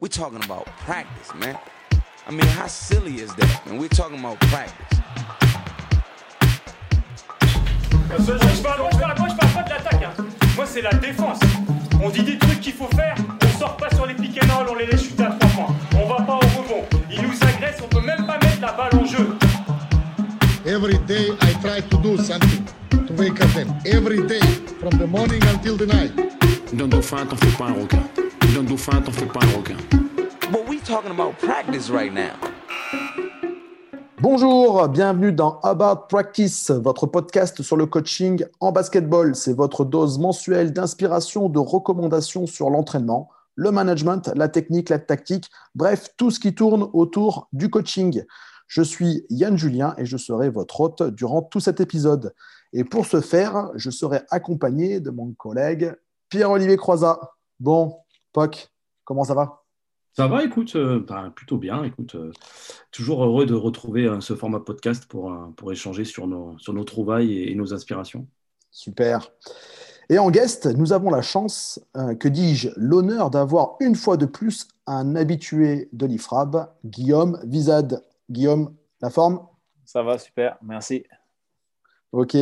We're 0.00 0.08
talking 0.08 0.42
about 0.44 0.66
practice, 0.84 1.34
man. 1.38 1.56
I 2.26 2.30
mean, 2.32 2.46
how 2.46 2.66
silly 2.66 3.20
is 3.20 3.34
that, 3.34 3.66
man? 3.66 3.78
We're 3.78 3.88
talking 3.88 4.18
about 4.18 4.38
practice. 4.40 4.98
Je 8.10 8.62
parle, 8.62 8.80
moi, 8.80 8.90
je 8.92 8.98
parle, 8.98 9.18
moi, 9.18 9.28
je 9.28 9.36
parle 9.36 9.52
pas 9.52 9.62
de 9.62 9.70
l'attaque. 9.70 10.02
hein. 10.02 10.24
Moi, 10.56 10.66
c'est 10.66 10.82
la 10.82 10.92
défense. 10.94 11.38
On 12.02 12.08
dit 12.10 12.22
des 12.22 12.38
trucs 12.38 12.60
qu'il 12.60 12.72
faut 12.72 12.88
faire. 12.96 13.14
On 13.44 13.58
sort 13.58 13.76
pas 13.76 13.90
sur 13.94 14.06
les 14.06 14.14
and 14.14 14.56
roll, 14.56 14.68
on 14.70 14.74
les 14.74 14.86
laisse 14.86 15.04
shooter 15.04 15.24
à 15.24 15.30
3 15.38 15.48
points. 15.50 15.74
On 15.94 16.08
va 16.08 16.16
pas 16.24 16.34
au 16.34 16.60
rebond. 16.60 16.84
Ils 17.10 17.22
nous 17.22 17.34
agressent, 17.42 17.82
on 17.82 17.88
peut 17.88 18.00
même 18.00 18.26
pas 18.26 18.38
mettre 18.38 18.60
la 18.60 18.72
balle 18.72 18.94
en 19.00 19.04
jeu. 19.04 19.36
Every 20.66 20.98
day 21.06 21.30
I 21.42 21.54
try 21.62 21.80
to 21.80 21.96
do 21.98 22.16
something 22.16 22.64
to 22.90 23.14
wake 23.14 23.40
up 23.42 23.52
them. 23.54 23.74
Every 23.86 24.26
day, 24.26 24.40
from 24.78 24.98
the 24.98 25.06
morning 25.06 25.42
until 25.52 25.76
the 25.76 25.86
night. 25.86 26.12
Dauphin, 26.72 27.26
t'en 27.26 27.36
fais 27.36 27.56
pas 27.58 27.66
un 27.66 27.74
requin. 27.74 28.19
D'un 28.54 28.64
dauphin, 28.64 29.00
t'en 29.00 29.12
fais 29.12 29.26
pas 29.26 29.38
un 29.44 29.58
requin. 29.58 29.76
But 30.50 30.68
we 30.68 30.82
talking 30.82 31.12
about 31.12 31.34
practice 31.38 31.88
right 31.88 32.12
now. 32.12 32.34
Bonjour, 34.20 34.88
bienvenue 34.88 35.32
dans 35.32 35.60
About 35.60 36.08
Practice, 36.08 36.70
votre 36.70 37.06
podcast 37.06 37.62
sur 37.62 37.76
le 37.76 37.86
coaching 37.86 38.44
en 38.58 38.72
basketball. 38.72 39.36
C'est 39.36 39.52
votre 39.52 39.84
dose 39.84 40.18
mensuelle 40.18 40.72
d'inspiration, 40.72 41.48
de 41.48 41.60
recommandations 41.60 42.46
sur 42.46 42.70
l'entraînement, 42.70 43.30
le 43.54 43.70
management, 43.70 44.32
la 44.34 44.48
technique, 44.48 44.88
la 44.88 44.98
tactique, 44.98 45.48
bref, 45.76 46.08
tout 46.16 46.32
ce 46.32 46.40
qui 46.40 46.52
tourne 46.52 46.88
autour 46.92 47.48
du 47.52 47.70
coaching. 47.70 48.24
Je 48.66 48.82
suis 48.82 49.26
Yann 49.30 49.56
Julien 49.56 49.94
et 49.96 50.06
je 50.06 50.16
serai 50.16 50.50
votre 50.50 50.80
hôte 50.80 51.02
durant 51.02 51.42
tout 51.42 51.60
cet 51.60 51.80
épisode. 51.80 52.34
Et 52.72 52.82
pour 52.82 53.06
ce 53.06 53.20
faire, 53.20 53.70
je 53.76 53.90
serai 53.90 54.22
accompagné 54.30 54.98
de 54.98 55.10
mon 55.10 55.34
collègue 55.34 55.94
Pierre-Olivier 56.30 56.76
Croizat. 56.76 57.20
Bon, 57.60 57.94
Poc, 58.32 58.70
comment 59.04 59.24
ça 59.24 59.34
va? 59.34 59.64
Ça 60.12 60.26
va, 60.26 60.44
écoute, 60.44 60.74
euh, 60.76 61.04
bah, 61.06 61.32
plutôt 61.34 61.56
bien. 61.56 61.84
Écoute, 61.84 62.14
euh, 62.16 62.32
toujours 62.90 63.24
heureux 63.24 63.46
de 63.46 63.54
retrouver 63.54 64.06
euh, 64.06 64.20
ce 64.20 64.34
format 64.34 64.60
podcast 64.60 65.06
pour, 65.06 65.32
euh, 65.32 65.46
pour 65.56 65.70
échanger 65.72 66.04
sur 66.04 66.26
nos, 66.26 66.58
sur 66.58 66.72
nos 66.72 66.84
trouvailles 66.84 67.32
et, 67.32 67.52
et 67.52 67.54
nos 67.54 67.72
inspirations. 67.72 68.26
Super. 68.70 69.30
Et 70.08 70.18
en 70.18 70.30
guest, 70.30 70.66
nous 70.66 70.92
avons 70.92 71.10
la 71.10 71.22
chance, 71.22 71.80
euh, 71.96 72.16
que 72.16 72.26
dis-je, 72.26 72.70
l'honneur 72.76 73.30
d'avoir 73.30 73.76
une 73.78 73.94
fois 73.94 74.16
de 74.16 74.26
plus 74.26 74.66
un 74.86 75.14
habitué 75.14 75.88
de 75.92 76.06
l'IFRAB, 76.06 76.68
Guillaume 76.84 77.38
Vizade. 77.44 78.04
Guillaume, 78.28 78.74
la 79.00 79.10
forme? 79.10 79.46
Ça 79.84 80.02
va, 80.02 80.18
super, 80.18 80.58
merci. 80.62 81.04
Ok. 82.12 82.36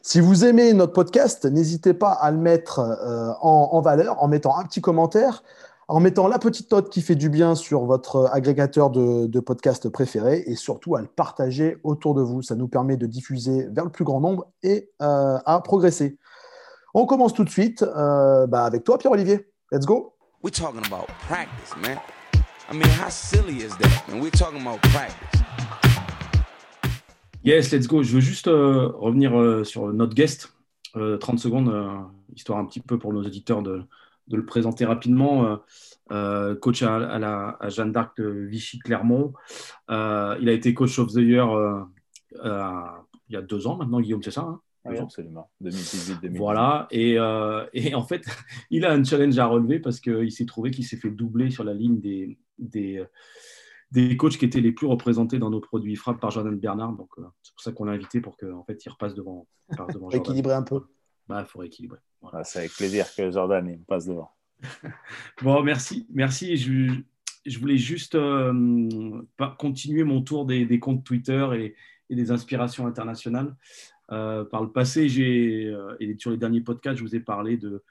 Si 0.00 0.20
vous 0.20 0.44
aimez 0.44 0.72
notre 0.74 0.92
podcast, 0.92 1.44
n'hésitez 1.44 1.92
pas 1.92 2.12
à 2.12 2.30
le 2.30 2.38
mettre 2.38 2.78
euh, 2.78 3.32
en, 3.40 3.80
valeur 3.80 4.22
en 4.22 4.28
mettant 4.28 4.56
un 4.56 4.64
petit 4.64 4.80
commentaire, 4.80 5.42
en 5.88 5.98
mettant 5.98 6.28
la 6.28 6.38
petite 6.38 6.70
note 6.70 6.88
qui 6.88 7.02
fait 7.02 7.16
du 7.16 7.28
bien 7.28 7.56
sur 7.56 7.84
votre 7.84 8.30
agrégateur 8.32 8.90
de, 8.90 9.40
podcasts 9.40 9.88
préféré 9.88 10.44
et 10.46 10.54
surtout 10.54 10.94
à 10.94 11.00
le 11.00 11.08
partager 11.08 11.78
autour 11.82 12.14
de 12.14 12.22
vous. 12.22 12.42
Ça 12.42 12.54
nous 12.54 12.68
permet 12.68 12.96
de 12.96 13.06
diffuser 13.06 13.66
vers 13.72 13.84
le 13.84 13.90
plus 13.90 14.04
grand 14.04 14.20
nombre 14.20 14.46
et 14.62 14.90
euh, 15.02 15.38
à 15.46 15.60
progresser. 15.60 16.16
On 16.94 17.06
commence 17.06 17.32
tout 17.32 17.44
de 17.44 17.50
suite 17.50 17.82
euh, 17.82 18.46
bah, 18.46 18.64
avec 18.64 18.84
toi, 18.84 18.98
Pierre-Olivier. 18.98 19.48
Let's 19.72 19.86
go. 19.86 20.14
We're 20.44 20.52
talking 20.52 20.84
about 20.86 21.06
practice, 21.26 21.76
man. 21.80 21.98
I 22.70 22.74
mean, 22.74 22.88
how 22.88 23.10
silly 23.10 23.64
is 23.64 23.76
that, 23.78 24.08
man? 24.08 24.20
We're 24.20 24.30
talking 24.30 24.60
about 24.60 24.80
practice. 24.82 25.42
Yes, 27.44 27.72
let's 27.72 27.86
go. 27.86 28.02
Je 28.02 28.12
veux 28.14 28.20
juste 28.20 28.48
euh, 28.48 28.88
revenir 28.88 29.38
euh, 29.38 29.64
sur 29.64 29.92
notre 29.92 30.14
guest, 30.14 30.54
euh, 30.96 31.16
30 31.16 31.38
secondes, 31.38 31.68
euh, 31.68 31.98
histoire 32.34 32.58
un 32.58 32.64
petit 32.64 32.80
peu 32.80 32.98
pour 32.98 33.12
nos 33.12 33.22
auditeurs 33.22 33.62
de, 33.62 33.82
de 34.28 34.36
le 34.36 34.44
présenter 34.44 34.84
rapidement. 34.84 35.58
Coach 36.60 36.82
à, 36.82 36.96
à 36.96 37.18
la, 37.18 37.56
à 37.58 37.70
Jeanne 37.70 37.90
d'Arc 37.90 38.18
de 38.18 38.28
Vichy-Clermont. 38.28 39.32
Il 39.88 39.94
a 39.94 40.52
été 40.52 40.74
coach 40.74 40.98
of 40.98 41.12
the 41.12 41.16
year 41.16 41.86
il 43.32 43.36
y 43.36 43.38
a 43.38 43.42
deux 43.42 43.66
ans 43.66 43.76
maintenant, 43.76 44.00
Guillaume, 44.00 44.22
c'est 44.22 44.30
ça 44.30 44.42
hein? 44.42 44.60
Oui, 44.84 44.98
absolument. 44.98 45.48
2018-2019. 45.62 46.36
Voilà, 46.36 46.88
et, 46.90 47.16
euh, 47.16 47.64
et 47.72 47.94
en 47.94 48.02
fait, 48.02 48.24
il 48.70 48.84
a 48.84 48.92
un 48.92 49.04
challenge 49.04 49.38
à 49.38 49.46
relever 49.46 49.78
parce 49.78 50.00
qu'il 50.00 50.32
s'est 50.32 50.44
trouvé 50.44 50.70
qu'il 50.70 50.84
s'est 50.84 50.96
fait 50.96 51.10
doubler 51.10 51.50
sur 51.50 51.62
la 51.64 51.72
ligne 51.72 52.00
des, 52.00 52.36
des, 52.58 53.02
des 53.92 54.16
coachs 54.16 54.36
qui 54.38 54.44
étaient 54.44 54.60
les 54.60 54.72
plus 54.72 54.86
représentés 54.86 55.38
dans 55.38 55.50
nos 55.50 55.60
produits 55.60 55.96
frappe 55.96 56.20
par 56.20 56.30
Jordan 56.30 56.58
Bernard. 56.58 56.92
Donc, 56.94 57.10
euh, 57.18 57.22
c'est 57.42 57.52
pour 57.52 57.60
ça 57.60 57.72
qu'on 57.72 57.84
l'a 57.84 57.92
invité 57.92 58.20
pour 58.20 58.36
qu'en 58.36 58.58
en 58.58 58.64
fait, 58.64 58.84
il 58.84 58.88
repasse 58.88 59.14
devant, 59.14 59.46
il 59.70 59.76
passe 59.76 59.94
devant 59.94 60.10
Jordan. 60.10 60.20
Équilibrer 60.20 60.54
un 60.54 60.62
peu. 60.62 60.80
Bah, 61.28 61.44
il 61.46 61.46
faut 61.46 61.60
rééquilibrer. 61.60 61.98
Voilà. 62.20 62.42
C'est 62.42 62.60
avec 62.60 62.72
plaisir 62.72 63.06
que 63.14 63.30
Jordan 63.30 63.66
il 63.68 63.78
me 63.78 63.84
passe 63.84 64.06
devant. 64.06 64.30
Bon, 65.42 65.62
merci. 65.62 66.06
Merci. 66.12 66.56
Je, 66.56 67.00
je 67.44 67.58
voulais 67.58 67.76
juste 67.76 68.14
euh, 68.14 69.22
continuer 69.58 70.04
mon 70.04 70.22
tour 70.22 70.46
des, 70.46 70.64
des 70.64 70.80
comptes 70.80 71.04
Twitter 71.04 71.48
et, 71.54 71.74
et 72.10 72.16
des 72.16 72.30
inspirations 72.30 72.86
internationales. 72.86 73.54
Euh, 74.10 74.44
par 74.44 74.62
le 74.62 74.70
passé, 74.70 75.08
j'ai, 75.08 75.66
euh, 75.66 75.96
et 76.00 76.16
sur 76.18 76.30
les 76.30 76.36
derniers 76.36 76.60
podcasts, 76.60 76.98
je 76.98 77.02
vous 77.02 77.16
ai 77.16 77.20
parlé 77.20 77.56
de, 77.56 77.82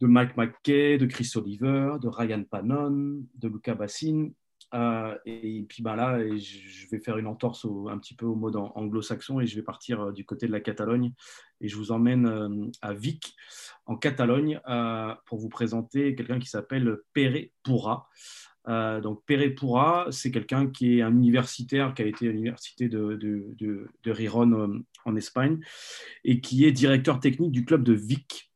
de 0.00 0.06
Mike 0.06 0.36
McKay, 0.36 0.98
de 0.98 1.06
Chris 1.06 1.30
Oliver, 1.36 1.96
de 2.02 2.08
Ryan 2.08 2.42
Pannon, 2.42 3.22
de 3.34 3.48
Luca 3.48 3.74
Bassin. 3.74 4.30
Euh, 4.74 5.16
et 5.24 5.64
puis 5.68 5.82
ben 5.82 5.96
là, 5.96 6.18
je 6.36 6.88
vais 6.90 6.98
faire 6.98 7.18
une 7.18 7.26
entorse 7.26 7.66
un 7.88 7.98
petit 7.98 8.14
peu 8.14 8.26
au 8.26 8.34
mode 8.34 8.56
anglo-saxon 8.56 9.40
et 9.40 9.46
je 9.46 9.56
vais 9.56 9.62
partir 9.62 10.00
euh, 10.00 10.12
du 10.12 10.24
côté 10.24 10.46
de 10.46 10.52
la 10.52 10.60
Catalogne. 10.60 11.12
Et 11.60 11.68
je 11.68 11.76
vous 11.76 11.92
emmène 11.92 12.26
euh, 12.26 12.70
à 12.82 12.92
Vic, 12.92 13.34
en 13.86 13.96
Catalogne, 13.96 14.60
pour 15.26 15.38
vous 15.38 15.48
présenter 15.48 16.14
quelqu'un 16.14 16.38
qui 16.38 16.48
s'appelle 16.48 16.98
Pere 17.12 17.50
Pura. 17.62 18.08
Donc 18.66 19.24
Pere 19.26 19.54
Pura, 19.54 20.08
c'est 20.10 20.32
quelqu'un 20.32 20.68
qui 20.68 20.98
est 20.98 21.02
un 21.02 21.12
universitaire 21.12 21.94
qui 21.94 22.02
a 22.02 22.06
été 22.06 22.28
à 22.28 22.32
l'université 22.32 22.88
de, 22.88 23.14
de, 23.14 23.54
de, 24.02 24.10
Riron 24.10 24.82
en 25.04 25.16
Espagne 25.16 25.60
et 26.24 26.40
qui 26.40 26.64
est 26.64 26.72
directeur 26.72 27.20
technique 27.20 27.52
du 27.52 27.64
club 27.64 27.84
de 27.84 27.92
Vic. 27.92 28.52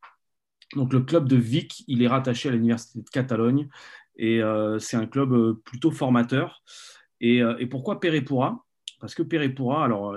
Donc 0.75 0.93
le 0.93 1.01
club 1.01 1.29
de 1.29 1.37
Vic, 1.37 1.85
il 1.87 2.03
est 2.03 2.09
rattaché 2.09 2.49
à 2.49 2.53
l'université 2.53 3.01
de 3.01 3.09
Catalogne 3.09 3.69
et 4.17 4.43
euh, 4.43 4.79
c'est 4.79 4.97
un 4.97 5.07
club 5.07 5.33
euh, 5.33 5.55
plutôt 5.65 5.91
formateur. 5.91 6.63
Et, 7.21 7.43
euh, 7.43 7.67
pourquoi 7.71 8.01
Pere 8.01 8.23
Pura 8.25 8.65
Parce 9.01 9.15
que 9.15 9.23
Pere 9.23 9.53
Pura, 9.55 9.85
alors 9.85 10.17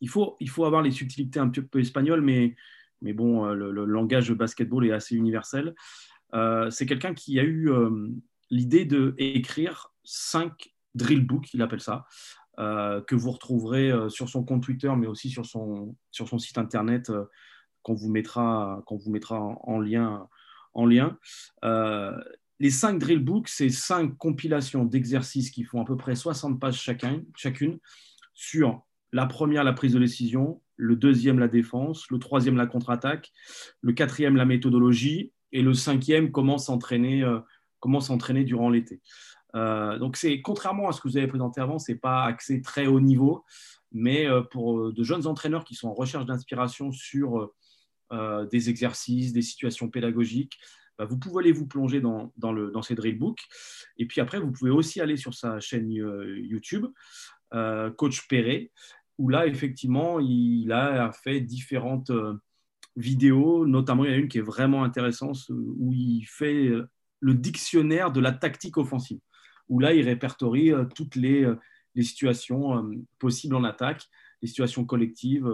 il 0.00 0.08
faut, 0.08 0.36
il 0.40 0.48
faut 0.48 0.64
avoir 0.64 0.82
les 0.82 0.90
subtilités 0.90 1.40
un 1.40 1.48
peu 1.48 1.80
espagnoles, 1.80 2.20
mais, 2.20 2.54
mais 3.02 3.12
bon, 3.12 3.46
le, 3.46 3.70
le 3.70 3.84
langage 3.84 4.28
de 4.28 4.34
basketball 4.34 4.86
est 4.86 4.92
assez 4.92 5.16
universel. 5.16 5.74
C'est 6.70 6.86
quelqu'un 6.86 7.14
qui 7.14 7.40
a 7.40 7.42
eu 7.42 7.70
euh, 7.70 8.08
l'idée 8.50 8.84
d'écrire 8.84 9.92
cinq 10.04 10.74
drill 10.94 11.26
books, 11.26 11.52
il 11.54 11.62
appelle 11.62 11.80
ça, 11.80 12.06
que 12.56 13.14
vous 13.14 13.30
retrouverez 13.30 13.92
sur 14.08 14.28
son 14.28 14.44
compte 14.44 14.62
Twitter, 14.62 14.92
mais 14.96 15.06
aussi 15.06 15.30
sur 15.30 15.46
son, 15.46 15.96
sur 16.10 16.28
son 16.28 16.38
site 16.38 16.58
internet 16.58 17.12
qu'on 17.82 17.94
vous 17.94 18.10
mettra, 18.10 18.82
qu'on 18.84 18.96
vous 18.96 19.10
mettra 19.10 19.38
en 19.38 19.78
lien. 19.78 20.28
En 20.74 20.86
lien. 20.86 21.18
Les 22.60 22.70
cinq 22.70 22.98
drill 22.98 23.20
books, 23.20 23.48
c'est 23.48 23.68
cinq 23.68 24.16
compilations 24.16 24.84
d'exercices 24.84 25.50
qui 25.50 25.64
font 25.64 25.80
à 25.80 25.84
peu 25.84 25.96
près 25.96 26.16
60 26.16 26.58
pages 26.58 26.80
chacun, 26.80 27.22
chacune 27.36 27.78
sur 28.34 28.82
la 29.12 29.26
première, 29.26 29.64
la 29.64 29.72
prise 29.72 29.94
de 29.94 29.98
décision, 29.98 30.60
le 30.76 30.96
deuxième, 30.96 31.38
la 31.38 31.48
défense, 31.48 32.10
le 32.10 32.18
troisième, 32.18 32.56
la 32.56 32.66
contre-attaque, 32.66 33.32
le 33.80 33.92
quatrième, 33.92 34.36
la 34.36 34.44
méthodologie, 34.44 35.32
et 35.52 35.62
le 35.62 35.74
cinquième, 35.74 36.30
comment 36.30 36.58
s'entraîner, 36.58 37.22
euh, 37.22 37.40
durant 38.44 38.70
l'été. 38.70 39.00
Euh, 39.54 39.98
donc, 39.98 40.16
c'est 40.16 40.42
contrairement 40.42 40.88
à 40.88 40.92
ce 40.92 41.00
que 41.00 41.08
vous 41.08 41.16
avez 41.16 41.26
présenté 41.26 41.60
avant, 41.60 41.78
c'est 41.78 41.94
pas 41.94 42.24
axé 42.24 42.60
très 42.60 42.86
haut 42.86 43.00
niveau, 43.00 43.44
mais 43.92 44.26
euh, 44.26 44.42
pour 44.42 44.92
de 44.92 45.02
jeunes 45.04 45.26
entraîneurs 45.26 45.64
qui 45.64 45.74
sont 45.74 45.88
en 45.88 45.94
recherche 45.94 46.26
d'inspiration 46.26 46.92
sur 46.92 47.52
des 48.50 48.70
exercices, 48.70 49.34
des 49.34 49.42
situations 49.42 49.90
pédagogiques, 49.90 50.58
bah, 50.98 51.04
vous 51.04 51.16
pouvez 51.16 51.44
aller 51.44 51.52
vous 51.52 51.66
plonger 51.66 52.00
dans, 52.00 52.32
dans, 52.36 52.52
le, 52.52 52.70
dans 52.70 52.82
ces 52.82 52.94
drill 52.94 53.18
books. 53.18 53.40
Et 53.98 54.06
puis 54.06 54.20
après, 54.20 54.40
vous 54.40 54.50
pouvez 54.50 54.70
aussi 54.70 55.00
aller 55.00 55.16
sur 55.16 55.32
sa 55.32 55.60
chaîne 55.60 55.90
euh, 55.98 56.38
YouTube, 56.40 56.86
euh, 57.54 57.90
Coach 57.90 58.26
Perret, 58.26 58.72
où 59.16 59.28
là, 59.28 59.46
effectivement, 59.46 60.18
il 60.20 60.72
a 60.72 61.12
fait 61.12 61.40
différentes 61.40 62.10
euh, 62.10 62.34
vidéos, 62.96 63.66
notamment 63.66 64.04
il 64.04 64.10
y 64.10 64.14
en 64.14 64.16
a 64.16 64.18
une 64.18 64.28
qui 64.28 64.38
est 64.38 64.42
vraiment 64.42 64.82
intéressante, 64.82 65.38
où 65.50 65.92
il 65.92 66.24
fait 66.24 66.72
le 67.20 67.34
dictionnaire 67.34 68.10
de 68.10 68.20
la 68.20 68.32
tactique 68.32 68.76
offensive, 68.76 69.20
où 69.68 69.78
là, 69.78 69.94
il 69.94 70.04
répertorie 70.04 70.72
toutes 70.96 71.14
les, 71.14 71.48
les 71.94 72.02
situations 72.02 72.90
possibles 73.20 73.54
en 73.54 73.62
attaque, 73.62 74.04
les 74.42 74.48
situations 74.48 74.84
collectives 74.84 75.48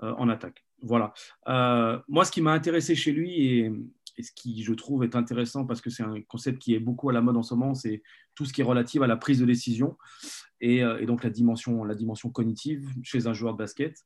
en 0.00 0.28
attaque. 0.30 0.64
Voilà. 0.80 1.12
Moi, 2.08 2.24
ce 2.24 2.30
qui 2.30 2.40
m'a 2.40 2.52
intéressé 2.52 2.94
chez 2.94 3.12
lui 3.12 3.58
et, 3.58 3.72
et 4.18 4.22
ce 4.22 4.32
qui, 4.32 4.62
je 4.64 4.74
trouve, 4.74 5.04
est 5.04 5.14
intéressant 5.14 5.64
parce 5.64 5.80
que 5.80 5.90
c'est 5.90 6.02
un 6.02 6.20
concept 6.22 6.58
qui 6.58 6.74
est 6.74 6.80
beaucoup 6.80 7.08
à 7.08 7.12
la 7.12 7.20
mode 7.20 7.36
en 7.36 7.42
ce 7.42 7.54
moment, 7.54 7.74
c'est 7.74 8.02
tout 8.34 8.44
ce 8.44 8.52
qui 8.52 8.60
est 8.60 8.64
relatif 8.64 9.00
à 9.00 9.06
la 9.06 9.16
prise 9.16 9.38
de 9.38 9.46
décision 9.46 9.96
et, 10.60 10.82
euh, 10.82 11.06
donc 11.06 11.22
la 11.22 11.30
dimension, 11.30 11.84
la 11.84 11.94
dimension 11.94 12.28
cognitive 12.28 12.86
chez 13.02 13.28
un 13.28 13.32
joueur 13.32 13.54
de 13.54 13.58
basket. 13.58 13.96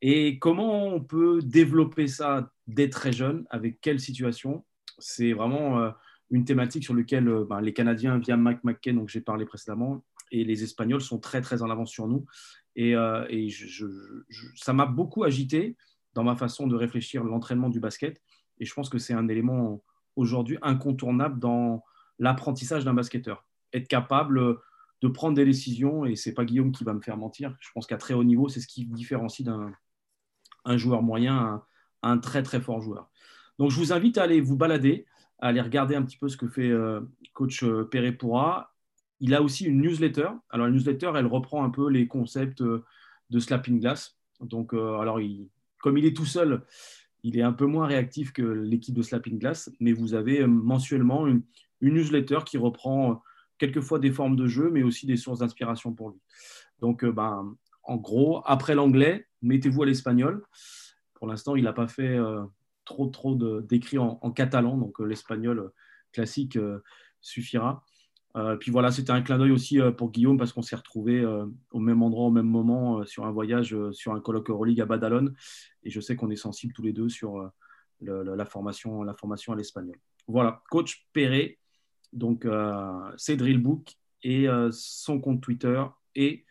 Et 0.00 0.38
comment 0.38 0.86
on 0.86 1.00
peut 1.00 1.40
développer 1.42 2.06
ça 2.06 2.50
dès 2.66 2.88
très 2.88 3.12
jeune 3.12 3.46
Avec 3.50 3.80
quelle 3.80 4.00
situation? 4.00 4.64
C'est 4.98 5.32
vraiment 5.34 5.78
euh, 5.78 5.90
une 6.30 6.44
thématique 6.44 6.84
sur 6.84 6.94
laquelle 6.94 7.30
ben, 7.48 7.60
les 7.60 7.74
Canadiens, 7.74 8.18
via 8.18 8.36
Mike 8.36 8.64
McKay, 8.64 8.94
dont 8.94 9.06
j'ai 9.06 9.20
parlé 9.20 9.44
précédemment, 9.44 10.04
et 10.32 10.44
les 10.44 10.62
Espagnols 10.62 11.02
sont 11.02 11.18
très, 11.18 11.40
très 11.40 11.62
en 11.62 11.70
avance 11.70 11.90
sur 11.90 12.08
nous. 12.08 12.24
Et, 12.76 12.94
ça 14.56 14.72
m'a 14.72 14.86
beaucoup 14.86 15.24
agité 15.24 15.76
dans 16.14 16.24
ma 16.24 16.34
façon 16.34 16.66
de 16.66 16.74
réfléchir 16.74 17.24
l'entraînement 17.24 17.68
du 17.68 17.78
basket. 17.78 18.20
Et 18.58 18.64
je 18.64 18.74
pense 18.74 18.88
que 18.88 18.98
c'est 18.98 19.14
un 19.14 19.28
élément 19.28 19.82
aujourd'hui 20.16 20.58
incontournable 20.62 21.38
dans 21.38 21.84
l'apprentissage 22.18 22.84
d'un 22.84 22.94
basketteur. 22.94 23.44
Être 23.72 23.88
capable 23.88 24.58
de 25.02 25.08
prendre 25.08 25.34
des 25.34 25.44
décisions, 25.44 26.06
et 26.06 26.16
c'est 26.16 26.32
pas 26.32 26.44
Guillaume 26.44 26.72
qui 26.72 26.84
va 26.84 26.94
me 26.94 27.00
faire 27.00 27.16
mentir. 27.16 27.54
Je 27.60 27.68
pense 27.74 27.86
qu'à 27.86 27.98
très 27.98 28.14
haut 28.14 28.24
niveau, 28.24 28.48
c'est 28.48 28.60
ce 28.60 28.66
qui 28.66 28.86
différencie 28.86 29.44
d'un 29.46 29.72
un 30.66 30.76
joueur 30.76 31.02
moyen 31.02 31.62
à 32.02 32.10
un, 32.10 32.18
très 32.18 32.42
très 32.42 32.60
fort 32.60 32.82
joueur. 32.82 33.08
Donc 33.58 33.70
je 33.70 33.78
vous 33.78 33.92
invite 33.92 34.18
à 34.18 34.24
aller 34.24 34.40
vous 34.40 34.56
balader, 34.56 35.06
à 35.38 35.48
aller 35.48 35.60
regarder 35.60 35.94
un 35.94 36.02
petit 36.02 36.18
peu 36.18 36.28
ce 36.28 36.36
que 36.36 36.48
fait 36.48 36.68
euh, 36.68 37.00
coach 37.32 37.62
euh, 37.62 37.84
Perret-Pourra. 37.84 38.74
Il 39.20 39.34
a 39.34 39.40
aussi 39.42 39.64
une 39.64 39.80
newsletter. 39.80 40.28
Alors 40.50 40.66
la 40.66 40.72
newsletter, 40.72 41.12
elle 41.16 41.26
reprend 41.26 41.64
un 41.64 41.70
peu 41.70 41.88
les 41.88 42.06
concepts 42.06 42.60
euh, 42.60 42.84
de 43.30 43.38
slapping 43.38 43.80
glass. 43.80 44.18
Donc 44.40 44.74
alors 44.74 45.18
comme 45.78 45.96
il 45.96 46.04
est 46.04 46.14
tout 46.14 46.26
seul, 46.26 46.62
il 47.26 47.36
est 47.36 47.42
un 47.42 47.52
peu 47.52 47.66
moins 47.66 47.88
réactif 47.88 48.32
que 48.32 48.42
l'équipe 48.42 48.94
de 48.94 49.02
Slapping 49.02 49.40
Glass, 49.40 49.68
mais 49.80 49.92
vous 49.92 50.14
avez 50.14 50.42
euh, 50.42 50.46
mensuellement 50.46 51.26
une, 51.26 51.42
newsletter 51.80 52.38
qui 52.46 52.56
reprend 52.56 53.10
euh, 53.10 53.14
quelquefois 53.58 53.98
des 53.98 54.12
formes 54.12 54.36
de 54.36 54.46
jeu, 54.46 54.70
mais 54.70 54.84
aussi 54.84 55.06
des 55.06 55.16
sources 55.16 55.40
d'inspiration 55.40 55.92
pour 55.92 56.10
lui. 56.10 56.20
Donc, 56.78 57.02
euh, 57.02 57.10
ben, 57.10 57.56
en 57.82 57.96
gros, 57.96 58.42
après 58.44 58.76
l'anglais, 58.76 59.26
mettez-vous 59.42 59.82
à 59.82 59.86
l'espagnol. 59.86 60.44
Pour 61.14 61.26
l'instant, 61.26 61.56
il 61.56 61.64
n'a 61.64 61.72
pas 61.72 61.88
fait 61.88 62.16
trop, 62.84 63.06
trop 63.06 63.34
d'écrits 63.62 63.98
en, 63.98 64.18
en, 64.22 64.30
catalan, 64.30 64.76
donc 64.76 64.98
l'espagnol 65.00 65.72
classique 66.12 66.58
suffira. 67.20 67.84
Euh, 68.36 68.56
puis 68.56 68.70
voilà, 68.70 68.90
c'était 68.90 69.12
un 69.12 69.22
clin 69.22 69.38
d'œil 69.38 69.50
aussi 69.50 69.80
euh, 69.80 69.90
pour 69.90 70.10
Guillaume 70.10 70.36
parce 70.36 70.52
qu'on 70.52 70.62
s'est 70.62 70.76
retrouvé 70.76 71.20
euh, 71.20 71.46
au 71.72 71.80
même 71.80 72.02
endroit, 72.02 72.26
au 72.26 72.30
même 72.30 72.46
moment, 72.46 73.04
sur 73.06 73.24
un 73.24 73.30
voyage, 73.30 73.76
sur 73.92 74.12
un 74.12 74.20
colloque 74.20 74.50
Euroleague 74.50 74.80
à 74.80 74.86
Badalone. 74.86 75.34
Et 75.84 75.90
je 75.90 76.00
sais 76.00 76.16
qu'on 76.16 76.30
est 76.30 76.36
sensibles 76.36 76.74
tous 76.74 76.82
les 76.82 76.92
deux 76.92 77.08
sur 77.08 77.50
la, 78.00 78.44
formation, 78.44 79.02
la 79.02 79.14
formation 79.14 79.52
à 79.52 79.56
l'espagnol. 79.56 79.96
Voilà, 80.28 80.62
coach 80.70 81.06
Perret, 81.12 81.58
donc 82.12 82.46
c'est 83.16 83.36
Drillbook 83.36 83.94
et 84.22 84.48
son 84.72 85.20
compte 85.20 85.40
Twitter 85.40 85.82
et 86.14 86.44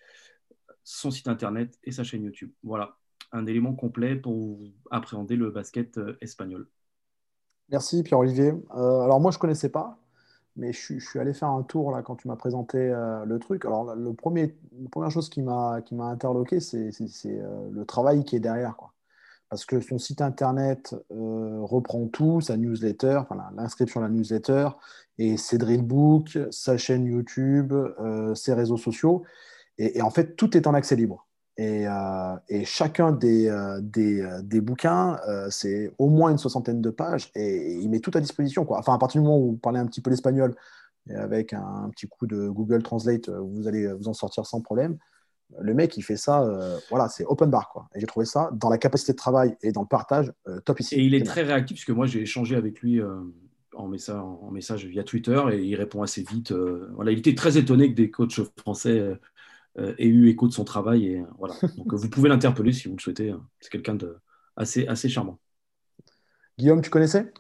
son 0.84 1.12
site 1.12 1.28
internet 1.28 1.78
et 1.84 1.92
sa 1.92 2.04
chaîne 2.04 2.24
YouTube. 2.24 2.52
Voilà, 2.64 2.98
un 3.32 3.46
élément 3.46 3.74
complet 3.74 4.16
pour 4.16 4.60
appréhender 4.92 5.36
le 5.36 5.52
basket 5.52 6.00
espagnol. 6.22 6.68
Merci 7.70 8.04
Pierre-Olivier. 8.04 8.54
alors 8.72 9.20
moi 9.20 9.32
je 9.32 9.38
ne 9.38 9.42
connaissais 9.42 9.70
pas, 9.70 10.00
mais 10.56 10.72
je, 10.74 11.00
suis 11.00 11.20
allé 11.20 11.34
faire 11.34 11.50
un 11.50 11.64
tour 11.64 11.92
là 11.92 12.02
quand 12.02 12.16
tu 12.16 12.28
m'as 12.28 12.36
présenté 12.36 12.78
euh, 12.78 13.26
le 13.26 13.40
truc. 13.40 13.66
Alors, 13.66 13.96
le 13.96 14.14
premier, 14.14 14.56
la 14.82 14.90
première 14.90 15.12
chose 15.12 15.30
qui 15.30 15.42
m'a 15.42 15.82
interloqué, 16.00 16.60
c'est 16.60 16.92
euh, 17.26 17.70
le 17.72 17.86
travail 17.86 18.24
qui 18.24 18.36
est 18.36 18.40
derrière. 18.40 18.76
Quoi. 18.78 18.94
Parce 19.50 19.66
que 19.66 19.82
son 19.82 19.98
site 19.98 20.22
internet 20.22 20.96
euh, 21.12 21.60
reprend 21.62 22.08
tout, 22.08 22.42
sa 22.42 22.58
newsletter, 22.58 23.22
l'inscription 23.56 24.02
à 24.02 24.04
la 24.04 24.10
newsletter, 24.10 24.70
et 25.18 25.38
ses 25.38 25.58
drillbooks, 25.58 26.38
sa 26.52 26.78
chaîne 26.78 27.06
YouTube, 27.06 27.74
ses 28.34 28.54
réseaux 28.54 28.78
sociaux. 28.78 29.24
Et, 29.78 29.98
et, 29.98 30.02
en 30.02 30.10
fait, 30.10 30.36
tout 30.36 30.58
est 30.58 30.68
en 30.68 30.74
accès 30.74 30.96
libre. 30.96 31.26
Euh, 31.60 32.36
et, 32.50 32.66
chacun 32.66 33.12
des, 33.12 33.48
euh, 33.48 33.80
euh, 33.80 34.42
des, 34.42 34.62
bouquins, 34.62 35.18
c'est 35.50 35.92
au 35.98 36.10
moins 36.10 36.32
une 36.32 36.38
soixantaine 36.38 36.82
de 36.82 36.90
pages 36.90 37.32
et, 37.36 37.76
il 37.76 37.90
met 37.90 38.00
tout 38.00 38.12
à 38.14 38.22
disposition. 38.22 38.66
Quoi. 38.66 38.80
Enfin, 38.80 38.94
à 38.94 38.98
partir 38.98 39.22
du 39.22 39.28
moment 39.28 39.40
où 39.40 39.52
vous 39.52 39.58
parlez 39.58 39.80
un 39.80 39.86
petit 39.86 40.02
peu 40.02 40.10
l'espagnol, 40.10 40.56
avec 41.16 41.54
un, 41.54 41.90
petit 41.92 42.08
coup 42.08 42.26
de 42.26 42.50
Google 42.50 42.82
Translate, 42.82 43.30
vous 43.30 43.68
allez 43.68 43.92
vous 43.94 44.08
en 44.08 44.14
sortir 44.14 44.46
sans 44.46 44.62
problème. 44.62 44.98
Le 45.60 45.76
mec, 45.76 45.96
il 45.98 46.02
fait 46.02 46.18
ça, 46.18 46.44
voilà, 46.90 47.08
c'est 47.10 47.24
open 47.26 47.52
bar. 47.52 47.70
Quoi. 47.70 47.88
Et 47.94 48.00
j'ai 48.00 48.08
trouvé 48.08 48.26
ça, 48.26 48.50
dans 48.54 48.70
la 48.70 48.80
capacité 48.80 49.12
de 49.12 49.18
travail 49.18 49.56
et 49.62 49.72
dans 49.72 49.82
le 49.82 49.88
partage, 49.88 50.34
top 50.66 50.80
ici. 50.80 50.96
Et 50.96 51.04
il 51.04 51.14
est 51.14 51.24
très 51.24 51.44
réactif, 51.44 51.78
parce 51.78 51.86
que 51.86 51.92
moi, 51.92 52.08
j'ai 52.08 52.22
échangé 52.22 52.56
avec 52.56 52.82
lui 52.82 53.00
en 53.76 53.88
message, 53.88 54.18
en 54.18 54.50
message 54.50 54.86
via 54.86 55.04
Twitter 55.04 55.40
et 55.54 55.62
il 55.62 55.76
répond 55.76 56.02
assez 56.02 56.24
vite. 56.24 56.52
voilà, 56.52 57.12
il 57.12 57.20
était 57.20 57.36
très 57.36 57.60
étonné 57.60 57.92
que 57.92 57.96
des 57.96 58.10
coachs 58.10 58.42
français 58.58 59.16
ait 59.78 60.08
eu 60.08 60.30
écho 60.30 60.48
de 60.48 60.54
son 60.54 60.64
travail. 60.64 61.06
Et, 61.08 61.24
voilà. 61.38 61.56
Donc 61.78 61.94
vous 61.94 62.10
pouvez 62.10 62.30
l'interpeller 62.30 62.74
si 62.74 62.88
vous 62.88 62.96
le 62.96 63.02
souhaitez. 63.02 63.34
C'est 63.60 63.72
quelqu'un 63.72 63.96
de 63.96 64.18
assez, 64.56 64.88
assez 64.88 65.10
charmant. 65.10 65.40
Guillaume, 66.58 66.82
tu 66.82 66.90
connaissais? 66.90 67.32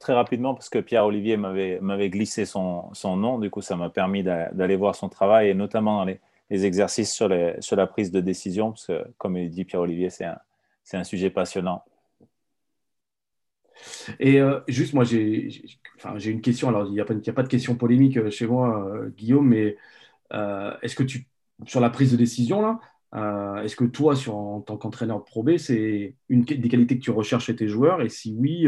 Très 0.00 0.12
rapidement, 0.12 0.54
parce 0.54 0.68
que 0.68 0.78
Pierre-Olivier 0.78 1.38
m'avait 1.38 2.10
glissé 2.10 2.44
son, 2.44 2.92
son, 2.92 3.16
nom, 3.16 3.38
du 3.38 3.48
coup 3.48 3.62
ça 3.62 3.74
m'a 3.74 3.88
permis 3.88 4.22
d'aller 4.22 4.76
voir 4.76 4.94
son 4.94 5.08
travail, 5.08 5.48
et 5.48 5.54
notamment 5.54 5.96
dans 5.96 6.04
les, 6.04 6.20
les 6.50 6.66
exercices 6.66 7.10
sur, 7.12 7.28
les, 7.28 7.54
sur, 7.60 7.74
la 7.74 7.86
prise 7.86 8.10
de 8.10 8.20
décision, 8.20 8.72
parce 8.72 8.86
que 8.86 9.04
comme 9.16 9.38
il 9.38 9.48
dit 9.48 9.64
Pierre-Olivier, 9.64 10.10
c'est 10.10 10.26
un, 10.26 10.38
un, 10.92 11.04
sujet 11.04 11.30
passionnant. 11.30 11.82
Et 14.20 14.40
euh, 14.40 14.60
juste, 14.68 14.92
moi, 14.92 15.04
j'ai 15.04 15.48
enfin, 15.96 16.18
une 16.18 16.40
question. 16.42 16.68
Alors, 16.68 16.86
il 16.86 16.92
n'y 16.92 17.00
a, 17.00 17.04
a, 17.04 17.32
pas 17.32 17.42
de 17.42 17.48
question 17.48 17.76
polémique 17.76 18.18
euh, 18.18 18.30
chez 18.30 18.46
moi, 18.46 18.90
Guillaume, 19.16 19.48
mais 19.48 19.64
euh, 19.64 19.76
est-ce 20.30 20.94
que 20.94 21.02
tu, 21.02 21.28
sur 21.64 21.80
la 21.80 21.90
prise 21.90 22.12
de 22.12 22.16
décision, 22.16 22.60
là, 22.60 22.78
euh, 23.14 23.62
est-ce 23.62 23.76
que 23.76 23.84
toi, 23.84 24.14
sur, 24.16 24.36
en 24.36 24.60
tant 24.60 24.76
qu'entraîneur 24.76 25.24
Pro 25.24 25.42
B, 25.42 25.56
c'est 25.56 26.14
une 26.28 26.44
des 26.44 26.68
qualités 26.68 26.98
que 26.98 27.02
tu 27.02 27.10
recherches 27.10 27.46
chez 27.46 27.56
tes 27.56 27.68
joueurs? 27.68 28.02
Et 28.02 28.08
si 28.08 28.34
oui, 28.36 28.66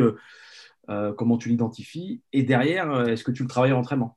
euh, 0.89 1.13
comment 1.13 1.37
tu 1.37 1.49
l'identifies? 1.49 2.23
Et 2.33 2.43
derrière, 2.43 3.09
est-ce 3.09 3.25
que 3.25 3.31
tu 3.31 3.43
le 3.43 3.49
travailles 3.49 3.73
en 3.73 3.81
entraînement? 3.81 4.17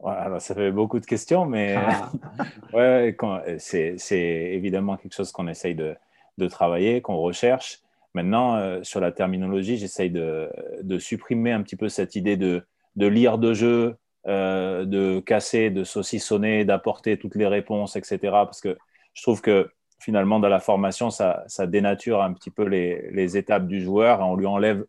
Bah, 0.00 0.38
ça 0.38 0.54
fait 0.54 0.70
beaucoup 0.70 1.00
de 1.00 1.06
questions, 1.06 1.46
mais 1.46 1.74
ah. 1.76 2.12
ouais, 2.72 3.16
c'est 3.58 3.96
évidemment 4.20 4.96
quelque 4.96 5.14
chose 5.14 5.32
qu'on 5.32 5.48
essaye 5.48 5.74
de, 5.74 5.96
de 6.36 6.46
travailler, 6.46 7.00
qu'on 7.00 7.16
recherche. 7.16 7.80
Maintenant, 8.14 8.82
sur 8.84 9.00
la 9.00 9.12
terminologie, 9.12 9.76
j'essaye 9.76 10.10
de, 10.10 10.48
de, 10.82 10.98
supprimer 10.98 11.52
un 11.52 11.62
petit 11.62 11.76
peu 11.76 11.88
cette 11.88 12.16
idée 12.16 12.36
de, 12.36 12.64
de 12.96 13.06
lire 13.06 13.38
de 13.38 13.54
jeu, 13.54 13.96
euh, 14.26 14.84
de 14.84 15.20
casser, 15.20 15.70
de 15.70 15.84
saucissonner, 15.84 16.64
d'apporter 16.64 17.18
toutes 17.18 17.36
les 17.36 17.46
réponses, 17.46 17.94
etc. 17.96 18.18
Parce 18.22 18.60
que 18.60 18.76
je 19.14 19.22
trouve 19.22 19.40
que 19.40 19.70
finalement, 20.00 20.40
dans 20.40 20.48
la 20.48 20.60
formation, 20.60 21.10
ça, 21.10 21.46
dénature 21.66 22.20
un 22.20 22.32
petit 22.32 22.50
peu 22.50 22.64
les, 22.64 23.36
étapes 23.36 23.66
du 23.66 23.80
joueur. 23.80 24.20
On 24.20 24.36
lui 24.36 24.46
enlève 24.46 24.84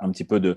un 0.00 0.10
petit 0.10 0.24
peu 0.24 0.40
de 0.40 0.56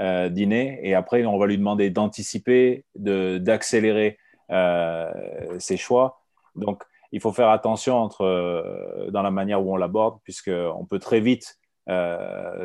euh, 0.00 0.28
dîner 0.28 0.78
et 0.82 0.94
après, 0.94 1.24
on 1.24 1.38
va 1.38 1.46
lui 1.46 1.56
demander 1.56 1.90
d'anticiper, 1.90 2.84
d'accélérer 2.94 4.18
euh, 4.50 5.10
ses 5.58 5.78
choix. 5.78 6.20
Donc, 6.54 6.82
il 7.12 7.20
faut 7.20 7.32
faire 7.32 7.48
attention 7.48 8.08
dans 8.18 9.22
la 9.22 9.30
manière 9.30 9.64
où 9.64 9.72
on 9.72 9.76
l'aborde, 9.76 10.18
puisqu'on 10.22 10.86
peut 10.88 10.98
très 10.98 11.20
vite 11.20 11.58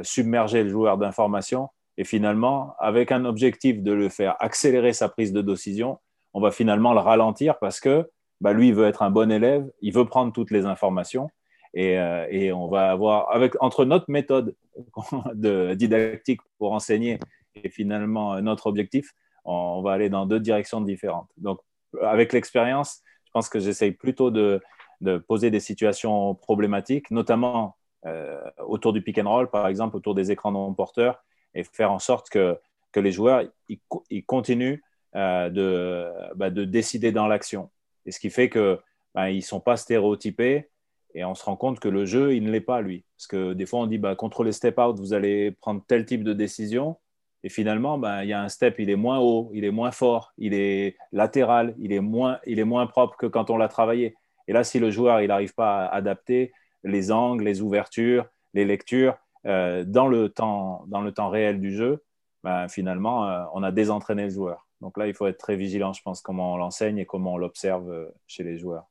submerger 0.03 0.63
le 0.63 0.69
joueur 0.69 0.97
d'informations 0.97 1.69
et 1.97 2.03
finalement, 2.03 2.75
avec 2.79 3.11
un 3.11 3.25
objectif 3.25 3.81
de 3.81 3.91
le 3.91 4.09
faire 4.09 4.35
accélérer 4.39 4.93
sa 4.93 5.09
prise 5.09 5.33
de 5.33 5.41
décision, 5.41 5.99
on 6.33 6.41
va 6.41 6.51
finalement 6.51 6.93
le 6.93 6.99
ralentir 6.99 7.57
parce 7.59 7.79
que 7.79 8.09
bah, 8.39 8.53
lui, 8.53 8.67
il 8.67 8.75
veut 8.75 8.85
être 8.85 9.01
un 9.01 9.09
bon 9.09 9.31
élève, 9.31 9.67
il 9.81 9.93
veut 9.93 10.05
prendre 10.05 10.31
toutes 10.31 10.51
les 10.51 10.65
informations. 10.65 11.29
Et, 11.73 11.97
euh, 11.97 12.55
on 12.55 12.67
va 12.67 12.91
avoir, 12.91 13.31
avec, 13.31 13.61
entre 13.61 13.85
notre 13.85 14.05
méthode 14.09 14.55
de 15.33 15.73
didactique 15.73 16.41
pour 16.59 16.73
enseigner 16.73 17.19
et 17.55 17.69
finalement 17.69 18.39
notre 18.41 18.67
objectif, 18.67 19.13
on, 19.45 19.81
va 19.81 19.93
aller 19.93 20.09
dans 20.09 20.25
deux 20.25 20.39
directions 20.39 20.81
différentes. 20.81 21.29
Donc, 21.37 21.59
avec 22.03 22.33
l'expérience, 22.33 23.01
je 23.25 23.31
pense 23.31 23.49
que 23.49 23.59
j'essaye 23.59 23.91
plutôt 23.91 24.29
de, 24.29 24.61
poser 25.27 25.49
des 25.51 25.59
situations 25.59 26.35
problématiques, 26.35 27.09
notamment 27.11 27.75
euh, 28.05 28.39
autour 28.65 28.93
du 28.93 29.01
pick 29.01 29.17
and 29.17 29.29
roll, 29.29 29.49
par 29.49 29.67
exemple, 29.67 29.95
autour 29.95 30.15
des 30.15 30.31
écrans 30.31 30.51
non 30.51 30.73
porteurs, 30.73 31.23
et 31.53 31.63
faire 31.63 31.91
en 31.91 31.99
sorte 31.99 32.29
que, 32.29 32.57
que 32.91 32.99
les 32.99 33.11
joueurs 33.11 33.43
ils, 33.69 34.25
continuent 34.25 34.81
euh, 35.15 35.49
de, 35.49 36.35
bah, 36.35 36.49
de 36.49 36.65
décider 36.65 37.11
dans 37.11 37.27
l'action. 37.27 37.69
Et 38.05 38.11
ce 38.11 38.19
qui 38.19 38.29
fait 38.29 38.49
qu'ils 38.49 38.79
bah, 39.13 39.31
ne 39.31 39.41
sont 39.41 39.59
pas 39.59 39.77
stéréotypés 39.77 40.69
et 41.17 41.25
on 41.25 41.33
se 41.33 41.43
rend 41.43 41.55
compte 41.55 41.79
que 41.79 41.87
le 41.87 42.05
jeu, 42.05 42.35
il 42.35 42.43
ne 42.43 42.51
l'est 42.51 42.61
pas, 42.61 42.81
lui. 42.81 43.03
Parce 43.17 43.25
que 43.25 43.53
des 43.53 43.65
fois, 43.65 43.79
on 43.79 43.87
dit, 43.87 43.97
bah, 43.97 44.15
contre 44.15 44.43
les 44.43 44.51
step-out, 44.51 44.99
vous 44.99 45.13
allez 45.13 45.51
prendre 45.51 45.83
tel 45.87 46.05
type 46.05 46.23
de 46.23 46.33
décision. 46.33 46.97
Et 47.43 47.49
finalement, 47.49 47.97
bah, 47.97 48.23
il 48.23 48.29
y 48.29 48.33
a 48.33 48.41
un 48.41 48.49
step, 48.49 48.75
il 48.77 48.89
est 48.89 48.95
moins 48.95 49.19
haut, 49.19 49.49
il 49.53 49.65
est 49.65 49.71
moins 49.71 49.91
fort, 49.91 50.33
il 50.37 50.53
est 50.53 50.95
latéral, 51.11 51.73
il 51.79 51.91
est 51.91 52.01
moins, 52.01 52.39
il 52.45 52.59
est 52.59 52.65
moins 52.65 52.85
propre 52.87 53.17
que 53.17 53.25
quand 53.25 53.49
on 53.49 53.57
l'a 53.57 53.67
travaillé. 53.67 54.15
Et 54.47 54.53
là, 54.53 54.63
si 54.63 54.79
le 54.79 54.91
joueur 54.91 55.21
il 55.21 55.27
n'arrive 55.27 55.55
pas 55.55 55.85
à 55.85 55.95
adapter 55.95 56.53
les 56.83 57.11
angles, 57.11 57.43
les 57.43 57.61
ouvertures, 57.61 58.27
les 58.53 58.65
lectures, 58.65 59.17
euh, 59.45 59.83
dans, 59.85 60.07
le 60.07 60.29
temps, 60.29 60.83
dans 60.87 61.01
le 61.01 61.11
temps 61.11 61.29
réel 61.29 61.59
du 61.59 61.75
jeu, 61.75 62.03
ben, 62.43 62.67
finalement, 62.67 63.27
euh, 63.27 63.43
on 63.53 63.63
a 63.63 63.71
désentraîné 63.71 64.23
le 64.23 64.29
joueur. 64.29 64.67
Donc 64.81 64.97
là, 64.97 65.07
il 65.07 65.13
faut 65.13 65.27
être 65.27 65.37
très 65.37 65.55
vigilant, 65.55 65.93
je 65.93 66.01
pense, 66.01 66.21
comment 66.21 66.53
on 66.53 66.57
l'enseigne 66.57 66.97
et 66.97 67.05
comment 67.05 67.33
on 67.33 67.37
l'observe 67.37 67.89
euh, 67.91 68.09
chez 68.27 68.43
les 68.43 68.57
joueurs. 68.57 68.85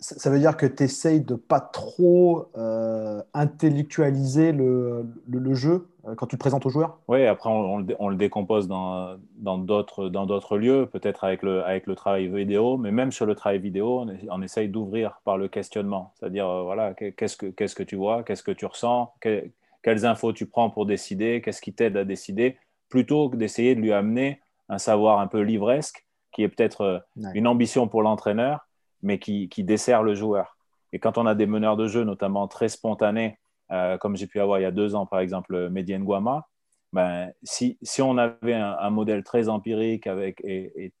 Ça 0.00 0.30
veut 0.30 0.38
dire 0.38 0.56
que 0.56 0.64
tu 0.64 0.84
essayes 0.84 1.20
de 1.20 1.34
pas 1.34 1.60
trop 1.60 2.48
euh, 2.56 3.22
intellectualiser 3.34 4.52
le, 4.52 5.04
jeu 5.52 5.88
euh, 6.06 6.14
quand 6.14 6.26
tu 6.26 6.36
le 6.36 6.38
présentes 6.38 6.64
aux 6.64 6.70
joueurs 6.70 7.00
Oui, 7.06 7.26
après 7.26 7.50
on, 7.50 8.08
le 8.08 8.16
décompose 8.16 8.66
dans 8.66 9.18
d'autres 9.58 10.08
dans 10.08 10.24
d'autres 10.24 10.56
lieux, 10.56 10.88
peut-être 10.90 11.24
avec 11.24 11.42
le, 11.42 11.62
avec 11.64 11.86
le 11.86 11.94
travail 11.96 12.28
vidéo, 12.28 12.78
mais 12.78 12.92
même 12.92 13.12
sur 13.12 13.26
le 13.26 13.34
travail 13.34 13.58
vidéo, 13.58 14.06
on, 14.30 14.42
essaye 14.42 14.68
d'ouvrir 14.68 15.20
par 15.24 15.36
le 15.36 15.48
questionnement. 15.48 16.14
C'est-à-dire, 16.18 16.48
euh, 16.48 16.62
voilà, 16.62 16.94
qu'est-ce 16.94 17.36
que, 17.36 17.46
qu'est-ce 17.46 17.74
que 17.74 17.82
tu 17.82 17.96
vois, 17.96 18.22
qu'est-ce 18.22 18.42
que 18.42 18.52
tu 18.52 18.64
ressens, 18.64 19.12
quelles 19.20 20.06
infos 20.06 20.32
tu 20.32 20.46
prends 20.46 20.70
pour 20.70 20.86
décider, 20.86 21.42
qu'est-ce 21.42 21.60
qui 21.60 21.74
t'aide 21.74 21.98
à 21.98 22.04
décider, 22.04 22.56
plutôt 22.88 23.28
que 23.28 23.36
d'essayer 23.36 23.74
de 23.74 23.80
lui 23.80 23.92
amener 23.92 24.40
un 24.70 24.78
savoir 24.78 25.20
un 25.20 25.26
peu 25.26 25.40
livresque, 25.40 26.06
qui 26.32 26.42
est 26.42 26.48
peut-être 26.48 27.04
une 27.34 27.46
ambition 27.46 27.86
pour 27.86 28.02
l'entraîneur, 28.02 28.66
mais 29.04 29.18
qui, 29.18 29.48
dessert 29.58 30.02
le 30.02 30.14
joueur. 30.14 30.56
Et 30.92 30.98
quand 30.98 31.18
on 31.18 31.26
a 31.26 31.34
des 31.34 31.46
meneurs 31.46 31.76
de 31.76 31.86
jeu, 31.86 32.04
notamment 32.04 32.48
très 32.48 32.68
spontanés, 32.68 33.38
euh, 33.70 33.98
comme 33.98 34.16
j'ai 34.16 34.26
pu 34.26 34.40
avoir 34.40 34.58
il 34.58 34.62
y 34.62 34.66
a 34.66 34.70
deux 34.70 34.94
ans, 34.94 35.06
par 35.06 35.20
exemple, 35.20 35.68
Medien 35.68 36.00
Guama, 36.00 36.48
ben, 36.92 37.32
si, 37.42 37.78
si, 37.82 38.02
on 38.02 38.16
avait 38.18 38.54
un, 38.54 38.90
modèle 38.90 39.22
très 39.22 39.48
empirique 39.48 40.06
et, 40.06 40.92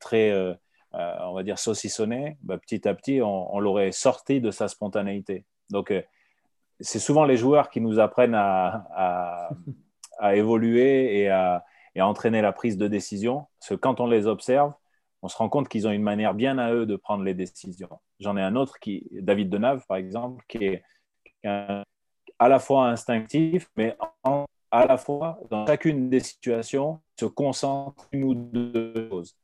très, 0.00 0.30
euh, 0.30 0.54
euh, 0.94 1.16
on 1.20 1.34
va 1.34 1.42
dire, 1.42 1.58
saucissonné, 1.58 2.38
ben, 2.42 2.58
petit 2.58 2.88
à 2.88 2.94
petit, 2.94 3.20
on, 3.22 3.60
l'aurait 3.60 3.92
sorti 3.92 4.40
de 4.40 4.50
sa 4.50 4.68
spontanéité. 4.68 5.44
Donc, 5.70 5.92
c'est 6.80 6.98
souvent 6.98 7.24
les 7.24 7.36
joueurs 7.36 7.70
qui 7.70 7.80
nous 7.80 8.00
apprennent 8.00 8.34
à, 8.34 9.50
évoluer 10.32 11.20
et 11.20 11.28
à 11.28 11.62
entraîner 12.00 12.42
la 12.42 12.52
prise 12.52 12.76
de 12.78 12.88
décision. 12.88 13.46
Parce 13.60 13.68
que 13.70 13.74
quand 13.74 14.00
on 14.00 14.06
les 14.06 14.26
observe, 14.26 14.72
on 15.24 15.28
se 15.28 15.38
rend 15.38 15.48
compte 15.48 15.70
qu'ils 15.70 15.88
ont 15.88 15.90
une 15.90 16.02
manière 16.02 16.34
bien 16.34 16.58
à 16.58 16.74
eux 16.74 16.84
de 16.84 16.96
prendre 16.96 17.24
les 17.24 17.32
décisions. 17.32 17.88
J'en 18.20 18.36
ai 18.36 18.42
un 18.42 18.56
autre, 18.56 18.78
qui, 18.78 19.08
David 19.10 19.48
Denave, 19.48 19.82
par 19.88 19.96
exemple, 19.96 20.44
qui 20.46 20.58
est 20.66 20.82
à 21.42 22.48
la 22.48 22.58
fois 22.58 22.88
instinctif, 22.88 23.70
mais 23.74 23.96
à 24.70 24.86
la 24.86 24.98
fois, 24.98 25.40
dans 25.50 25.66
chacune 25.66 26.10
des 26.10 26.20
situations, 26.20 27.00
se 27.18 27.24
concentre 27.24 28.06
une 28.12 28.24
ou 28.24 28.34
deux 28.34 29.08
choses. 29.08 29.34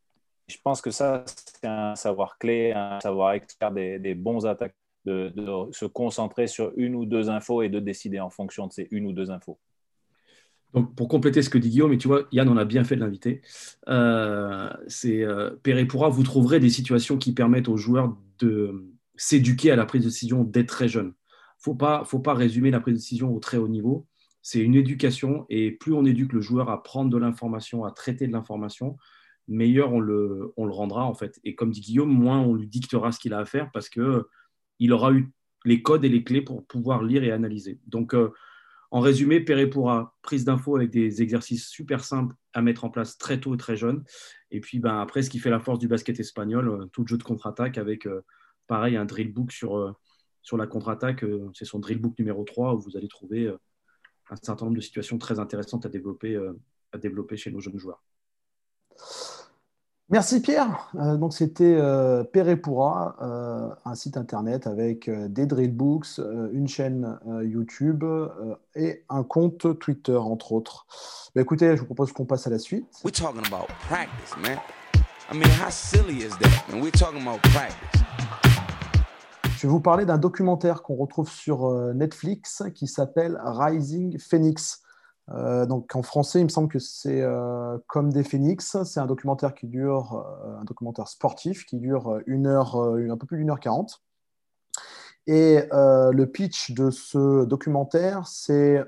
Je 0.48 0.58
pense 0.62 0.82
que 0.82 0.90
ça, 0.90 1.24
c'est 1.26 1.66
un 1.66 1.96
savoir 1.96 2.36
clé, 2.36 2.72
un 2.72 3.00
savoir 3.00 3.32
extraire 3.32 3.72
des, 3.72 4.14
bons 4.14 4.44
attaques, 4.44 4.76
de, 5.06 5.32
se 5.72 5.86
concentrer 5.86 6.46
sur 6.46 6.72
une 6.76 6.94
ou 6.94 7.06
deux 7.06 7.30
infos 7.30 7.62
et 7.62 7.70
de 7.70 7.80
décider 7.80 8.20
en 8.20 8.28
fonction 8.28 8.66
de 8.66 8.72
ces 8.72 8.86
une 8.90 9.06
ou 9.06 9.14
deux 9.14 9.30
infos. 9.30 9.58
Donc, 10.74 10.94
pour 10.94 11.08
compléter 11.08 11.42
ce 11.42 11.50
que 11.50 11.58
dit 11.58 11.70
Guillaume, 11.70 11.92
et 11.92 11.98
tu 11.98 12.08
vois, 12.08 12.26
Yann, 12.32 12.48
on 12.48 12.56
a 12.56 12.64
bien 12.64 12.84
fait 12.84 12.94
de 12.94 13.00
l'inviter, 13.00 13.42
euh, 13.88 14.70
c'est 14.86 15.24
euh, 15.24 15.50
vous 15.64 16.22
trouverez 16.22 16.60
des 16.60 16.70
situations 16.70 17.18
qui 17.18 17.32
permettent 17.32 17.68
aux 17.68 17.76
joueurs 17.76 18.16
de 18.38 18.86
s'éduquer 19.16 19.70
à 19.70 19.76
la 19.76 19.84
prise 19.84 20.02
de 20.02 20.08
décision 20.08 20.44
dès 20.44 20.64
très 20.64 20.88
jeunes. 20.88 21.12
Il 21.66 21.72
ne 21.72 22.04
faut 22.04 22.20
pas 22.20 22.34
résumer 22.34 22.70
la 22.70 22.80
prise 22.80 22.94
de 22.94 22.98
décision 22.98 23.34
au 23.34 23.40
très 23.40 23.58
haut 23.58 23.68
niveau. 23.68 24.06
C'est 24.42 24.60
une 24.60 24.74
éducation, 24.74 25.44
et 25.50 25.72
plus 25.72 25.92
on 25.92 26.04
éduque 26.06 26.32
le 26.32 26.40
joueur 26.40 26.70
à 26.70 26.82
prendre 26.82 27.10
de 27.10 27.18
l'information, 27.18 27.84
à 27.84 27.90
traiter 27.90 28.26
de 28.26 28.32
l'information, 28.32 28.96
meilleur 29.48 29.92
on 29.92 30.00
le, 30.00 30.52
on 30.56 30.64
le 30.64 30.72
rendra, 30.72 31.04
en 31.04 31.14
fait. 31.14 31.38
Et 31.44 31.54
comme 31.54 31.70
dit 31.70 31.80
Guillaume, 31.80 32.10
moins 32.10 32.40
on 32.40 32.54
lui 32.54 32.66
dictera 32.66 33.12
ce 33.12 33.18
qu'il 33.18 33.34
a 33.34 33.38
à 33.38 33.44
faire 33.44 33.70
parce 33.72 33.88
qu'il 33.88 34.92
aura 34.92 35.12
eu 35.12 35.30
les 35.66 35.82
codes 35.82 36.04
et 36.04 36.08
les 36.08 36.24
clés 36.24 36.40
pour 36.40 36.64
pouvoir 36.66 37.02
lire 37.02 37.22
et 37.22 37.32
analyser. 37.32 37.80
Donc, 37.86 38.14
euh, 38.14 38.30
en 38.92 39.00
résumé, 39.00 39.40
Perret 39.40 39.68
pourra 39.68 40.16
prise 40.22 40.44
d'infos 40.44 40.76
avec 40.76 40.90
des 40.90 41.22
exercices 41.22 41.68
super 41.68 42.02
simples 42.04 42.34
à 42.54 42.62
mettre 42.62 42.84
en 42.84 42.90
place 42.90 43.18
très 43.18 43.38
tôt 43.38 43.54
et 43.54 43.56
très 43.56 43.76
jeune. 43.76 44.02
Et 44.50 44.60
puis 44.60 44.80
ben, 44.80 44.98
après, 45.00 45.22
ce 45.22 45.30
qui 45.30 45.38
fait 45.38 45.50
la 45.50 45.60
force 45.60 45.78
du 45.78 45.86
basket 45.86 46.18
espagnol, 46.18 46.68
euh, 46.68 46.86
tout 46.86 47.06
jeu 47.06 47.16
de 47.16 47.22
contre-attaque 47.22 47.78
avec 47.78 48.06
euh, 48.06 48.22
pareil 48.66 48.96
un 48.96 49.04
drill 49.04 49.32
book 49.32 49.52
sur, 49.52 49.76
euh, 49.76 49.92
la 50.52 50.66
contre-attaque. 50.66 51.24
c'est 51.54 51.64
son 51.64 51.78
drill 51.78 52.00
book 52.00 52.18
numéro 52.18 52.42
3 52.42 52.74
où 52.74 52.80
vous 52.80 52.96
allez 52.96 53.06
trouver 53.06 53.48
un 54.30 54.36
certain 54.42 54.64
nombre 54.64 54.76
de 54.76 54.82
situations 54.82 55.16
très 55.18 55.38
intéressantes 55.38 55.86
à 55.86 55.88
développer 55.88 57.36
chez 57.36 57.52
nos 57.52 57.60
jeunes 57.60 57.78
joueurs. 57.78 58.02
Merci 60.12 60.40
Pierre. 60.40 60.90
Euh, 60.96 61.16
donc 61.16 61.32
c'était 61.32 61.76
euh, 61.78 62.24
Perepura, 62.24 63.14
euh, 63.22 63.68
un 63.84 63.94
site 63.94 64.16
internet 64.16 64.66
avec 64.66 65.08
des 65.08 65.46
drillbooks, 65.46 66.18
une 66.52 66.66
chaîne 66.66 67.16
YouTube 67.42 68.04
et 68.74 69.04
un 69.08 69.22
compte 69.22 69.78
Twitter 69.78 70.16
entre 70.16 70.50
autres. 70.50 70.86
Bah, 71.36 71.42
écoutez, 71.42 71.76
je 71.76 71.80
vous 71.80 71.86
propose 71.86 72.12
qu'on 72.12 72.24
passe 72.24 72.48
à 72.48 72.50
la 72.50 72.58
suite. 72.58 72.86
Je 79.56 79.66
vais 79.66 79.70
vous 79.70 79.80
parler 79.80 80.06
d'un 80.06 80.18
documentaire 80.18 80.82
qu'on 80.82 80.96
retrouve 80.96 81.30
sur 81.30 81.70
Netflix 81.94 82.64
qui 82.74 82.88
s'appelle 82.88 83.40
Rising 83.44 84.18
Phoenix. 84.18 84.82
Euh, 85.32 85.64
donc 85.66 85.94
en 85.94 86.02
français, 86.02 86.40
il 86.40 86.44
me 86.44 86.48
semble 86.48 86.68
que 86.68 86.78
c'est 86.78 87.20
euh, 87.20 87.78
Comme 87.86 88.12
des 88.12 88.24
phénix. 88.24 88.82
C'est 88.84 89.00
un 89.00 89.06
documentaire 89.06 89.54
qui 89.54 89.66
dure, 89.66 90.14
euh, 90.14 90.60
un 90.60 90.64
documentaire 90.64 91.08
sportif 91.08 91.64
qui 91.66 91.76
dure 91.76 92.20
une 92.26 92.46
heure, 92.46 92.76
un 92.76 93.16
peu 93.16 93.26
plus 93.26 93.38
d'une 93.38 93.50
heure 93.50 93.60
quarante. 93.60 94.02
Et 95.26 95.60
le 95.70 96.24
pitch 96.24 96.72
de 96.72 96.90
ce 96.90 97.44
documentaire, 97.44 98.26
c'est 98.26 98.82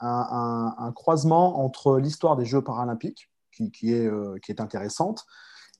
un, 0.00 0.92
croisement 0.94 1.64
entre 1.64 1.98
l'histoire 1.98 2.36
des 2.36 2.44
Jeux 2.44 2.62
paralympiques, 2.62 3.30
qui, 3.52 3.92
est, 3.92 4.10
qui 4.42 4.50
est 4.50 4.60
intéressante, 4.60 5.24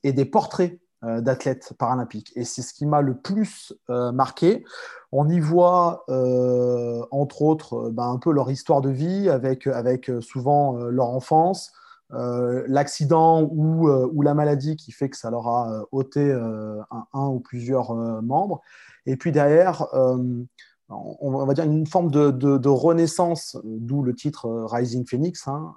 et 0.03 0.13
des 0.13 0.25
portraits 0.25 0.79
d'athlètes 1.21 1.73
paralympiques. 1.77 2.31
Et 2.35 2.43
c'est 2.43 2.61
ce 2.61 2.73
qui 2.73 2.85
m'a 2.85 3.01
le 3.01 3.15
plus 3.15 3.73
euh, 3.89 4.11
marqué. 4.11 4.63
On 5.11 5.29
y 5.29 5.39
voit, 5.39 6.03
euh, 6.09 7.05
entre 7.11 7.41
autres, 7.41 7.89
ben, 7.91 8.09
un 8.09 8.17
peu 8.17 8.31
leur 8.31 8.49
histoire 8.51 8.81
de 8.81 8.89
vie, 8.89 9.29
avec, 9.29 9.67
avec 9.67 10.11
souvent 10.21 10.75
leur 10.75 11.09
enfance, 11.09 11.71
l'accident 12.11 13.41
ou, 13.41 13.89
ou, 13.89 14.21
la 14.21 14.33
maladie 14.33 14.75
qui 14.75 14.91
fait 14.91 15.09
que 15.09 15.17
ça 15.17 15.29
leur 15.29 15.47
a 15.47 15.85
ôté 15.91 16.31
un, 16.31 17.27
ou 17.27 17.39
plusieurs 17.39 17.93
membres. 18.21 18.61
Et 19.05 19.17
puis 19.17 19.31
derrière, 19.31 19.87
on 20.89 21.45
va 21.45 21.53
dire 21.53 21.65
une 21.65 21.87
forme 21.87 22.11
de, 22.11 22.31
de, 22.31 22.69
renaissance, 22.69 23.57
d'où 23.63 24.01
le 24.01 24.13
titre 24.13 24.65
Rising 24.69 25.05
Phoenix, 25.07 25.47
hein, 25.47 25.75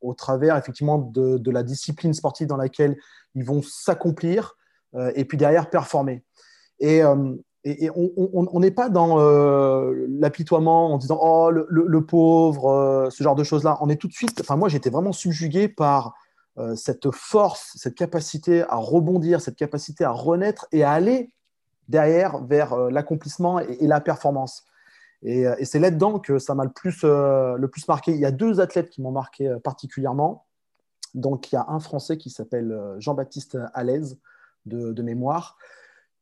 au 0.00 0.14
travers 0.14 0.56
effectivement 0.56 0.98
de, 0.98 1.50
la 1.50 1.62
discipline 1.62 2.14
sportive 2.14 2.46
dans 2.46 2.56
laquelle 2.56 2.96
ils 3.34 3.44
vont 3.44 3.62
s'accomplir 3.62 4.56
euh, 4.94 5.12
et 5.14 5.24
puis 5.24 5.38
derrière 5.38 5.70
performer. 5.70 6.24
Et, 6.80 7.02
euh, 7.02 7.34
et, 7.64 7.90
on 7.94 8.60
n'est 8.60 8.70
pas 8.70 8.88
dans 8.88 9.18
euh, 9.18 10.06
l'apitoiement 10.08 10.92
en 10.92 10.98
disant 10.98 11.18
oh 11.20 11.50
le, 11.50 12.06
pauvre, 12.06 13.08
ce 13.10 13.24
genre 13.24 13.34
de 13.34 13.42
choses-là. 13.42 13.78
On 13.80 13.88
est 13.88 13.96
tout 13.96 14.06
de 14.06 14.12
suite. 14.12 14.40
Enfin 14.40 14.56
moi 14.56 14.68
j'étais 14.68 14.90
vraiment 14.90 15.12
subjugué 15.12 15.68
par 15.68 16.14
cette 16.74 17.10
force, 17.10 17.72
cette 17.74 17.94
capacité 17.94 18.62
à 18.62 18.76
rebondir, 18.76 19.42
cette 19.42 19.56
capacité 19.56 20.04
à 20.04 20.10
renaître 20.10 20.66
et 20.72 20.84
à 20.84 20.92
aller 20.92 21.28
derrière 21.88 22.42
vers 22.44 22.76
l'accomplissement 22.88 23.58
et, 23.58 23.86
la 23.86 24.00
performance. 24.00 24.64
Et, 25.26 25.64
c'est 25.64 25.80
là-dedans 25.80 26.18
que 26.18 26.38
ça 26.38 26.54
m'a 26.54 26.64
le 26.64 26.70
plus, 26.70 27.02
le 27.02 27.66
plus 27.66 27.86
marqué. 27.88 28.12
Il 28.12 28.20
y 28.20 28.24
a 28.24 28.30
deux 28.30 28.60
athlètes 28.60 28.88
qui 28.88 29.02
m'ont 29.02 29.12
marqué 29.12 29.54
particulièrement. 29.62 30.46
Donc, 31.16 31.50
il 31.50 31.54
y 31.54 31.58
a 31.58 31.64
un 31.68 31.80
Français 31.80 32.18
qui 32.18 32.30
s'appelle 32.30 32.70
euh, 32.70 33.00
Jean-Baptiste 33.00 33.58
Alaise, 33.72 34.18
de, 34.66 35.00
mémoire, 35.02 35.56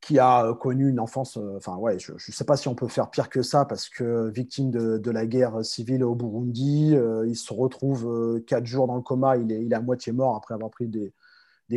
qui 0.01 0.19
a 0.19 0.45
euh, 0.45 0.53
connu 0.53 0.87
une 0.87 0.99
enfance, 0.99 1.37
euh, 1.37 1.55
enfin, 1.57 1.75
ouais, 1.77 1.97
je 1.97 2.13
ne 2.13 2.17
sais 2.19 2.43
pas 2.43 2.55
si 2.55 2.67
on 2.67 2.75
peut 2.75 2.87
faire 2.87 3.09
pire 3.09 3.27
que 3.27 3.41
ça, 3.41 3.65
parce 3.65 3.89
que 3.89 4.29
victime 4.29 4.69
de, 4.71 5.11
la 5.11 5.25
guerre 5.25 5.65
civile 5.65 6.03
au 6.03 6.15
Burundi, 6.15 6.95
il 7.25 7.35
se 7.35 7.53
retrouve 7.53 8.41
quatre 8.45 8.65
jours 8.65 8.87
dans 8.87 8.95
le 8.95 9.01
coma, 9.01 9.35
il 9.37 9.51
est, 9.51 9.65
il 9.65 9.73
est 9.73 9.75
à 9.75 9.81
moitié 9.81 10.13
mort 10.13 10.35
après 10.35 10.53
avoir 10.53 10.69
pris 10.69 10.87
des, 10.87 11.11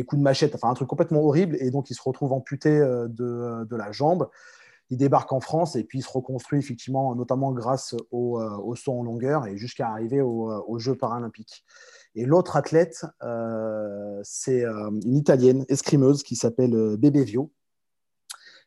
coups 0.03 0.19
de 0.19 0.23
machette, 0.23 0.53
enfin, 0.53 0.69
un 0.69 0.75
truc 0.75 0.87
complètement 0.87 1.23
horrible, 1.23 1.57
et 1.59 1.71
donc 1.71 1.89
il 1.89 1.95
se 1.95 2.01
retrouve 2.03 2.31
amputé 2.31 2.69
de, 2.69 3.75
la 3.75 3.91
jambe. 3.91 4.29
Il 4.89 4.97
débarque 4.97 5.31
en 5.31 5.39
France 5.39 5.75
et 5.75 5.83
puis 5.83 5.99
il 5.99 6.01
se 6.01 6.11
reconstruit 6.11 6.59
effectivement, 6.59 7.13
notamment 7.15 7.51
grâce 7.51 7.95
au, 8.11 8.41
au 8.41 8.75
saut 8.75 8.93
en 8.93 9.03
longueur 9.03 9.45
et 9.45 9.55
jusqu'à 9.55 9.89
arriver 9.89 10.21
aux 10.21 10.79
Jeux 10.79 10.95
paralympiques. 10.95 11.63
Et 12.15 12.25
l'autre 12.25 12.55
athlète, 12.55 13.05
euh, 13.23 14.19
c'est 14.23 14.65
euh, 14.65 14.89
une 15.05 15.15
Italienne 15.15 15.65
escrimeuse 15.69 16.23
qui 16.23 16.35
s'appelle 16.35 16.75
euh, 16.75 16.97
Bébé 16.97 17.23
Vio. 17.23 17.51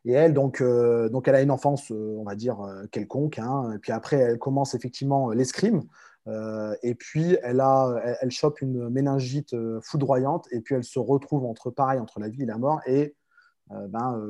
Et 0.04 0.12
elle, 0.12 0.34
donc, 0.34 0.60
donc, 0.60 1.28
elle 1.28 1.36
a 1.36 1.42
une 1.42 1.52
enfance, 1.52 1.92
on 1.92 2.24
va 2.24 2.34
dire, 2.34 2.58
quelconque. 2.90 3.38
Hein. 3.38 3.70
et 3.72 3.78
puis 3.78 3.92
après, 3.92 4.16
elle 4.16 4.38
commence 4.40 4.74
effectivement 4.74 5.30
l'escrime. 5.30 5.84
et 6.82 6.96
puis, 6.96 7.38
elle, 7.44 7.60
a, 7.60 8.16
elle, 8.20 8.32
chope 8.32 8.60
une 8.62 8.88
méningite 8.88 9.54
foudroyante. 9.80 10.48
Et 10.50 10.60
puis, 10.60 10.74
elle 10.74 10.82
se 10.82 10.98
retrouve 10.98 11.44
entre 11.44 11.70
pareil, 11.70 12.00
entre 12.00 12.18
la 12.18 12.28
vie 12.28 12.42
et 12.42 12.46
la 12.46 12.58
mort. 12.58 12.80
Et 12.84 13.14
ben, 13.88 14.20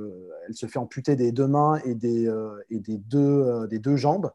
elle 0.46 0.54
se 0.54 0.66
fait 0.66 0.78
amputer 0.78 1.16
des 1.16 1.32
deux 1.32 1.46
mains 1.46 1.78
et 1.84 1.94
des, 1.94 2.30
et 2.70 2.80
des, 2.80 2.99
deux, 2.99 3.96
jambes. 3.96 4.30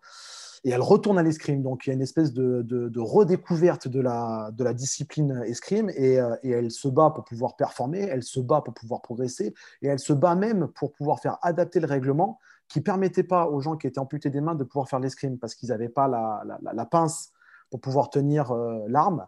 et 0.63 0.69
elle 0.69 0.81
retourne 0.81 1.17
à 1.17 1.23
l'escrime. 1.23 1.61
Donc 1.61 1.85
il 1.85 1.89
y 1.89 1.91
a 1.91 1.93
une 1.93 2.01
espèce 2.01 2.33
de, 2.33 2.99
redécouverte 2.99 3.87
de 3.87 4.01
la, 4.01 4.73
discipline 4.73 5.43
escrime 5.45 5.89
et, 5.95 6.19
euh, 6.19 6.35
elle 6.43 6.71
se 6.71 6.87
bat 6.87 7.11
pour 7.11 7.23
pouvoir 7.23 7.55
performer, 7.55 7.99
elle 7.99 8.23
se 8.23 8.39
bat 8.39 8.61
pour 8.61 8.73
pouvoir 8.73 9.01
progresser 9.01 9.53
et 9.81 9.87
elle 9.87 9.99
se 9.99 10.13
bat 10.13 10.35
même 10.35 10.67
pour 10.67 10.91
pouvoir 10.93 11.19
faire 11.19 11.37
adapter 11.41 11.79
le 11.79 11.87
règlement 11.87 12.39
qui 12.67 12.79
ne 12.79 12.83
permettait 12.83 13.23
pas 13.23 13.47
aux 13.47 13.61
gens 13.61 13.77
qui 13.77 13.87
étaient 13.87 13.99
amputés 13.99 14.29
des 14.29 14.41
mains 14.41 14.55
de 14.55 14.63
pouvoir 14.63 14.89
faire 14.89 14.99
l'escrime 14.99 15.37
parce 15.37 15.55
qu'ils 15.55 15.69
n'avaient 15.69 15.89
pas 15.89 16.07
la, 16.07 16.85
pince 16.85 17.31
pour 17.69 17.79
pouvoir 17.79 18.09
tenir 18.09 18.51
euh, 18.51 18.85
l'arme. 18.87 19.25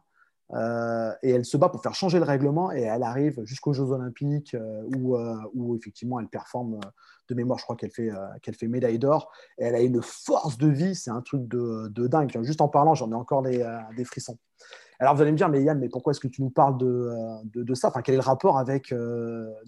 Euh, 0.53 1.13
et 1.22 1.29
elle 1.29 1.46
se 1.46 1.58
bat 1.58 1.70
pour 1.70 1.82
faire 1.82 1.94
changer 1.94 2.18
le 2.18 2.25
règlement 2.25 2.72
et 2.72 2.82
elle 2.82 3.03
arrive 3.03 3.44
jusqu'aux 3.44 3.74
Jeux 3.74 3.91
Olympiques 3.91 4.56
où, 4.96 5.15
où, 5.53 5.75
effectivement 5.75 6.20
elle 6.20 6.27
performe 6.27 6.79
de 7.27 7.36
mémoire, 7.36 7.60
je 7.60 7.63
crois 7.63 7.75
qu'elle 7.75 7.91
fait, 7.91 8.10
qu'elle 8.41 8.56
fait 8.56 8.68
médaille 8.68 8.98
d'or. 8.98 9.32
Et 9.60 9.65
elle 9.65 9.75
a 9.75 9.82
une 9.82 10.01
force 10.01 10.58
de 10.58 10.68
vie, 10.68 10.96
c'est 10.96 11.12
un 11.12 11.22
truc 11.22 11.48
de, 11.48 12.08
dingue. 12.08 12.36
Juste 12.41 12.62
en 12.62 12.68
parlant, 12.68 12.96
j'en 12.96 13.12
ai 13.12 13.15
encore 13.15 13.44
des, 13.44 14.06
frissons. 14.06 14.38
Alors 15.00 15.15
vous 15.15 15.22
allez 15.22 15.32
me 15.32 15.38
dire, 15.38 15.48
mais 15.48 15.62
Yann, 15.62 15.77
mais 15.77 15.88
pourquoi 15.88 16.12
est-ce 16.12 16.20
que 16.20 16.27
tu 16.27 16.41
nous 16.41 16.50
parles 16.50 16.77
de, 16.77 17.10
de, 17.46 17.63
de 17.63 17.74
ça? 17.75 17.89
Enfin, 17.89 18.01
Quel 18.01 18.15
est 18.15 18.18
le 18.18 18.24
rapport 18.24 18.58
avec 18.58 18.91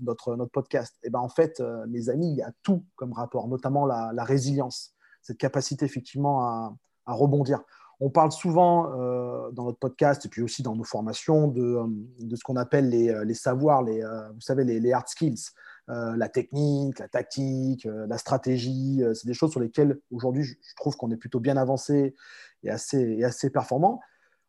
notre, 0.02 0.36
notre 0.36 0.52
podcast? 0.52 0.96
Et 1.04 1.08
eh 1.08 1.10
ben 1.12 1.20
En 1.20 1.30
fait, 1.30 1.62
mes 1.88 2.10
amis, 2.10 2.32
il 2.32 2.38
y 2.38 2.42
a 2.42 2.52
tout 2.64 2.84
comme 2.96 3.14
rapport, 3.14 3.48
notamment 3.48 3.86
la, 3.86 4.12
la 4.14 4.24
résilience, 4.24 4.96
cette 5.22 5.38
capacité 5.38 5.86
effectivement 5.86 6.42
à, 6.42 6.76
à 7.06 7.14
rebondir. 7.14 7.62
On 8.03 8.10
parle 8.10 8.31
souvent 8.31 9.00
euh, 9.00 9.51
dans 9.51 9.65
notre 9.65 9.77
podcast 9.77 10.25
et 10.25 10.29
puis 10.29 10.41
aussi 10.41 10.63
dans 10.63 10.75
nos 10.75 10.84
formations 10.84 11.48
de, 11.48 11.62
euh, 11.62 12.36
ce 12.36 12.43
qu'on 12.43 12.55
appelle 12.55 12.89
les, 12.89 13.10
euh, 13.10 13.34
savoirs, 13.36 13.84
les, 13.84 14.01
vous 14.34 14.41
savez, 14.41 14.63
les, 14.63 14.91
hard 14.91 15.08
skills, 15.08 15.51
la 15.88 16.29
technique, 16.29 16.98
la 17.00 17.08
tactique, 17.08 17.86
la 17.86 18.17
stratégie. 18.17 19.03
c'est 19.13 19.27
des 19.27 19.34
choses 19.34 19.51
sur 19.51 19.60
lesquelles 19.60 20.00
aujourd'hui 20.10 20.43
je, 20.43 20.55
trouve 20.77 20.96
qu'on 20.96 21.12
est 21.12 21.17
plutôt 21.17 21.39
bien 21.39 21.58
avancé 21.58 22.15
et 22.63 22.70
assez, 22.70 23.50
performant. 23.51 24.00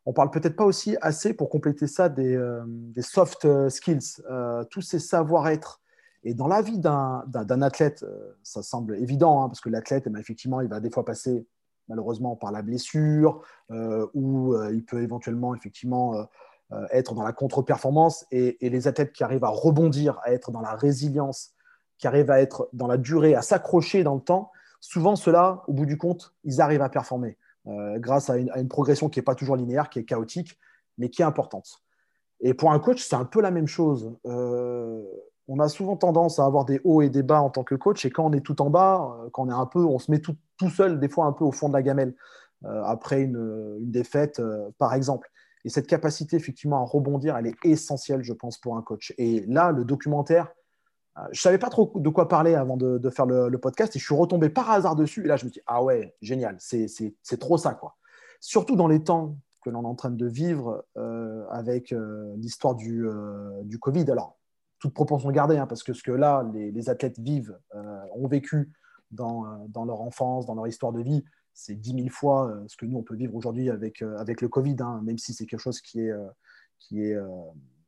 On 0.05 0.13
parle 0.13 0.31
peut-être 0.31 0.55
pas 0.55 0.63
aussi 0.63 0.95
assez 1.01 1.33
pour 1.33 1.49
compléter 1.49 1.85
ça 1.85 2.07
des, 2.07 2.39
des 2.65 3.01
soft 3.01 3.45
skills, 3.69 4.23
tous 4.71 4.81
ces 4.81 4.99
savoir-être. 4.99 5.81
Et 6.23 6.33
dans 6.33 6.47
la 6.47 6.61
vie 6.61 6.79
d'un 6.79 7.61
athlète, 7.61 8.05
ça 8.41 8.63
semble 8.63 8.95
évident, 8.97 9.43
hein, 9.43 9.49
parce 9.49 9.59
que 9.59 9.69
l'athlète, 9.69 10.03
eh 10.07 10.09
ben, 10.09 10.19
effectivement, 10.19 10.61
il 10.61 10.69
va 10.69 10.79
des 10.79 10.89
fois 10.89 11.03
passer 11.03 11.45
malheureusement 11.87 12.35
par 12.35 12.51
la 12.51 12.61
blessure, 12.61 13.41
euh, 13.71 14.07
ou 14.13 14.53
euh, 14.53 14.73
il 14.73 14.83
peut 14.83 15.01
éventuellement 15.01 15.55
effectivement 15.55 16.15
euh, 16.71 16.85
être 16.91 17.13
dans 17.13 17.23
la 17.23 17.33
contre-performance. 17.33 18.25
Et, 18.31 18.57
les 18.61 18.87
athlètes 18.87 19.11
qui 19.11 19.23
arrivent 19.23 19.43
à 19.43 19.49
rebondir, 19.49 20.19
à 20.23 20.31
être 20.31 20.51
dans 20.51 20.61
la 20.61 20.73
résilience, 20.73 21.53
qui 21.97 22.07
arrivent 22.07 22.31
à 22.31 22.41
être 22.41 22.69
dans 22.73 22.87
la 22.87 22.97
durée, 22.97 23.35
à 23.35 23.41
s'accrocher 23.41 24.03
dans 24.03 24.15
le 24.15 24.21
temps, 24.21 24.51
souvent 24.79 25.15
ceux-là, 25.15 25.63
au 25.67 25.73
bout 25.73 25.85
du 25.85 25.97
compte, 25.97 26.33
ils 26.43 26.61
arrivent 26.61 26.81
à 26.81 26.89
performer 26.89 27.37
grâce 27.65 28.29
à 28.29 28.35
une, 28.35 28.67
progression 28.67 29.07
qui 29.07 29.19
n'est 29.19 29.23
pas 29.23 29.35
toujours 29.35 29.55
linéaire, 29.55 29.89
qui 29.89 29.97
est 29.97 30.03
chaotique, 30.03 30.59
mais 30.97 31.09
qui 31.09 31.21
est 31.21 31.25
importante. 31.25 31.79
Et 32.41 32.53
pour 32.53 32.73
un 32.73 32.79
coach, 32.79 33.01
c'est 33.01 33.15
un 33.15 33.23
peu 33.23 33.39
la 33.39 33.51
même 33.51 33.67
chose 33.67 34.17
on 35.47 35.59
a 35.59 35.67
souvent 35.67 35.97
tendance 35.97 36.39
à 36.39 36.45
avoir 36.45 36.65
des 36.65 36.79
hauts 36.83 37.01
et 37.01 37.09
des 37.09 37.23
bas 37.23 37.41
en 37.41 37.49
tant 37.49 37.63
que 37.63 37.75
coach. 37.75 38.05
Et 38.05 38.11
quand 38.11 38.25
on 38.25 38.33
est 38.33 38.41
tout 38.41 38.61
en 38.61 38.69
bas, 38.69 39.17
euh, 39.19 39.29
quand 39.31 39.43
on 39.43 39.49
est 39.49 39.53
un 39.53 39.65
peu, 39.65 39.83
on 39.83 39.99
se 39.99 40.09
met 40.09 40.19
tout, 40.19 40.35
seul, 40.69 40.99
des 40.99 41.09
fois 41.09 41.25
un 41.25 41.33
peu 41.33 41.43
au 41.43 41.51
fond 41.51 41.69
de 41.69 41.73
la 41.73 41.81
gamelle, 41.81 42.15
euh, 42.65 42.83
après 42.83 43.21
une, 43.21 43.77
défaite, 43.79 44.39
euh, 44.39 44.69
par 44.77 44.93
exemple. 44.93 45.29
Et 45.65 45.69
cette 45.69 45.87
capacité, 45.87 46.35
effectivement, 46.35 46.81
à 46.81 46.85
rebondir, 46.85 47.37
elle 47.37 47.47
est 47.47 47.55
essentielle, 47.63 48.23
je 48.23 48.33
pense, 48.33 48.57
pour 48.57 48.77
un 48.77 48.81
coach. 48.81 49.13
Et 49.17 49.45
là, 49.47 49.71
le 49.71 49.85
documentaire, 49.85 50.51
je 51.31 51.39
ne 51.39 51.41
savais 51.41 51.57
pas 51.57 51.69
trop 51.69 51.91
de 51.95 52.09
quoi 52.09 52.27
parler 52.27 52.55
avant 52.55 52.75
de, 52.75 53.09
faire 53.09 53.25
le, 53.25 53.55
podcast 53.59 53.95
et 53.95 53.99
je 53.99 54.03
suis 54.03 54.15
retombé 54.15 54.49
par 54.49 54.71
hasard 54.71 54.95
dessus. 54.95 55.23
Et 55.23 55.27
là, 55.27 55.37
je 55.37 55.45
me 55.45 55.51
dis, 55.51 55.61
ah 55.67 55.83
ouais, 55.83 56.15
génial, 56.21 56.57
c'est 56.59 57.39
trop 57.39 57.57
ça, 57.57 57.75
quoi. 57.75 57.95
Surtout 58.41 58.75
dans 58.75 58.87
les 58.87 59.03
temps 59.03 59.37
que 59.63 59.69
l'on 59.69 59.83
est 59.83 59.87
en 59.87 59.95
train 59.95 60.09
de 60.09 60.27
vivre 60.27 60.83
avec 61.51 61.95
l'histoire 62.35 62.75
du, 62.75 63.05
du 63.63 63.77
Covid. 63.77 64.09
Alors, 64.09 64.37
toute 64.83 64.93
proportion 64.93 65.31
gardée, 65.31 65.57
hein, 65.57 65.65
parce 65.65 65.81
que 65.81 65.93
ce 65.93 66.03
que 66.03 66.11
là, 66.11 66.45
les, 66.53 66.89
athlètes 66.89 67.17
vivent, 67.17 67.57
euh, 67.73 68.01
ont 68.15 68.27
vécu 68.27 68.73
dans, 69.13 69.45
euh, 69.45 69.49
dans, 69.69 69.85
leur 69.85 70.01
enfance, 70.01 70.45
dans 70.45 70.55
leur 70.55 70.67
histoire 70.67 70.91
de 70.91 71.01
vie, 71.01 71.23
c'est 71.53 71.75
dix 71.75 71.93
mille 71.93 72.09
fois 72.09 72.47
euh, 72.47 72.63
ce 72.67 72.77
que 72.77 72.85
nous, 72.85 72.97
on 72.97 73.03
peut 73.03 73.15
vivre 73.15 73.35
aujourd'hui 73.35 73.69
avec, 73.69 74.01
avec 74.01 74.41
le 74.41 74.47
Covid, 74.47 74.77
hein, 74.79 75.01
même 75.03 75.17
si 75.17 75.33
c'est 75.33 75.45
quelque 75.45 75.59
chose 75.59 75.81
qui 75.81 76.01
est, 76.01 76.11
qui, 76.79 77.03
est, 77.03 77.17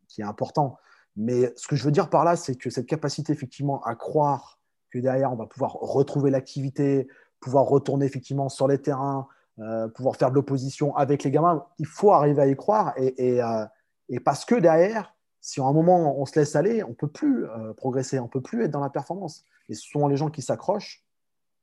qui 0.08 0.22
est 0.22 0.26
important. 0.26 0.78
Mais 1.16 1.54
ce 1.56 1.68
que 1.68 1.76
je 1.76 1.84
veux 1.84 1.92
dire 1.92 2.10
par 2.10 2.26
là, 2.26 2.36
c'est 2.36 2.56
que 2.56 2.70
cette 2.70 2.86
capacité, 2.86 3.34
effectivement, 3.34 3.82
à 3.84 3.96
croire 3.96 4.60
que 4.92 5.00
derrière, 5.00 5.32
on 5.32 5.36
va 5.36 5.48
pouvoir 5.48 5.74
retrouver 5.74 6.30
l'activité, 6.30 7.08
pouvoir 7.40 7.66
retourner, 7.66 8.06
effectivement, 8.06 8.50
sur 8.50 8.68
les 8.68 8.82
terrains, 8.82 9.28
pouvoir 9.96 10.18
faire 10.18 10.30
de 10.30 10.36
l'opposition 10.36 10.96
avec 10.96 11.24
les 11.24 11.32
gamins, 11.32 11.66
il 11.80 11.86
faut 11.86 12.12
arriver 12.12 12.42
à 12.42 12.48
y 12.48 12.56
croire. 12.56 12.94
Et, 12.98 13.40
et, 14.10 14.20
parce 14.20 14.46
que 14.46 14.56
derrière, 14.56 15.16
si 15.46 15.62
à 15.62 15.66
un 15.66 15.74
moment 15.74 16.20
on 16.20 16.26
se 16.26 16.40
laisse 16.40 16.56
aller, 16.56 16.84
on 16.84 16.90
ne 16.90 16.94
peut 16.96 17.08
plus 17.08 17.46
euh, 17.46 17.72
progresser, 17.74 18.18
on 18.20 18.24
ne 18.24 18.30
peut 18.30 18.42
plus 18.42 18.64
être 18.64 18.72
dans 18.72 18.80
la 18.80 18.90
performance. 18.90 19.46
Et 19.70 19.76
ce 19.76 19.88
sont 19.88 20.08
les 20.08 20.18
gens 20.18 20.32
qui 20.32 20.42
s'accrochent 20.42 21.05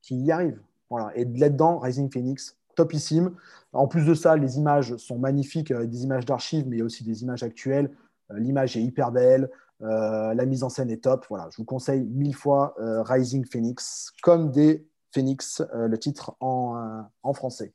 qui 0.03 0.17
y 0.17 0.31
arrivent. 0.31 0.61
Voilà. 0.91 1.11
Et 1.17 1.25
là-dedans, 1.25 1.79
Rising 1.79 2.11
Phoenix, 2.11 2.59
topissime. 2.75 3.35
En 3.73 3.87
plus 3.87 4.05
de 4.05 4.15
ça, 4.15 4.37
les 4.37 4.59
images 4.59 4.97
sont 4.97 5.19
magnifiques, 5.19 5.71
euh, 5.71 5.87
des 5.87 6.05
images 6.05 6.27
d'archives, 6.27 6.67
mais 6.69 6.77
il 6.77 6.79
y 6.81 6.83
a 6.83 6.85
aussi 6.85 7.05
des 7.05 7.23
images 7.23 7.43
actuelles. 7.43 7.91
Euh, 8.31 8.39
l'image 8.39 8.77
est 8.77 8.83
hyper 8.83 9.13
belle, 9.13 9.51
la 9.81 10.47
mise 10.47 10.63
en 10.63 10.69
scène 10.69 10.91
est 10.91 11.03
top. 11.03 11.27
Voilà, 11.29 11.49
je 11.51 11.57
vous 11.57 11.65
conseille 11.65 12.05
mille 12.05 12.37
fois 12.37 12.77
Rising 12.79 13.45
Phoenix, 13.45 14.13
comme 14.23 14.53
des 14.53 14.87
Phoenix, 15.13 15.61
le 15.75 15.99
titre 15.99 16.37
en, 16.39 17.03
en 17.25 17.33
français. 17.33 17.73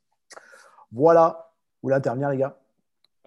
Voilà, 0.94 1.52
vous 1.84 1.90
dernière, 2.00 2.32
les 2.32 2.38
gars? 2.38 2.58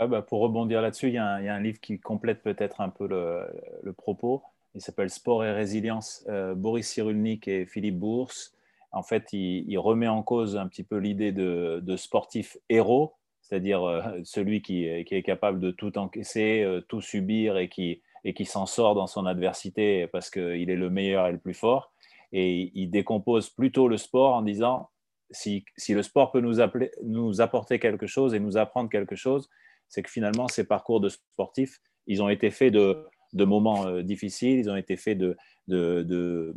Ah 0.02 0.06
bah, 0.06 0.22
pour 0.22 0.40
rebondir 0.40 0.80
là-dessus, 0.80 1.08
il, 1.08 1.14
y, 1.14 1.18
a 1.18 1.34
un 1.34 1.60
livre 1.60 1.78
qui 1.78 1.98
complète 2.00 2.42
peut-être 2.42 2.80
un 2.80 2.88
peu 2.88 3.06
le, 3.06 3.92
propos. 3.92 4.42
Il 4.74 4.80
s'appelle 4.80 5.10
Sport 5.10 5.44
et 5.44 5.52
résilience, 5.52 6.24
euh, 6.28 6.54
Boris 6.54 6.88
Cyrulnik 6.88 7.46
et 7.48 7.66
Philippe 7.66 7.98
Bourse. 7.98 8.54
En 8.92 9.02
fait, 9.02 9.32
il, 9.32 9.78
remet 9.78 10.08
en 10.08 10.22
cause 10.22 10.56
un 10.56 10.66
petit 10.66 10.82
peu 10.82 10.96
l'idée 10.96 11.32
de, 11.32 11.96
sportif 11.96 12.56
héros, 12.68 13.14
c'est-à-dire 13.40 13.82
euh, 13.84 14.02
celui 14.24 14.62
qui, 14.62 14.84
est 14.84 15.22
capable 15.22 15.60
de 15.60 15.70
tout 15.70 15.96
encaisser, 15.98 16.62
euh, 16.62 16.80
tout 16.80 17.00
subir 17.00 17.56
et 17.56 17.68
qui, 17.68 18.02
s'en 18.44 18.66
sort 18.66 18.94
dans 18.94 19.06
son 19.06 19.26
adversité 19.26 20.06
parce 20.08 20.30
qu'il 20.30 20.70
est 20.70 20.76
le 20.76 20.90
meilleur 20.90 21.26
et 21.26 21.32
le 21.32 21.38
plus 21.38 21.54
fort. 21.54 21.92
Et 22.32 22.70
il 22.74 22.90
décompose 22.90 23.50
plutôt 23.50 23.88
le 23.88 23.96
sport 23.96 24.34
en 24.34 24.42
disant 24.42 24.90
si, 25.30 25.64
le 25.88 26.02
sport 26.02 26.32
peut 26.32 26.40
nous, 26.40 27.40
apporter 27.40 27.78
quelque 27.78 28.06
chose 28.06 28.34
et 28.34 28.40
nous 28.40 28.56
apprendre 28.56 28.90
quelque 28.90 29.16
chose, 29.16 29.48
c'est 29.88 30.02
que 30.02 30.10
finalement, 30.10 30.48
ces 30.48 30.64
parcours 30.64 31.00
de 31.00 31.08
sportifs, 31.08 31.80
ils 32.06 32.22
ont 32.22 32.28
été 32.28 32.50
faits 32.50 32.72
de, 32.72 33.06
moments 33.34 33.86
euh, 33.86 34.02
difficiles, 34.02 34.58
ils 34.58 34.70
ont 34.70 34.76
été 34.76 34.96
faits 34.96 35.18
de, 35.18 36.56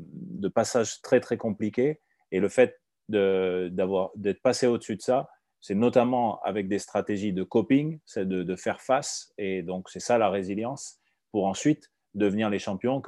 passages 0.54 1.02
très, 1.02 1.20
très 1.20 1.38
compliqués. 1.38 2.00
Et 2.34 2.40
le 2.40 2.50
fait 2.50 2.82
d'être 3.08 4.42
passé 4.42 4.68
au-dessus 4.68 4.98
de 4.98 5.02
ça, 5.02 5.30
c'est 5.62 5.76
notamment 5.76 6.42
avec 6.42 6.68
des 6.68 6.80
stratégies 6.80 7.32
de 7.32 7.44
coping, 7.44 8.00
c'est 8.06 8.28
de, 8.28 8.56
faire 8.58 8.82
face. 8.82 9.32
Et 9.38 9.62
donc, 9.62 9.90
c'est 9.90 10.02
ça 10.02 10.18
la 10.18 10.30
résilience 10.30 11.00
pour 11.32 11.46
ensuite 11.46 11.90
devenir 12.16 12.50
les 12.50 12.60
champions 12.60 13.02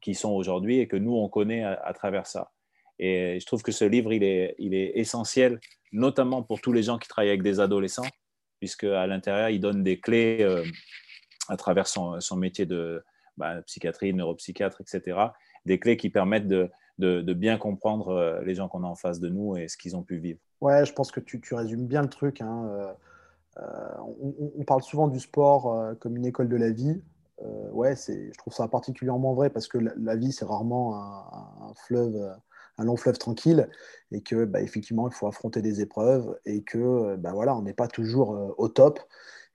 qui 0.00 0.14
sont 0.14 0.30
aujourd'hui 0.30 0.78
et 0.78 0.88
que 0.88 0.96
nous, 0.96 1.14
on 1.14 1.28
connaît 1.28 1.64
à, 1.64 1.92
travers 1.92 2.26
ça. 2.26 2.52
Et 2.98 3.38
je 3.40 3.44
trouve 3.44 3.62
que 3.62 3.72
ce 3.72 3.84
livre, 3.84 4.12
il 4.12 4.22
est, 4.22 4.54
il 4.58 4.72
est 4.72 4.92
essentiel, 4.94 5.58
notamment 5.90 6.42
pour 6.42 6.60
tous 6.60 6.72
les 6.72 6.84
gens 6.84 6.98
qui 6.98 7.08
travaillent 7.08 7.30
avec 7.30 7.42
des 7.42 7.58
adolescents, 7.58 8.08
puisque 8.60 8.84
à 8.84 9.06
l'intérieur, 9.08 9.48
il 9.48 9.58
donne 9.58 9.82
des 9.82 9.98
clés 9.98 10.38
euh, 10.42 10.64
à 11.48 11.56
travers 11.56 11.88
son, 11.88 12.20
métier 12.36 12.66
de 12.66 13.02
bah, 13.36 13.60
psychiatrie, 13.62 14.14
neuropsychiatre, 14.14 14.80
etc. 14.80 15.18
Des 15.64 15.80
clés 15.80 15.96
qui 15.96 16.10
permettent 16.10 16.46
de, 16.46 16.70
bien 16.98 17.58
comprendre 17.58 18.08
euh, 18.08 18.42
les 18.42 18.54
gens 18.54 18.68
qu'on 18.68 18.84
a 18.84 18.86
en 18.86 18.94
face 18.94 19.20
de 19.20 19.28
nous 19.28 19.56
et 19.56 19.68
ce 19.68 19.76
qu'ils 19.76 19.96
ont 19.96 20.02
pu 20.02 20.16
vivre. 20.16 20.40
Ouais, 20.60 20.84
je 20.84 20.92
pense 20.92 21.10
que 21.10 21.20
tu, 21.20 21.40
résumes 21.54 21.86
bien 21.86 22.02
le 22.02 22.08
truc. 22.08 22.40
Hein. 22.40 22.68
Euh, 23.58 23.62
on, 24.58 24.64
parle 24.64 24.82
souvent 24.82 25.08
du 25.08 25.20
sport 25.20 25.94
comme 26.00 26.16
une 26.16 26.24
école 26.24 26.48
de 26.48 26.56
la 26.56 26.70
vie. 26.70 27.02
ouais, 27.72 27.94
je 27.96 28.36
trouve 28.38 28.52
ça 28.54 28.66
particulièrement 28.68 29.34
vrai 29.34 29.50
parce 29.50 29.68
que 29.68 29.78
la, 29.78 30.16
vie, 30.16 30.32
c'est 30.32 30.46
rarement 30.46 30.96
un 30.96 31.74
fleuve 31.74 32.32
un 32.78 32.84
long 32.84 32.96
fleuve 32.96 33.18
tranquille 33.18 33.68
et 34.10 34.22
que 34.22 34.44
bah, 34.44 34.60
effectivement 34.60 35.08
il 35.08 35.14
faut 35.14 35.26
affronter 35.26 35.62
des 35.62 35.80
épreuves 35.80 36.38
et 36.44 36.62
que 36.62 37.16
bah, 37.16 37.32
voilà 37.32 37.56
on 37.56 37.62
n'est 37.62 37.74
pas 37.74 37.88
toujours 37.88 38.34
euh, 38.34 38.54
au 38.58 38.68
top 38.68 39.00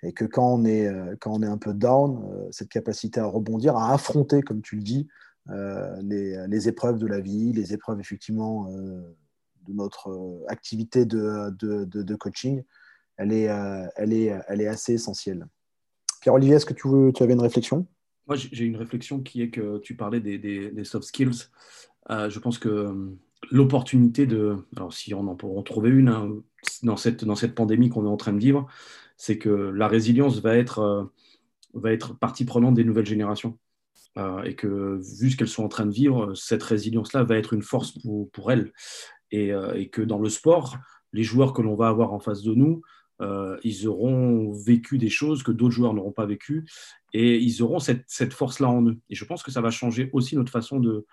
et 0.04 0.13
que 0.13 0.26
quand 0.26 0.54
on 0.54 0.65
est 0.65 0.88
euh, 0.88 1.15
quand 1.19 1.32
on 1.34 1.41
est 1.41 1.47
un 1.47 1.58
peu 1.58 1.73
down 1.73 2.23
euh, 2.32 2.47
cette 2.52 2.69
capacité 2.69 3.19
à 3.19 3.26
rebondir 3.26 3.76
à 3.76 3.93
affronter 3.93 4.41
comme 4.41 4.62
tu 4.62 4.76
le 4.76 4.84
dis 4.84 5.08
les, 5.49 6.67
épreuves 6.67 6.99
de 6.99 7.07
la 7.07 7.19
vie 7.19 7.53
les 7.53 7.73
épreuves 7.73 7.99
effectivement 7.99 8.69
de 8.69 9.73
notre 9.73 10.43
activité 10.47 11.05
de, 11.05 12.15
coaching 12.15 12.63
elle 13.17 13.33
est, 13.33 14.67
assez 14.67 14.93
essentielle 14.93 15.47
Pierre-Olivier 16.21 16.55
est-ce 16.55 16.65
que 16.65 16.73
tu, 16.73 16.88
veux, 16.88 17.12
avais 17.19 17.33
une 17.33 17.41
réflexion? 17.41 17.88
Moi, 18.27 18.36
j'ai 18.36 18.65
une 18.65 18.75
réflexion 18.75 19.21
qui 19.21 19.41
est 19.41 19.49
que 19.49 19.77
tu 19.79 19.95
parlais 19.95 20.19
des, 20.19 20.83
soft 20.83 21.05
skills. 21.05 21.45
Euh, 22.10 22.29
je 22.29 22.39
pense 22.39 22.57
que 22.57 23.15
l'opportunité 23.51 24.25
de, 24.25 24.57
alors 24.75 24.93
si 24.93 25.13
on 25.13 25.27
en 25.27 25.36
pourront 25.36 25.63
trouver 25.63 25.89
une 25.89 26.10
hein, 26.10 26.29
dans, 26.83 26.97
cette, 26.97 27.55
pandémie 27.55 27.89
qu'on 27.89 28.05
est 28.05 28.10
en 28.10 28.17
train 28.17 28.33
de 28.33 28.39
vivre, 28.39 28.67
c'est 29.15 29.38
que 29.38 29.49
la 29.49 29.88
résilience 29.88 30.41
euh, 30.43 31.03
va 31.73 31.91
être 31.93 32.13
partie 32.19 32.45
prenante 32.45 32.75
des 32.75 32.83
nouvelles 32.83 33.05
générations. 33.05 33.57
Euh, 34.17 34.41
et 34.43 34.56
que 34.56 34.99
vu 35.19 35.32
ce 35.32 35.38
qu'elles 35.38 35.47
sont 35.47 35.63
en 35.63 35.69
train 35.69 35.86
de 35.86 35.91
vivre, 35.91 36.34
cette 36.34 36.63
résilience-là 36.63 37.23
va 37.23 37.38
être 37.38 37.53
une 37.53 37.62
force 37.62 37.91
pour, 37.91 38.30
pour 38.32 38.51
elles. 38.51 38.73
Et, 39.32 39.53
euh, 39.53 39.73
et, 39.73 39.89
que 39.89 40.01
dans 40.01 40.19
le 40.19 40.30
sport, 40.30 40.77
les 41.13 41.23
joueurs 41.23 41.53
que 41.53 41.62
l'on 41.62 41.75
va 41.75 41.88
avoir 41.88 42.13
en 42.13 42.19
face 42.19 42.41
de 42.41 42.53
nous, 42.53 42.82
ils 43.63 43.88
auront 43.88 44.51
vécu 44.51 44.99
des 44.99 45.10
choses 45.10 45.41
que 45.41 45.51
d'autres 45.51 45.73
joueurs 45.73 45.95
n'auront 45.95 46.12
pas 46.12 46.27
vécues 46.27 46.67
et 47.13 47.38
ils 47.38 47.63
auront 47.63 47.80
cette, 47.80 48.03
cette 48.06 48.32
force-là 48.32 48.69
en 48.69 48.86
eux. 48.86 48.99
Et 49.10 49.15
je 49.15 49.25
pense 49.25 49.41
que 49.41 49.49
ça 49.49 49.60
va 49.60 49.71
changer 49.71 50.12
aussi 50.13 50.36
notre 50.36 50.51
façon 50.51 50.80
de, 50.80 51.03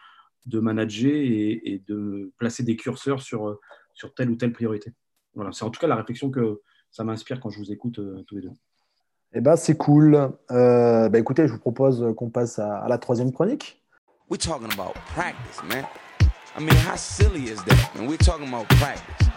de 0.46 0.60
manager 0.60 1.14
et, 1.14 1.82
de 1.86 2.30
placer 2.36 2.62
des 2.62 2.76
curseurs 2.76 3.22
sur, 3.22 3.58
sur 3.94 4.12
telle 4.12 4.30
ou 4.30 4.36
telle 4.36 4.52
priorité. 4.52 4.92
Voilà, 5.34 5.52
c'est 5.52 5.64
en 5.64 5.70
tout 5.70 5.80
cas 5.80 5.86
la 5.86 5.96
réflexion 5.96 6.30
que 6.30 6.60
ça 6.90 7.04
m'inspire 7.04 7.40
quand 7.40 7.50
je 7.50 7.58
vous 7.58 7.72
écoute 7.72 7.98
euh, 7.98 8.22
tous 8.26 8.36
les 8.36 8.42
deux. 8.42 8.52
Eh 9.36 9.40
ben, 9.40 9.56
c'est 9.56 9.76
cool. 9.76 10.30
Euh, 10.52 11.08
bah, 11.08 11.18
écoutez, 11.18 11.48
je 11.48 11.52
vous 11.52 11.58
propose 11.58 12.14
qu'on 12.16 12.30
passe 12.30 12.58
à, 12.58 12.86
la 12.88 12.98
troisième 12.98 13.32
chronique. 13.32 13.82
We're 14.30 14.38
talking 14.38 14.72
about 14.72 14.94
practice, 15.14 15.60
man. 15.68 15.84
I 16.56 16.60
mean, 16.60 16.76
how 16.88 16.96
silly 16.96 17.50
is 17.50 17.56
that? 17.66 17.98
And 17.98 18.06
we're 18.06 18.16
talking 18.16 18.46
about 18.46 18.66
practice? 18.68 19.28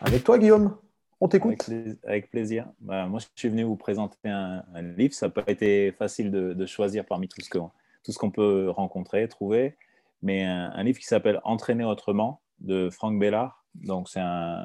Avec 0.00 0.22
toi, 0.22 0.38
Guillaume, 0.38 0.76
on 1.20 1.28
t'écoute. 1.28 1.68
Avec, 2.04 2.30
plaisir. 2.30 2.66
Bah, 2.80 3.06
moi, 3.06 3.18
je 3.18 3.26
suis 3.34 3.48
venu 3.48 3.64
vous 3.64 3.76
présenter 3.76 4.16
un, 4.24 4.62
livre. 4.96 5.14
Ça 5.14 5.26
n'a 5.26 5.32
pas 5.32 5.50
été 5.50 5.90
facile 5.92 6.30
de, 6.30 6.52
de, 6.52 6.66
choisir 6.66 7.04
parmi 7.04 7.26
tout 7.26 7.40
ce 7.40 7.50
qu'on 7.50 7.70
tout 8.02 8.12
ce 8.12 8.18
qu'on 8.18 8.30
peut 8.30 8.70
rencontrer, 8.70 9.26
trouver. 9.28 9.76
Mais 10.22 10.44
un, 10.44 10.82
livre 10.82 10.98
qui 10.98 11.06
s'appelle 11.06 11.40
Entraîner 11.44 11.84
autrement 11.84 12.40
de 12.60 12.90
Franck 12.90 13.18
Bellard. 13.18 13.64
Donc, 13.74 14.08
c'est 14.08 14.20
un, 14.20 14.64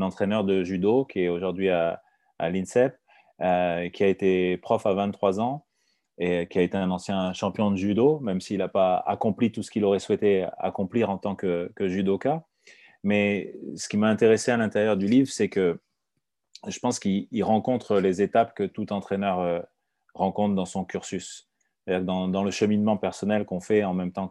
entraîneur 0.00 0.44
de 0.44 0.64
judo 0.64 1.04
qui 1.04 1.20
est 1.20 1.28
aujourd'hui 1.28 1.70
à, 1.70 2.02
l'INSEP, 2.40 2.96
euh, 3.40 3.88
qui 3.90 4.02
a 4.02 4.08
été 4.08 4.56
prof 4.56 4.84
à 4.84 4.94
23 4.94 5.40
ans 5.40 5.64
et 6.18 6.48
qui 6.48 6.58
a 6.58 6.62
été 6.62 6.76
un 6.76 6.90
ancien 6.90 7.32
champion 7.32 7.70
de 7.70 7.76
judo, 7.76 8.18
même 8.18 8.40
s'il 8.40 8.58
n'a 8.58 8.66
pas 8.68 8.96
accompli 9.06 9.52
tout 9.52 9.62
ce 9.62 9.70
qu'il 9.70 9.84
aurait 9.84 10.00
souhaité 10.00 10.46
accomplir 10.58 11.10
en 11.10 11.18
tant 11.18 11.36
que, 11.36 11.70
judoka. 11.78 12.44
Mais 13.04 13.54
ce 13.76 13.88
qui 13.88 13.96
m'a 13.96 14.08
intéressé 14.08 14.50
à 14.50 14.56
l'intérieur 14.56 14.96
du 14.96 15.06
livre, 15.06 15.30
c'est 15.30 15.48
que 15.48 15.78
je 16.66 16.78
pense 16.80 16.98
qu'il 16.98 17.28
rencontre 17.44 18.00
les 18.00 18.20
étapes 18.20 18.54
que 18.54 18.64
tout 18.64 18.92
entraîneur 18.92 19.38
euh, 19.38 19.60
rencontre 20.14 20.56
dans 20.56 20.66
son 20.66 20.84
cursus. 20.84 21.48
Dans, 21.86 22.42
le 22.42 22.50
cheminement 22.50 22.98
personnel 22.98 23.46
qu'on 23.46 23.60
fait 23.60 23.82
en 23.82 23.94
même 23.94 24.12
temps 24.12 24.28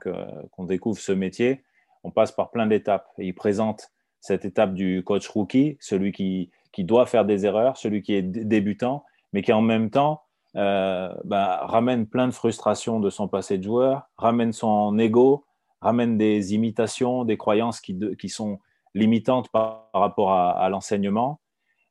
qu'on 0.52 0.66
découvre 0.66 1.00
ce 1.00 1.12
métier, 1.12 1.64
on 2.04 2.12
passe 2.12 2.32
par 2.32 2.52
plein 2.52 2.68
d'étapes. 2.68 3.08
Il 3.18 3.34
présente 3.34 3.90
cette 4.20 4.46
étape 4.46 4.76
du 4.76 5.04
coach 5.04 5.28
rookie, 5.28 5.78
celui 5.80 6.12
qui, 6.12 6.52
qui, 6.78 6.84
doit 6.84 7.06
faire 7.06 7.26
des 7.26 7.46
erreurs, 7.46 7.78
celui 7.78 8.02
qui 8.02 8.14
est 8.14 8.22
débutant, 8.22 9.04
mais 9.34 9.42
qui 9.42 9.52
en 9.52 9.62
même 9.62 9.90
temps 9.90 10.22
euh, 10.56 11.10
bah, 11.24 11.62
ramène 11.64 12.08
plein 12.08 12.28
de 12.28 12.34
frustrations 12.34 13.00
de 13.00 13.10
son 13.10 13.28
passé 13.28 13.58
de 13.58 13.64
joueur, 13.64 14.04
ramène 14.18 14.54
son 14.54 14.98
ego, 15.00 15.46
ramène 15.82 16.18
des 16.18 16.54
imitations, 16.54 17.26
des 17.26 17.38
croyances 17.38 17.82
qui, 17.82 18.30
sont 18.30 18.60
limitantes 18.94 19.50
par, 19.50 19.90
rapport 19.94 20.32
à, 20.32 20.70
l'enseignement. 20.70 21.40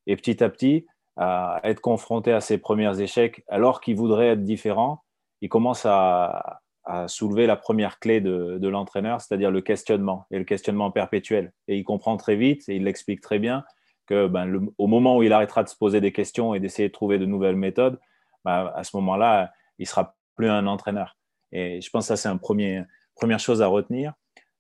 Et 0.07 0.17
petit 0.17 0.43
à 0.43 0.49
petit, 0.49 0.87
être 1.19 1.81
confronté 1.81 2.33
à 2.33 2.41
ses 2.41 2.59
premiers 2.59 3.01
échecs 3.01 3.45
alors 3.49 3.81
qu'il 3.81 3.97
voudrait 3.97 4.29
être 4.29 4.43
différent, 4.43 5.03
il 5.41 5.49
commence 5.49 5.85
à, 5.85 6.61
soulever 7.09 7.49
la 7.49 7.57
première 7.57 7.99
clé 7.99 8.21
de, 8.21 8.69
l'entraîneur, 8.69 9.21
c'est-à-dire 9.21 9.51
le 9.51 9.61
questionnement 9.61 10.27
et 10.31 10.39
le 10.39 10.45
questionnement 10.45 10.93
perpétuel. 10.93 11.53
Et 11.67 11.77
il 11.77 11.83
comprend 11.83 12.17
très 12.17 12.37
vite 12.37 12.69
et 12.69 12.77
il 12.77 12.85
l'explique 12.85 13.21
très 13.21 13.41
bien 13.41 13.65
que 14.07 14.27
ben, 14.27 14.69
au 14.79 14.87
moment 14.87 15.17
où 15.17 15.23
il 15.23 15.33
arrêtera 15.33 15.63
de 15.63 15.69
se 15.69 15.77
poser 15.77 16.01
des 16.01 16.13
questions 16.13 16.55
et 16.55 16.61
d'essayer 16.61 16.89
de 16.89 16.93
trouver 16.93 17.19
de 17.19 17.27
nouvelles 17.27 17.57
méthodes, 17.57 17.99
ben, 18.45 18.73
à 18.75 18.85
ce 18.85 18.97
moment-là, 18.97 19.53
il 19.79 19.87
sera 19.87 20.17
plus 20.37 20.49
un 20.49 20.67
entraîneur. 20.67 21.17
Et 21.53 21.81
je 21.81 21.91
pense 21.91 22.05
que 22.05 22.15
ça, 22.15 22.17
c'est 22.17 22.29
une 22.29 22.39
première 23.15 23.41
chose 23.41 23.63
à 23.63 23.67
retenir. 23.67 24.15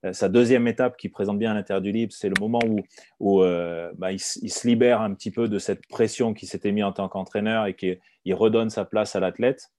Euh, 0.04 0.12
sa 0.12 0.28
deuxième 0.28 0.66
étape 0.68 0.96
qui 0.96 1.08
présente 1.08 1.38
bien 1.38 1.52
à 1.52 1.54
l'intérieur 1.54 1.80
du 1.80 1.92
livre, 1.92 2.12
c'est 2.12 2.28
le 2.28 2.40
moment 2.40 2.60
où, 2.66 2.80
où 3.20 3.42
euh, 3.42 3.92
ben, 3.96 4.10
il, 4.10 4.18
se 4.18 4.66
libère 4.66 5.00
un 5.00 5.14
petit 5.14 5.30
peu 5.30 5.48
de 5.48 5.58
cette 5.58 5.86
pression 5.88 6.34
qui 6.34 6.46
s'était 6.46 6.72
mise 6.72 6.84
en 6.84 6.92
tant 6.92 7.08
qu'entraîneur 7.08 7.66
et 7.66 7.74
qu'il 7.74 8.34
redonne 8.34 8.70
sa 8.70 8.84
place 8.84 9.16
à 9.16 9.20
l'athlète. 9.20 9.72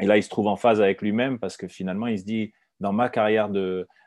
Et 0.00 0.06
là, 0.06 0.16
il 0.16 0.22
se 0.22 0.28
trouve 0.28 0.48
en 0.48 0.56
phase 0.56 0.80
avec 0.80 1.02
lui-même 1.02 1.38
parce 1.38 1.56
que 1.56 1.68
finalement, 1.68 2.06
il 2.06 2.18
se 2.18 2.24
dit, 2.24 2.52
dans 2.80 2.92
ma 2.92 3.08
carrière 3.08 3.48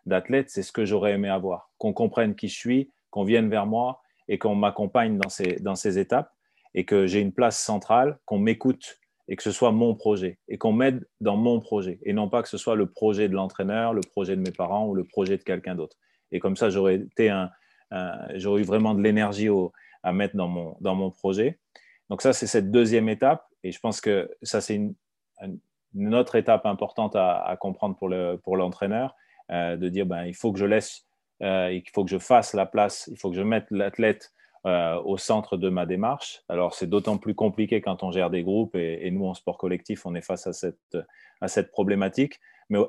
d'athlète, 0.05 0.49
c'est 0.49 0.63
ce 0.63 0.71
que 0.71 0.85
j'aurais 0.85 1.13
aimé 1.13 1.29
avoir. 1.29 1.71
Qu'on 1.77 1.93
comprenne 1.93 2.35
qui 2.35 2.49
je 2.49 2.55
suis, 2.55 2.91
qu'on 3.09 3.23
vienne 3.23 3.49
vers 3.49 3.65
moi 3.65 4.01
et 4.27 4.37
qu'on 4.37 4.55
m'accompagne 4.55 5.17
dans 5.17 5.29
ces, 5.29 5.57
dans 5.61 5.75
ces 5.75 5.99
étapes 5.99 6.31
et 6.73 6.85
que 6.85 7.07
j'ai 7.07 7.19
une 7.19 7.31
place 7.31 7.59
centrale, 7.59 8.19
qu'on 8.25 8.39
m'écoute 8.39 8.99
et 9.27 9.35
que 9.35 9.43
ce 9.43 9.51
soit 9.51 9.71
mon 9.71 9.95
projet 9.95 10.39
et 10.47 10.57
qu'on 10.57 10.71
m'aide 10.71 11.07
dans 11.21 11.35
mon 11.35 11.59
projet 11.59 11.99
et 12.03 12.13
non 12.13 12.29
pas 12.29 12.41
que 12.43 12.49
ce 12.49 12.57
soit 12.57 12.75
le 12.75 12.89
projet 12.89 13.29
de 13.29 13.33
l'entraîneur, 13.33 13.93
le 13.93 14.01
projet 14.01 14.35
de 14.35 14.41
mes 14.41 14.51
parents 14.51 14.87
ou 14.87 14.95
le 14.95 15.03
projet 15.03 15.37
de 15.37 15.43
quelqu'un 15.43 15.75
d'autre. 15.75 15.97
Et 16.31 16.39
comme 16.39 16.55
ça, 16.55 16.69
j'aurais 16.69 16.95
été 16.95 17.29
un, 17.29 17.49
j'aurais 18.35 18.61
eu 18.61 18.65
vraiment 18.65 18.93
de 18.93 19.01
l'énergie 19.01 19.49
à 20.03 20.13
mettre 20.13 20.35
dans 20.35 20.47
mon, 20.47 20.75
dans 20.81 20.95
mon 20.95 21.11
projet. 21.11 21.59
Donc 22.09 22.21
ça, 22.21 22.33
c'est 22.33 22.47
cette 22.47 22.71
deuxième 22.71 23.09
étape 23.09 23.45
et 23.63 23.71
je 23.71 23.79
pense 23.79 24.01
que 24.01 24.29
ça, 24.43 24.61
c'est 24.61 24.75
une, 24.75 24.93
une 25.95 26.15
autre 26.15 26.35
étape 26.35 26.65
importante 26.65 27.15
à, 27.15 27.55
comprendre 27.59 27.95
pour 27.95 28.57
l'entraîneur, 28.57 29.15
le, 29.49 29.55
euh, 29.55 29.77
de 29.77 29.89
dire 29.89 30.05
ben, 30.05 30.25
il 30.25 30.35
faut 30.35 30.51
que 30.51 30.59
je 30.59 30.65
laisse, 30.65 31.06
euh, 31.43 31.71
il 31.71 31.83
faut 31.93 32.03
que 32.03 32.11
je 32.11 32.17
fasse 32.17 32.53
la 32.53 32.65
place, 32.65 33.07
il 33.11 33.17
faut 33.17 33.29
que 33.29 33.35
je 33.35 33.41
mette 33.41 33.67
l'athlète 33.69 34.33
euh, 34.65 34.99
au 35.03 35.17
centre 35.17 35.57
de 35.57 35.69
ma 35.69 35.85
démarche. 35.85 36.41
Alors 36.49 36.73
c'est 36.73 36.87
d'autant 36.87 37.17
plus 37.17 37.35
compliqué 37.35 37.81
quand 37.81 38.03
on 38.03 38.11
gère 38.11 38.29
des 38.29 38.43
groupes 38.43 38.75
et, 38.75 39.09
nous 39.11 39.25
en 39.25 39.33
sport 39.33 39.57
collectif, 39.57 40.05
on 40.05 40.15
est 40.15 40.21
face 40.21 40.47
à 40.47 40.53
cette, 40.53 40.97
à 41.41 41.47
cette 41.47 41.71
problématique. 41.71 42.39
Mais 42.69 42.79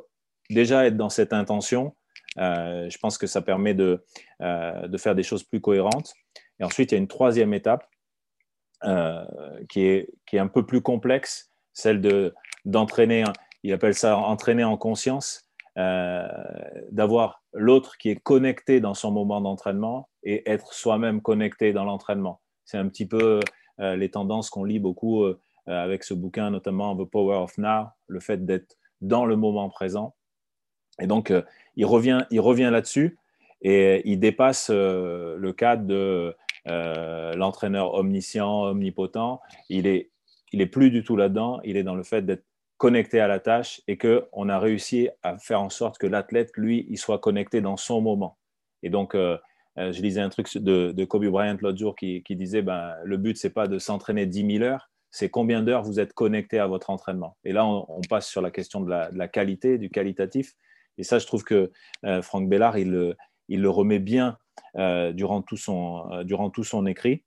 déjà 0.50 0.87
être 0.87 0.96
dans 0.96 1.11
cette 1.11 1.32
intention, 1.32 1.94
je 2.37 2.98
pense 2.98 3.18
que 3.18 3.26
ça 3.26 3.42
permet 3.42 3.74
de, 3.74 4.04
de 4.40 4.98
faire 4.98 5.14
des 5.14 5.22
choses 5.22 5.44
plus 5.44 5.61
cohérentes. 5.61 6.14
Et 6.61 6.64
ensuite, 6.64 6.92
il 6.92 6.94
y 6.94 6.98
a 6.98 7.00
une 7.00 7.08
troisième 7.08 7.54
étape 7.54 7.87
qui, 9.68 9.82
est, 9.82 10.11
qui 10.26 10.37
est 10.37 10.40
un 10.40 10.48
peu 10.48 10.66
plus 10.66 10.80
complexe, 10.80 11.52
celle 11.72 12.00
de 12.00 12.34
d'entraîner, 12.64 13.24
il 13.62 13.72
appelle 13.72 13.94
ça 13.94 14.18
entraîner 14.18 14.64
en 14.64 14.76
conscience, 14.76 15.48
euh, 15.78 16.26
d'avoir 16.90 17.42
l'autre 17.52 17.96
qui 17.98 18.11
est 18.11 18.20
connecté 18.20 18.80
dans 18.80 18.94
son 18.94 19.11
moment 19.11 19.40
d'entraînement 19.40 20.08
et 20.22 20.48
être 20.50 20.72
soi-même 20.72 21.22
connecté 21.22 21.72
dans 21.72 21.84
l'entraînement. 21.84 22.40
C'est 22.64 22.78
un 22.78 22.88
petit 22.88 23.06
peu 23.06 23.40
euh, 23.80 23.96
les 23.96 24.11
tendances 24.11 24.50
qu'on 24.50 24.64
lit 24.64 24.78
beaucoup 24.78 25.24
euh, 25.24 25.40
avec 25.66 26.04
ce 26.04 26.14
bouquin, 26.14 26.50
notamment 26.50 26.96
The 26.96 27.04
Power 27.08 27.37
of 27.37 27.58
Now, 27.58 27.88
le 28.06 28.20
fait 28.20 28.44
d'être 28.44 28.76
dans 29.00 29.24
le 29.24 29.37
moment 29.37 29.68
présent. 29.68 30.14
Et 31.00 31.06
donc, 31.06 31.32
il 31.76 31.87
revient, 31.87 32.24
il 32.30 32.40
revient 32.40 32.70
là-dessus 32.72 33.18
et 33.62 34.02
il 34.11 34.18
dépasse 34.18 34.70
le 34.70 35.52
cadre 35.52 35.84
de 35.84 36.34
l'entraîneur 37.37 37.94
omniscient, 37.94 38.62
omnipotent. 38.62 39.40
Il 39.68 39.87
est, 39.87 40.11
il 40.52 40.61
est 40.61 40.66
plus 40.66 40.90
du 40.90 41.04
tout 41.04 41.16
là-dedans. 41.16 41.61
Il 41.62 41.76
est 41.76 41.84
dans 41.84 41.94
le 41.94 42.02
fait 42.02 42.22
d'être 42.22 42.47
connecté 42.78 43.20
à 43.20 43.26
la 43.26 43.40
tâche 43.40 43.82
et 43.88 43.98
qu'on 43.98 44.48
a 44.48 44.58
réussi 44.58 45.10
à 45.22 45.36
faire 45.36 45.60
en 45.60 45.68
sorte 45.68 45.98
que 45.98 46.06
l'athlète, 46.06 46.52
lui, 46.56 46.86
il 46.88 46.96
soit 46.96 47.18
connecté 47.18 47.60
dans 47.60 47.76
son 47.76 48.00
moment. 48.00 48.38
Et 48.84 48.88
donc, 48.88 49.14
euh, 49.14 49.36
euh, 49.78 49.92
je 49.92 50.00
lisais 50.00 50.20
un 50.20 50.28
truc 50.28 50.56
de, 50.56 51.04
Kobe 51.04 51.26
Bryant 51.26 51.58
l'autre 51.60 51.78
jour 51.78 51.96
qui, 51.96 52.22
disait 52.30 52.62
ben, 52.62 52.94
le 53.04 53.16
but, 53.16 53.36
c'est 53.36 53.50
pas 53.50 53.66
de 53.66 53.78
s'entraîner 53.78 54.26
10 54.26 54.58
000 54.58 54.64
heures, 54.64 54.90
c'est 55.10 55.28
combien 55.28 55.62
d'heures 55.62 55.82
vous 55.82 55.98
êtes 55.98 56.12
connecté 56.12 56.60
à 56.60 56.68
votre 56.68 56.90
entraînement. 56.90 57.36
Et 57.44 57.52
là, 57.52 57.66
on, 57.66 58.00
passe 58.08 58.28
sur 58.28 58.40
la 58.40 58.52
question 58.52 58.80
de 58.80 58.90
la, 58.90 59.28
qualité, 59.28 59.78
du 59.78 59.90
qualitatif. 59.90 60.54
Et 60.98 61.02
ça, 61.02 61.18
je 61.18 61.26
trouve 61.26 61.42
que 61.42 61.72
euh, 62.04 62.22
Franck 62.22 62.48
Bellard, 62.48 62.78
il, 62.78 63.16
il, 63.48 63.60
le 63.60 63.70
remet 63.70 63.98
bien 63.98 64.38
durant, 64.74 65.42
tout 65.42 65.56
son, 65.56 66.22
durant 66.24 66.50
tout 66.50 66.64
son 66.64 66.86
écrit. 66.86 67.24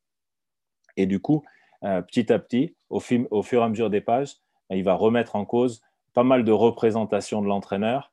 Et 0.95 1.05
du 1.05 1.19
coup, 1.19 1.43
petit 1.81 2.31
à 2.31 2.39
petit, 2.39 2.75
au, 2.89 2.99
film, 2.99 3.27
au 3.31 3.41
fur 3.43 3.61
et 3.61 3.65
à 3.65 3.69
mesure 3.69 3.89
des 3.89 4.01
pages, 4.01 4.35
il 4.75 4.83
va 4.83 4.93
remettre 4.93 5.35
en 5.35 5.45
cause 5.45 5.81
pas 6.13 6.23
mal 6.23 6.43
de 6.43 6.51
représentations 6.51 7.41
de 7.41 7.47
l'entraîneur. 7.47 8.11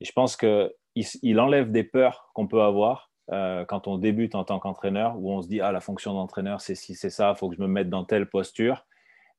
Et 0.00 0.04
je 0.04 0.12
pense 0.12 0.36
qu'il 0.36 0.70
il 0.94 1.40
enlève 1.40 1.70
des 1.70 1.84
peurs 1.84 2.30
qu'on 2.34 2.46
peut 2.46 2.62
avoir 2.62 3.10
euh, 3.32 3.64
quand 3.64 3.88
on 3.88 3.98
débute 3.98 4.34
en 4.34 4.44
tant 4.44 4.58
qu'entraîneur, 4.58 5.16
où 5.18 5.32
on 5.32 5.42
se 5.42 5.48
dit 5.48 5.60
Ah, 5.60 5.72
la 5.72 5.80
fonction 5.80 6.14
d'entraîneur, 6.14 6.60
c'est 6.60 6.74
si, 6.74 6.94
c'est 6.94 7.10
ça, 7.10 7.32
il 7.34 7.38
faut 7.38 7.48
que 7.48 7.56
je 7.56 7.60
me 7.60 7.66
mette 7.66 7.90
dans 7.90 8.04
telle 8.04 8.28
posture. 8.28 8.86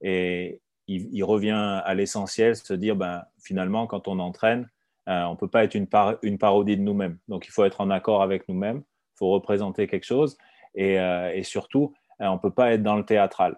Et 0.02 0.62
il, 0.88 1.24
revient 1.24 1.82
à 1.84 1.94
l'essentiel, 1.96 2.56
se 2.56 2.74
dire 2.74 2.96
ben, 2.96 3.24
finalement, 3.40 3.88
quand 3.88 4.08
on 4.08 4.20
entraîne, 4.20 4.70
euh, 5.10 5.24
on 5.24 5.32
ne 5.32 5.36
peut 5.36 5.48
pas 5.48 5.64
être 5.64 5.76
une, 5.76 5.88
une 6.22 6.38
parodie 6.38 6.78
de 6.78 6.82
nous-mêmes. 6.82 7.18
Donc, 7.28 7.48
il 7.48 7.52
faut 7.52 7.66
être 7.66 7.82
en 7.82 7.90
accord 7.90 8.22
avec 8.22 8.48
nous-mêmes, 8.48 8.78
il 8.78 9.18
faut 9.18 9.30
représenter 9.30 9.88
quelque 9.88 10.06
chose. 10.06 10.38
Et, 10.76 11.00
euh, 11.00 11.32
et 11.34 11.44
surtout, 11.44 11.94
on 12.20 12.34
ne 12.34 12.40
peut 12.40 12.52
pas 12.52 12.74
être 12.74 12.84
dans 12.84 12.96
le 12.96 13.04
théâtral. 13.04 13.58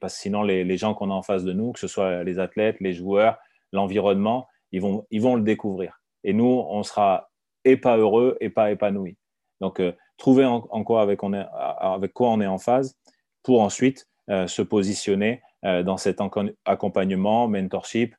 Parce 0.00 0.14
que 0.14 0.20
sinon, 0.20 0.42
les, 0.42 0.76
gens 0.76 0.94
qu'on 0.94 1.10
a 1.10 1.14
en 1.14 1.22
face 1.22 1.44
de 1.44 1.52
nous, 1.52 1.72
que 1.72 1.80
ce 1.80 1.88
soit 1.88 2.22
les 2.22 2.38
athlètes, 2.38 2.76
les 2.80 2.92
joueurs, 2.92 3.38
l'environnement, 3.72 4.46
ils 4.72 4.80
vont, 4.80 5.06
ils 5.10 5.22
vont 5.22 5.36
le 5.36 5.42
découvrir. 5.42 6.00
Et 6.22 6.32
nous, 6.32 6.64
on 6.68 6.82
sera 6.82 7.30
et 7.64 7.76
pas 7.76 7.96
heureux 7.96 8.36
et 8.40 8.50
pas 8.50 8.70
épanoui. 8.70 9.16
Donc, 9.60 9.80
trouver 10.18 10.44
en, 10.44 10.60
quoi 10.84 11.02
avec, 11.02 11.18
quoi 11.18 12.30
on 12.30 12.40
est 12.40 12.46
en 12.46 12.58
phase 12.58 12.94
pour 13.42 13.62
ensuite 13.62 14.06
se 14.28 14.62
positionner 14.62 15.40
dans 15.62 15.96
cet 15.96 16.20
accompagnement, 16.66 17.48
mentorship 17.48 18.14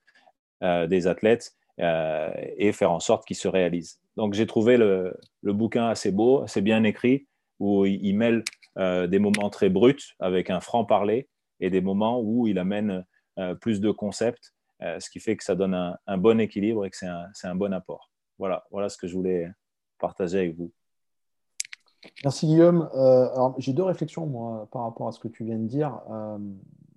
des 0.61 1.07
athlètes 1.07 1.53
et 1.77 2.71
faire 2.71 2.91
en 2.91 2.99
sorte 2.99 3.25
qu'ils 3.25 3.35
se 3.35 3.47
réalisent. 3.47 3.99
Donc, 4.17 4.33
j'ai 4.33 4.47
trouvé 4.47 4.77
le, 4.77 5.15
le, 5.41 5.53
bouquin 5.53 5.89
assez 5.89 6.11
beau, 6.11 6.41
assez 6.41 6.61
bien 6.61 6.83
écrit, 6.83 7.27
où 7.59 7.85
il, 7.85 8.13
mêle 8.13 8.43
des 8.77 9.19
moments 9.19 9.49
très 9.49 9.69
bruts 9.69 10.15
avec 10.19 10.49
un 10.49 10.59
franc-parler 10.59 11.27
et 11.59 11.69
des 11.69 11.81
moments 11.81 12.21
où 12.21 12.47
il 12.47 12.59
amène 12.59 13.05
plus 13.59 13.81
de 13.81 13.91
concepts 13.91 14.55
euh, 14.81 14.99
ce 14.99 15.09
qui 15.09 15.19
fait 15.19 15.37
que 15.37 15.43
ça 15.43 15.55
donne 15.55 15.73
un, 15.73 16.17
bon 16.17 16.39
équilibre 16.39 16.85
et 16.85 16.89
que 16.89 16.97
c'est 16.97 17.47
un, 17.47 17.55
bon 17.55 17.73
apport. 17.73 18.11
Voilà, 18.37 18.63
ce 18.89 18.97
que 18.97 19.07
je 19.07 19.15
voulais 19.15 19.49
partager 19.99 20.39
avec 20.39 20.57
vous. 20.57 20.71
Merci 22.23 22.45
Guillaume. 22.45 22.89
Euh, 22.93 23.27
j'ai 23.57 23.73
deux 23.73 23.83
réflexions 23.83 24.67
par 24.71 24.83
rapport 24.83 25.07
à 25.07 25.11
ce 25.11 25.19
que 25.19 25.27
tu 25.27 25.43
viens 25.43 25.57
de 25.57 25.67
dire. 25.67 26.01
Euh, 26.11 26.37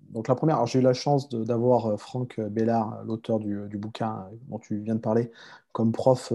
donc 0.09 0.27
la 0.27 0.35
première, 0.35 0.65
j'ai 0.65 0.79
eu 0.79 0.81
la 0.81 0.93
chance 0.93 1.29
d'avoir 1.29 1.99
Franck 1.99 2.39
Bellard, 2.39 3.03
l'auteur 3.05 3.39
du, 3.39 3.77
bouquin 3.77 4.27
dont 4.47 4.59
tu 4.59 4.77
viens 4.79 4.95
de 4.95 4.99
parler, 4.99 5.31
comme 5.71 5.91
prof 5.91 6.33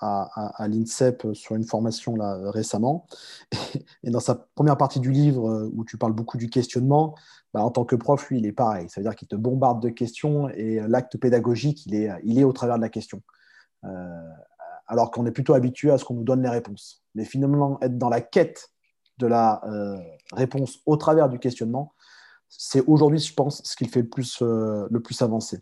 à, 0.00 0.66
l'INSEP 0.68 1.28
sur 1.34 1.56
une 1.56 1.64
formation 1.64 2.16
là, 2.16 2.38
récemment. 2.50 3.06
Et 4.04 4.10
dans 4.10 4.20
sa 4.20 4.34
première 4.54 4.76
partie 4.76 5.00
du 5.00 5.10
livre, 5.10 5.70
où 5.74 5.84
tu 5.84 5.98
parles 5.98 6.12
beaucoup 6.12 6.36
du 6.36 6.48
questionnement, 6.48 7.14
bah, 7.56 7.62
en 7.62 7.70
tant 7.70 7.86
que 7.86 7.96
prof, 7.96 8.28
lui, 8.28 8.38
il 8.38 8.44
est 8.44 8.52
pareil. 8.52 8.90
Ça 8.90 9.00
veut 9.00 9.06
dire 9.06 9.16
qu'il 9.16 9.28
te 9.28 9.34
bombarde 9.34 9.80
de 9.80 9.88
questions 9.88 10.50
et 10.50 10.78
euh, 10.78 10.88
l'acte 10.88 11.16
pédagogique, 11.16 11.86
il 11.86 11.94
est, 11.94 12.10
il 12.22 12.38
est 12.38 12.44
au 12.44 12.52
travers 12.52 12.76
de 12.76 12.82
la 12.82 12.90
question. 12.90 13.22
Euh, 13.84 14.30
alors 14.86 15.10
qu'on 15.10 15.24
est 15.24 15.30
plutôt 15.30 15.54
habitué 15.54 15.90
à 15.90 15.96
ce 15.96 16.04
qu'on 16.04 16.12
nous 16.12 16.22
donne 16.22 16.42
les 16.42 16.50
réponses. 16.50 17.02
Mais 17.14 17.24
finalement, 17.24 17.78
être 17.80 17.96
dans 17.96 18.10
la 18.10 18.20
quête 18.20 18.72
de 19.16 19.26
la 19.26 19.62
euh, 19.64 19.96
réponse 20.34 20.80
au 20.84 20.98
travers 20.98 21.30
du 21.30 21.38
questionnement, 21.38 21.94
c'est 22.48 22.82
aujourd'hui, 22.86 23.18
je 23.18 23.34
pense, 23.34 23.62
ce 23.64 23.76
qui 23.76 23.86
fait 23.86 24.02
le 24.02 24.08
plus, 24.08 24.40
le 24.40 24.98
plus 24.98 25.20
avancer. 25.22 25.60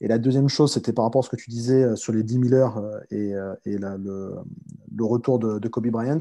Et 0.00 0.08
la 0.08 0.18
deuxième 0.18 0.48
chose, 0.48 0.72
c'était 0.72 0.92
par 0.92 1.04
rapport 1.04 1.20
à 1.20 1.22
ce 1.22 1.30
que 1.30 1.36
tu 1.36 1.50
disais 1.50 1.94
sur 1.94 2.12
les 2.12 2.22
10 2.22 2.48
000 2.48 2.54
heures 2.54 2.82
et, 3.10 3.32
et 3.64 3.78
le, 3.78 4.34
le, 4.94 5.04
retour 5.04 5.38
de, 5.38 5.68
Kobe 5.68 5.88
Bryant. 5.88 6.20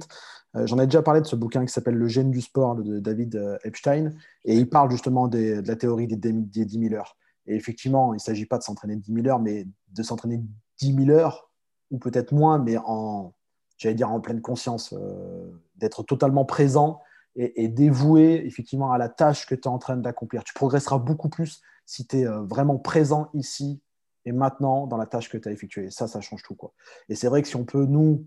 Euh, 0.55 0.65
j'en 0.67 0.79
ai 0.79 0.85
déjà 0.85 1.01
parlé 1.01 1.21
de 1.21 1.25
ce 1.25 1.35
bouquin 1.35 1.65
qui 1.65 1.71
s'appelle 1.71 1.95
Le 1.95 2.07
gène 2.07 2.31
du 2.31 2.41
sport 2.41 2.75
de 2.75 2.99
David 2.99 3.35
euh, 3.35 3.57
Epstein, 3.63 4.13
et 4.43 4.55
il 4.55 4.69
parle 4.69 4.91
justement 4.91 5.27
de 5.27 5.61
la 5.65 5.75
théorie 5.75 6.07
des, 6.07 6.33
10 6.33 6.89
000 6.89 6.93
heures. 6.93 7.17
Et 7.47 7.55
effectivement, 7.55 8.13
il 8.13 8.17
ne 8.17 8.21
s'agit 8.21 8.45
pas 8.45 8.57
de 8.57 8.63
s'entraîner 8.63 8.95
10 8.95 9.13
000 9.13 9.27
heures, 9.27 9.39
mais 9.39 9.67
de 9.89 10.03
s'entraîner 10.03 10.43
10 10.79 11.05
000 11.05 11.09
heures, 11.09 11.49
ou 11.89 11.99
peut-être 11.99 12.33
moins, 12.33 12.59
mais 12.59 12.77
en, 12.77 13.33
j'allais 13.77 13.95
dire, 13.95 14.11
en 14.11 14.19
pleine 14.19 14.41
conscience, 14.41 14.93
euh, 14.93 15.49
d'être 15.77 16.03
totalement 16.03 16.45
présent 16.45 16.99
et, 17.35 17.67
dévoué 17.67 18.43
effectivement 18.45 18.91
à 18.91 18.97
la 18.97 19.09
tâche 19.09 19.45
que 19.45 19.55
tu 19.55 19.61
es 19.61 19.67
en 19.67 19.77
train 19.77 19.97
d'accomplir. 19.97 20.43
Tu 20.43 20.53
progresseras 20.53 20.97
beaucoup 20.97 21.29
plus 21.29 21.61
si 21.85 22.05
tu 22.05 22.19
es 22.19 22.25
vraiment 22.25 22.77
présent 22.77 23.29
ici 23.33 23.81
et 24.25 24.31
maintenant 24.31 24.87
dans 24.87 24.97
la 24.97 25.05
tâche 25.05 25.29
que 25.29 25.37
tu 25.37 25.47
as 25.47 25.51
effectuée. 25.51 25.89
ça, 25.89 26.07
ça 26.07 26.21
change 26.21 26.43
tout. 26.43 26.55
Quoi. 26.55 26.73
Et 27.09 27.15
c'est 27.15 27.27
vrai 27.27 27.41
que 27.41 27.47
si 27.47 27.55
on 27.55 27.65
peut, 27.65 27.85
nous, 27.85 28.25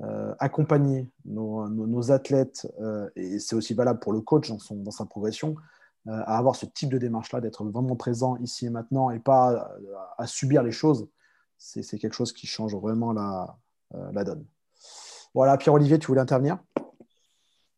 euh, 0.00 0.34
accompagner 0.40 1.08
nos, 1.24 2.10
athlètes, 2.10 2.66
euh, 2.80 3.08
et 3.14 3.38
c'est 3.38 3.54
aussi 3.54 3.74
valable 3.74 4.00
pour 4.00 4.12
le 4.12 4.20
coach 4.20 4.50
dans, 4.50 4.90
sa 4.90 5.04
progression, 5.04 5.54
euh, 6.08 6.10
à 6.26 6.36
avoir 6.36 6.56
ce 6.56 6.66
type 6.66 6.90
de 6.90 6.98
démarche-là, 6.98 7.40
d'être 7.40 7.64
vraiment 7.64 7.94
présent 7.94 8.36
ici 8.38 8.66
et 8.66 8.70
maintenant 8.70 9.10
et 9.10 9.20
pas 9.20 9.70
à, 10.18 10.26
subir 10.26 10.64
les 10.64 10.72
choses, 10.72 11.08
c'est 11.58 11.98
quelque 11.98 12.14
chose 12.14 12.32
qui 12.32 12.48
change 12.48 12.74
vraiment 12.74 13.12
la 13.12 14.24
donne. 14.24 14.44
Voilà, 15.32 15.56
Pierre-Olivier, 15.56 16.00
tu 16.00 16.08
voulais 16.08 16.20
intervenir? 16.20 16.58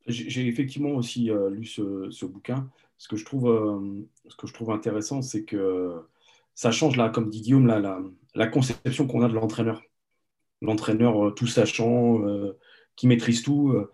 J'ai 0.07 0.47
effectivement 0.47 0.91
aussi 0.91 1.31
lu 1.51 1.65
ce, 1.65 2.25
bouquin. 2.25 2.71
Ce 2.99 3.09
que 3.09 3.17
je 3.17 3.25
trouve, 3.25 3.47
ce 4.29 4.37
que 4.37 4.47
je 4.47 4.55
trouve 4.55 4.71
intéressant, 4.71 5.23
c'est 5.23 5.45
que 5.45 5.95
ça 6.55 6.71
change, 6.71 6.97
là, 6.97 7.11
comme 7.11 7.29
dit 7.29 7.43
Guillaume, 7.43 7.67
la, 8.35 8.47
conception 8.47 9.07
qu'on 9.07 9.23
a 9.23 9.29
de 9.29 9.35
l'entraîneur 9.35 9.83
l'entraîneur 10.63 11.27
euh, 11.27 11.31
tout 11.31 11.47
sachant, 11.47 12.27
euh, 12.27 12.59
qui 12.97 13.07
maîtrise 13.07 13.43
tout, 13.43 13.71
euh, 13.71 13.91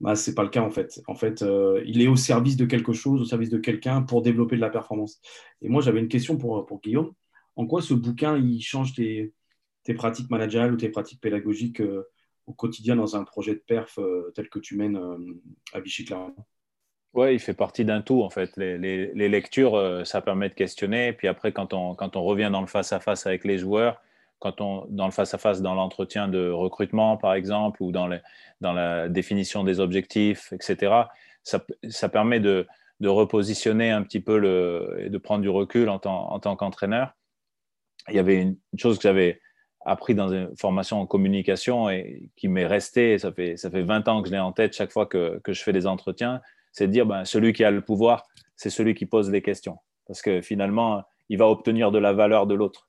bah, 0.00 0.16
ce 0.16 0.30
n'est 0.30 0.34
pas 0.34 0.42
le 0.42 0.48
cas 0.48 0.62
en 0.62 0.70
fait. 0.70 1.02
En 1.08 1.14
fait, 1.14 1.44
il 1.84 2.00
est 2.00 2.08
au 2.08 2.16
service 2.16 2.56
de 2.56 2.64
quelque 2.64 2.92
chose, 2.92 3.20
au 3.20 3.24
service 3.24 3.50
de 3.50 3.58
quelqu'un 3.58 4.02
pour 4.02 4.22
développer 4.22 4.56
de 4.56 4.60
la 4.62 4.70
performance. 4.70 5.20
Et 5.62 5.68
moi, 5.68 5.82
j'avais 5.82 6.00
une 6.00 6.08
question 6.08 6.38
pour, 6.38 6.64
pour 6.66 6.80
Guillaume. 6.80 7.12
En 7.56 7.66
quoi 7.66 7.82
ce 7.82 7.94
bouquin, 7.94 8.38
il 8.38 8.60
change 8.62 8.94
tes, 8.94 9.32
tes 9.82 9.94
pratiques 9.94 10.30
managériales 10.30 10.72
ou 10.72 10.76
tes 10.76 10.88
pratiques 10.88 11.20
pédagogiques 11.20 11.82
au 12.46 12.52
quotidien 12.52 12.96
dans 12.96 13.16
un 13.16 13.24
projet 13.24 13.54
de 13.54 13.62
perf 13.66 13.98
tel 14.34 14.48
que 14.48 14.58
tu 14.58 14.76
mènes 14.76 14.98
à 15.72 15.80
Vichy 15.80 16.04
Clermont 16.04 16.34
Oui, 17.14 17.34
il 17.34 17.40
fait 17.40 17.54
partie 17.54 17.84
d'un 17.84 18.02
tout 18.02 18.22
en 18.22 18.30
fait. 18.30 18.56
Les, 18.56 18.78
les, 18.78 19.28
lectures, 19.28 20.02
ça 20.04 20.20
permet 20.22 20.48
de 20.48 20.54
questionner. 20.54 21.12
Puis 21.12 21.28
après, 21.28 21.52
quand 21.52 21.72
on, 21.72 21.94
quand 21.94 22.16
on 22.16 22.22
revient 22.22 22.50
dans 22.52 22.60
le 22.60 22.66
face-à-face 22.66 23.24
-face 23.24 23.26
avec 23.26 23.44
les 23.44 23.58
joueurs, 23.58 24.00
quand 24.38 24.60
on, 24.60 24.86
dans 24.88 25.06
le 25.06 25.12
face-à-face, 25.12 25.62
dans 25.62 25.74
l'entretien 25.74 26.28
de 26.28 26.50
recrutement, 26.50 27.16
par 27.16 27.34
exemple, 27.34 27.82
ou 27.82 27.92
dans, 27.92 28.08
dans, 28.60 28.72
la 28.72 29.08
définition 29.08 29.64
des 29.64 29.80
objectifs, 29.80 30.52
etc., 30.52 30.92
ça, 31.42 31.64
ça 31.88 32.08
permet 32.08 32.40
de, 32.40 32.66
de, 33.00 33.08
repositionner 33.08 33.90
un 33.90 34.02
petit 34.02 34.20
peu 34.20 34.38
le, 34.38 34.96
et 35.00 35.10
de 35.10 35.18
prendre 35.18 35.42
du 35.42 35.48
recul 35.48 35.88
en 35.88 35.98
tant 35.98 36.56
qu'entraîneur. 36.56 37.14
Il 38.08 38.14
y 38.14 38.18
avait 38.18 38.42
une, 38.42 38.56
chose 38.76 38.96
que 38.96 39.02
j'avais 39.02 39.40
appris 39.86 40.16
dans 40.16 40.28
une 40.28 40.54
formation 40.56 41.00
en 41.00 41.06
communication 41.06 41.88
et 41.88 42.28
qui 42.36 42.48
m'est 42.48 42.66
restée, 42.66 43.18
ça 43.18 43.32
fait, 43.32 43.56
ça 43.56 43.70
fait 43.70 43.82
20 43.82 44.08
ans 44.08 44.20
que 44.20 44.28
je 44.28 44.34
l'ai 44.34 44.40
en 44.40 44.52
tête 44.52 44.74
chaque 44.74 44.90
fois 44.90 45.06
que, 45.06 45.40
que 45.44 45.52
je 45.52 45.62
fais 45.62 45.72
des 45.72 45.86
entretiens, 45.86 46.42
c'est 46.72 46.88
de 46.88 46.92
dire 46.92 47.06
ben, 47.06 47.24
celui 47.24 47.52
qui 47.52 47.64
a 47.64 47.70
le 47.70 47.80
pouvoir, 47.80 48.26
c'est 48.56 48.68
celui 48.68 48.94
qui 48.94 49.06
pose 49.06 49.30
les 49.30 49.42
questions. 49.42 49.78
Parce 50.08 50.22
que 50.22 50.40
finalement, 50.40 51.04
il 51.28 51.38
va 51.38 51.48
obtenir 51.48 51.92
de 51.92 51.98
la 51.98 52.12
valeur 52.12 52.48
de 52.48 52.54
l'autre. 52.54 52.88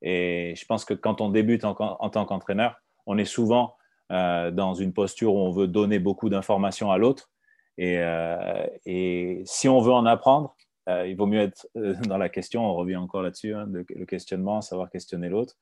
Et 0.00 0.54
je 0.56 0.64
pense 0.64 0.86
que 0.86 0.94
quand 0.94 1.20
on 1.20 1.28
débute 1.28 1.64
en, 1.64 1.74
tant 1.74 2.24
qu'entraîneur, 2.24 2.80
on 3.06 3.18
est 3.18 3.26
souvent 3.26 3.76
euh, 4.10 4.50
dans 4.50 4.72
une 4.72 4.94
posture 4.94 5.34
où 5.34 5.38
on 5.38 5.50
veut 5.50 5.68
donner 5.68 5.98
beaucoup 5.98 6.30
d'informations 6.30 6.90
à 6.90 6.96
l'autre. 6.96 7.30
Et, 7.76 7.98
euh, 7.98 8.66
et, 8.86 9.42
si 9.44 9.68
on 9.68 9.80
veut 9.80 9.92
en 9.92 10.06
apprendre, 10.06 10.56
euh, 10.88 11.06
il 11.06 11.16
vaut 11.16 11.26
mieux 11.26 11.40
être 11.40 11.68
dans 12.06 12.16
la 12.16 12.30
question, 12.30 12.64
on 12.64 12.74
revient 12.74 12.96
encore 12.96 13.22
là-dessus, 13.22 13.54
hein, 13.54 13.66
le 13.70 14.06
questionnement, 14.06 14.62
savoir 14.62 14.88
questionner 14.88 15.28
l'autre. 15.28 15.56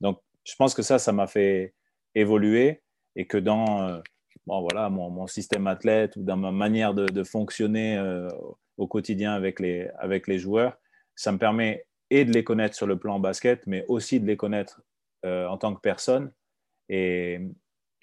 Donc, 0.00 0.20
je 0.44 0.54
pense 0.56 0.74
que 0.74 0.82
ça, 0.82 0.98
ça 0.98 1.12
m'a 1.12 1.26
fait 1.26 1.74
évoluer 2.14 2.82
et 3.16 3.26
que 3.26 3.38
dans 3.38 4.00
bon, 4.46 4.60
voilà, 4.60 4.88
mon, 4.90 5.26
système 5.26 5.66
athlète 5.66 6.16
ou 6.16 6.22
dans 6.22 6.36
ma 6.36 6.52
manière 6.52 6.94
de, 6.94 7.24
fonctionner 7.24 7.98
au 8.76 8.86
quotidien 8.86 9.32
avec 9.32 9.60
les, 9.60 9.88
avec 9.98 10.26
les 10.28 10.38
joueurs, 10.38 10.76
ça 11.14 11.32
me 11.32 11.38
permet 11.38 11.86
et 12.10 12.24
de 12.24 12.32
les 12.32 12.44
connaître 12.44 12.76
sur 12.76 12.86
le 12.86 12.98
plan 12.98 13.18
basket, 13.18 13.66
mais 13.66 13.84
aussi 13.88 14.20
de 14.20 14.26
les 14.26 14.36
connaître 14.36 14.82
euh, 15.24 15.46
en 15.48 15.58
tant 15.58 15.74
que 15.74 15.80
personne. 15.80 16.32
Et 16.88 17.40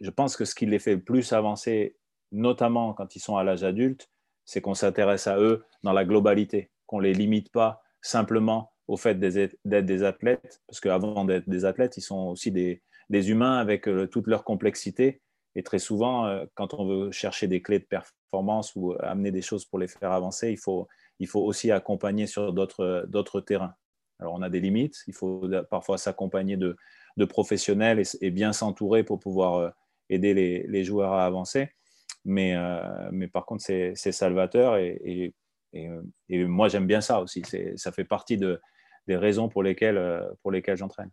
je 0.02 0.10
pense 0.10 0.36
que 0.36 0.46
ce 0.46 0.56
qui 0.56 0.66
les 0.66 0.80
fait 0.80 0.98
plus 0.98 1.32
avancer, 1.32 1.96
notamment 2.32 2.94
quand 2.94 3.16
ils 3.16 3.20
sont 3.20 3.38
à 3.38 3.44
l'âge 3.44 3.64
adulte, 3.64 4.10
c'est 4.46 4.62
qu'on 4.62 4.74
s'intéresse 4.74 5.28
à 5.28 5.40
eux 5.40 5.64
dans 5.84 5.94
la 5.94 6.04
globalité, 6.04 6.70
qu'on 6.86 6.98
ne 6.98 7.04
les 7.04 7.14
limite 7.14 7.52
pas 7.52 7.82
simplement 8.02 8.73
au 8.88 8.98
fait 8.98 9.16
d'être 9.20 9.56
des 9.66 10.04
athlètes, 10.04 10.62
parce 10.68 10.80
qu'avant 10.80 11.26
d'être 11.26 11.50
des 11.50 11.66
athlètes, 11.66 11.98
ils 11.98 12.02
sont 12.02 12.28
aussi 12.30 12.52
des, 12.52 12.82
des 13.10 13.30
humains 13.30 13.58
avec 13.58 13.88
euh, 13.88 14.08
toute 14.08 14.28
leur 14.28 14.44
complexité. 14.44 15.22
Et 15.56 15.64
très 15.64 15.80
souvent, 15.80 16.26
euh, 16.26 16.46
quand 16.56 16.74
on 16.74 16.86
veut 16.86 17.12
chercher 17.12 17.48
des 17.48 17.62
clés 17.62 17.80
de 17.80 17.86
performance 17.86 18.74
ou 18.76 18.94
amener 19.00 19.32
des 19.32 19.42
choses 19.42 19.66
pour 19.66 19.80
les 19.80 19.88
faire 19.88 20.12
avancer, 20.12 20.52
il 20.52 20.58
faut, 20.58 20.88
il 21.20 21.28
faut 21.28 21.42
aussi 21.42 21.72
accompagner 21.72 22.28
sur 22.28 22.54
d'autres 22.54 23.40
terrains. 23.42 23.76
Alors, 24.20 24.36
on 24.36 24.42
a 24.42 24.50
des 24.50 24.60
limites. 24.60 25.04
Il 25.08 25.14
faut 25.14 25.48
parfois 25.70 25.98
s'accompagner 25.98 26.58
de, 26.58 26.78
professionnels 27.26 28.02
et, 28.22 28.32
bien 28.32 28.54
s'entourer 28.54 29.04
pour 29.04 29.20
pouvoir 29.20 29.56
euh, 29.56 29.70
aider 30.10 30.34
les, 30.34 30.84
joueurs 30.84 31.14
à 31.14 31.26
avancer. 31.26 31.70
Mais, 32.26 32.56
euh, 32.56 33.10
mais 33.12 33.28
par 33.28 33.46
contre, 33.46 33.64
c'est 33.64 33.96
salvateur 33.96 34.78
et, 34.78 35.34
et, 35.74 36.46
moi, 36.46 36.70
j'aime 36.70 36.88
bien 36.88 37.02
ça 37.02 37.22
aussi. 37.22 37.44
Ça 37.76 37.92
fait 37.92 38.06
partie 38.06 38.38
de, 38.38 38.62
des 39.08 39.16
raisons 39.16 39.50
pour 39.50 39.64
lesquelles, 39.64 39.98
euh, 39.98 40.22
pour 40.42 40.52
lesquelles 40.52 40.78
j'entraîne. 40.78 41.12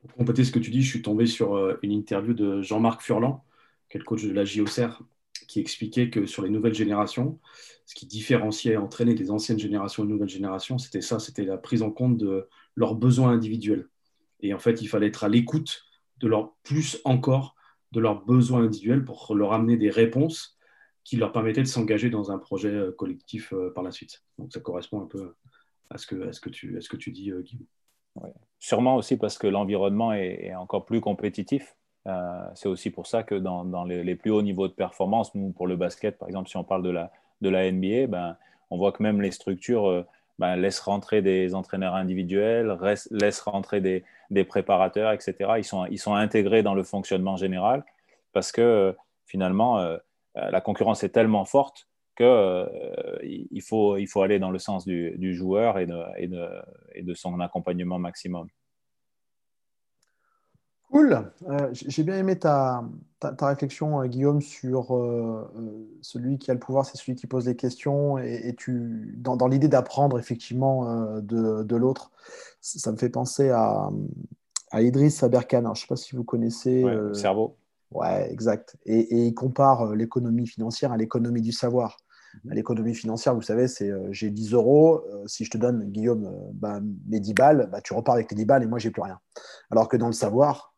Pour 0.00 0.14
compléter 0.14 0.44
ce 0.44 0.52
que 0.52 0.58
tu 0.58 0.70
dis, 0.70 0.82
je 0.82 0.88
suis 0.88 1.02
tombé 1.02 1.26
sur 1.26 1.78
une 1.82 1.92
interview 1.92 2.34
de 2.34 2.60
Jean-Marc 2.60 3.02
Furlan, 3.02 3.44
qui 3.88 3.96
est 3.96 4.00
le 4.00 4.04
coach 4.04 4.24
de 4.24 4.32
la 4.32 4.44
JOCR, 4.44 5.00
qui 5.46 5.60
expliquait 5.60 6.10
que 6.10 6.26
sur 6.26 6.42
les 6.42 6.50
nouvelles 6.50 6.74
générations, 6.74 7.38
ce 7.86 7.94
qui 7.94 8.06
différenciait 8.06 8.76
entraîner 8.76 9.14
des 9.14 9.30
anciennes 9.30 9.58
générations 9.58 10.04
et 10.04 10.06
nouvelles 10.06 10.28
générations, 10.28 10.78
c'était 10.78 11.00
ça, 11.02 11.18
c'était 11.18 11.44
la 11.44 11.58
prise 11.58 11.82
en 11.82 11.90
compte 11.90 12.16
de 12.16 12.48
leurs 12.74 12.94
besoins 12.94 13.30
individuels. 13.30 13.88
Et 14.40 14.54
en 14.54 14.58
fait, 14.58 14.82
il 14.82 14.88
fallait 14.88 15.08
être 15.08 15.24
à 15.24 15.28
l'écoute 15.28 15.84
de 16.18 16.28
leur 16.28 16.54
plus 16.62 17.00
encore 17.04 17.54
de 17.92 18.00
leurs 18.00 18.24
besoins 18.24 18.64
individuels 18.64 19.04
pour 19.04 19.34
leur 19.34 19.52
amener 19.52 19.76
des 19.76 19.90
réponses 19.90 20.58
qui 21.04 21.16
leur 21.16 21.32
permettaient 21.32 21.62
de 21.62 21.68
s'engager 21.68 22.10
dans 22.10 22.30
un 22.30 22.38
projet 22.38 22.70
euh, 22.70 22.92
collectif 22.92 23.52
euh, 23.52 23.70
par 23.74 23.82
la 23.82 23.90
suite. 23.90 24.22
Donc 24.38 24.52
ça 24.52 24.60
correspond 24.60 25.02
un 25.02 25.06
peu 25.06 25.34
à 25.92 25.98
ce 25.98 26.06
que, 26.06 26.32
ce 26.32 26.40
que, 26.40 26.48
tu, 26.48 26.80
ce 26.80 26.88
que 26.88 26.96
tu 26.96 27.10
dis, 27.10 27.30
euh, 27.30 27.42
Guillaume. 27.42 27.66
Sûrement 28.58 28.96
aussi 28.96 29.16
parce 29.16 29.38
que 29.38 29.46
l'environnement 29.46 30.12
est, 30.12 30.54
encore 30.54 30.84
plus 30.84 31.00
compétitif. 31.00 31.76
c'est 32.54 32.68
aussi 32.68 32.90
pour 32.90 33.06
ça 33.06 33.22
que 33.22 33.34
dans, 33.34 33.84
les, 33.84 34.14
plus 34.14 34.30
hauts 34.30 34.42
niveaux 34.42 34.68
de 34.68 34.74
performance, 34.74 35.34
nous, 35.34 35.50
pour 35.50 35.66
le 35.66 35.76
basket, 35.76 36.18
par 36.18 36.28
exemple, 36.28 36.50
si 36.50 36.56
on 36.58 36.64
parle 36.64 36.82
de 36.82 36.90
la, 36.90 37.10
de 37.40 37.48
la 37.48 37.70
NBA, 37.72 38.08
ben, 38.08 38.36
on 38.70 38.76
voit 38.76 38.92
que 38.92 39.02
même 39.02 39.22
les 39.22 39.30
structures 39.30 40.04
ben, 40.38 40.56
laissent 40.56 40.80
rentrer 40.80 41.22
des 41.22 41.54
entraîneurs 41.54 41.94
individuels, 41.94 42.76
laissent 43.10 43.40
rentrer 43.40 43.80
des, 43.80 44.04
des, 44.30 44.44
préparateurs, 44.44 45.10
etc. 45.12 45.54
Ils 45.56 45.64
sont, 45.64 45.86
ils 45.86 45.98
sont 45.98 46.14
intégrés 46.14 46.62
dans 46.62 46.74
le 46.74 46.82
fonctionnement 46.82 47.36
général 47.36 47.82
parce 48.34 48.52
que 48.52 48.94
finalement, 49.24 49.96
la 50.34 50.60
concurrence 50.60 51.02
est 51.02 51.08
tellement 51.08 51.46
forte 51.46 51.88
qu'il 52.16 52.26
euh, 52.26 52.66
il 53.22 53.62
faut, 53.62 53.96
il 53.96 54.06
faut 54.06 54.22
aller 54.22 54.38
dans 54.38 54.50
le 54.50 54.58
sens 54.58 54.84
du, 54.84 55.16
du 55.18 55.34
joueur 55.34 55.78
et 55.78 55.86
de, 55.86 55.98
et, 56.18 56.28
de, 56.28 56.46
et 56.94 57.02
de, 57.02 57.14
son 57.14 57.40
accompagnement 57.40 57.98
maximum. 57.98 58.48
Cool. 60.90 61.32
Euh, 61.48 61.70
j'ai 61.72 62.02
bien 62.02 62.18
aimé 62.18 62.38
ta, 62.38 62.84
ta, 63.18 63.46
réflexion, 63.46 64.02
euh, 64.02 64.06
Guillaume, 64.06 64.42
sur 64.42 64.88
celui 66.02 66.38
qui 66.38 66.50
a 66.50 66.54
le 66.54 66.60
pouvoir, 66.60 66.84
c'est 66.84 66.98
celui 66.98 67.14
qui 67.14 67.26
pose 67.26 67.46
les 67.46 67.56
questions. 67.56 68.18
Et, 68.18 68.54
tu, 68.56 69.14
dans, 69.16 69.36
dans 69.36 69.48
l'idée 69.48 69.68
d'apprendre 69.68 70.18
effectivement 70.18 71.18
de, 71.20 71.62
de 71.62 71.76
l'autre, 71.76 72.10
ça 72.60 72.92
me 72.92 72.98
fait 72.98 73.08
penser 73.08 73.48
à, 73.48 73.88
à 74.70 74.82
Idriss 74.82 75.22
Aberkan. 75.22 75.62
je 75.62 75.68
ne 75.68 75.74
sais 75.74 75.86
pas 75.86 75.96
si 75.96 76.14
vous 76.14 76.24
connaissez. 76.24 76.82
le 76.82 77.14
cerveau. 77.14 77.56
Ouais, 77.90 78.30
exact. 78.30 78.76
Et, 78.84 79.26
il 79.26 79.34
compare 79.34 79.94
l'économie 79.94 80.46
financière 80.46 80.92
à 80.92 80.98
l'économie 80.98 81.42
du 81.42 81.52
savoir. 81.52 81.96
Mhm. 82.44 82.52
L'économie 82.54 82.94
financière, 82.94 83.34
vous 83.34 83.42
savez, 83.42 83.68
c'est 83.68 83.90
euh, 83.90 84.08
j'ai 84.10 84.30
10 84.30 84.52
euros, 84.54 85.02
euh, 85.12 85.26
si 85.26 85.44
je 85.44 85.50
te 85.50 85.58
donne, 85.58 85.84
Guillaume, 85.90 86.30
bah, 86.54 86.80
mes 87.08 87.20
10 87.20 87.34
balles, 87.34 87.68
bah, 87.70 87.80
tu 87.80 87.94
repars 87.94 88.14
avec 88.14 88.28
tes 88.28 88.34
10 88.34 88.44
balles 88.44 88.62
et 88.62 88.66
moi, 88.66 88.78
j'ai 88.78 88.90
plus 88.90 89.02
rien. 89.02 89.18
Alors 89.70 89.88
que 89.88 89.96
dans 89.96 90.06
le 90.06 90.12
savoir, 90.12 90.74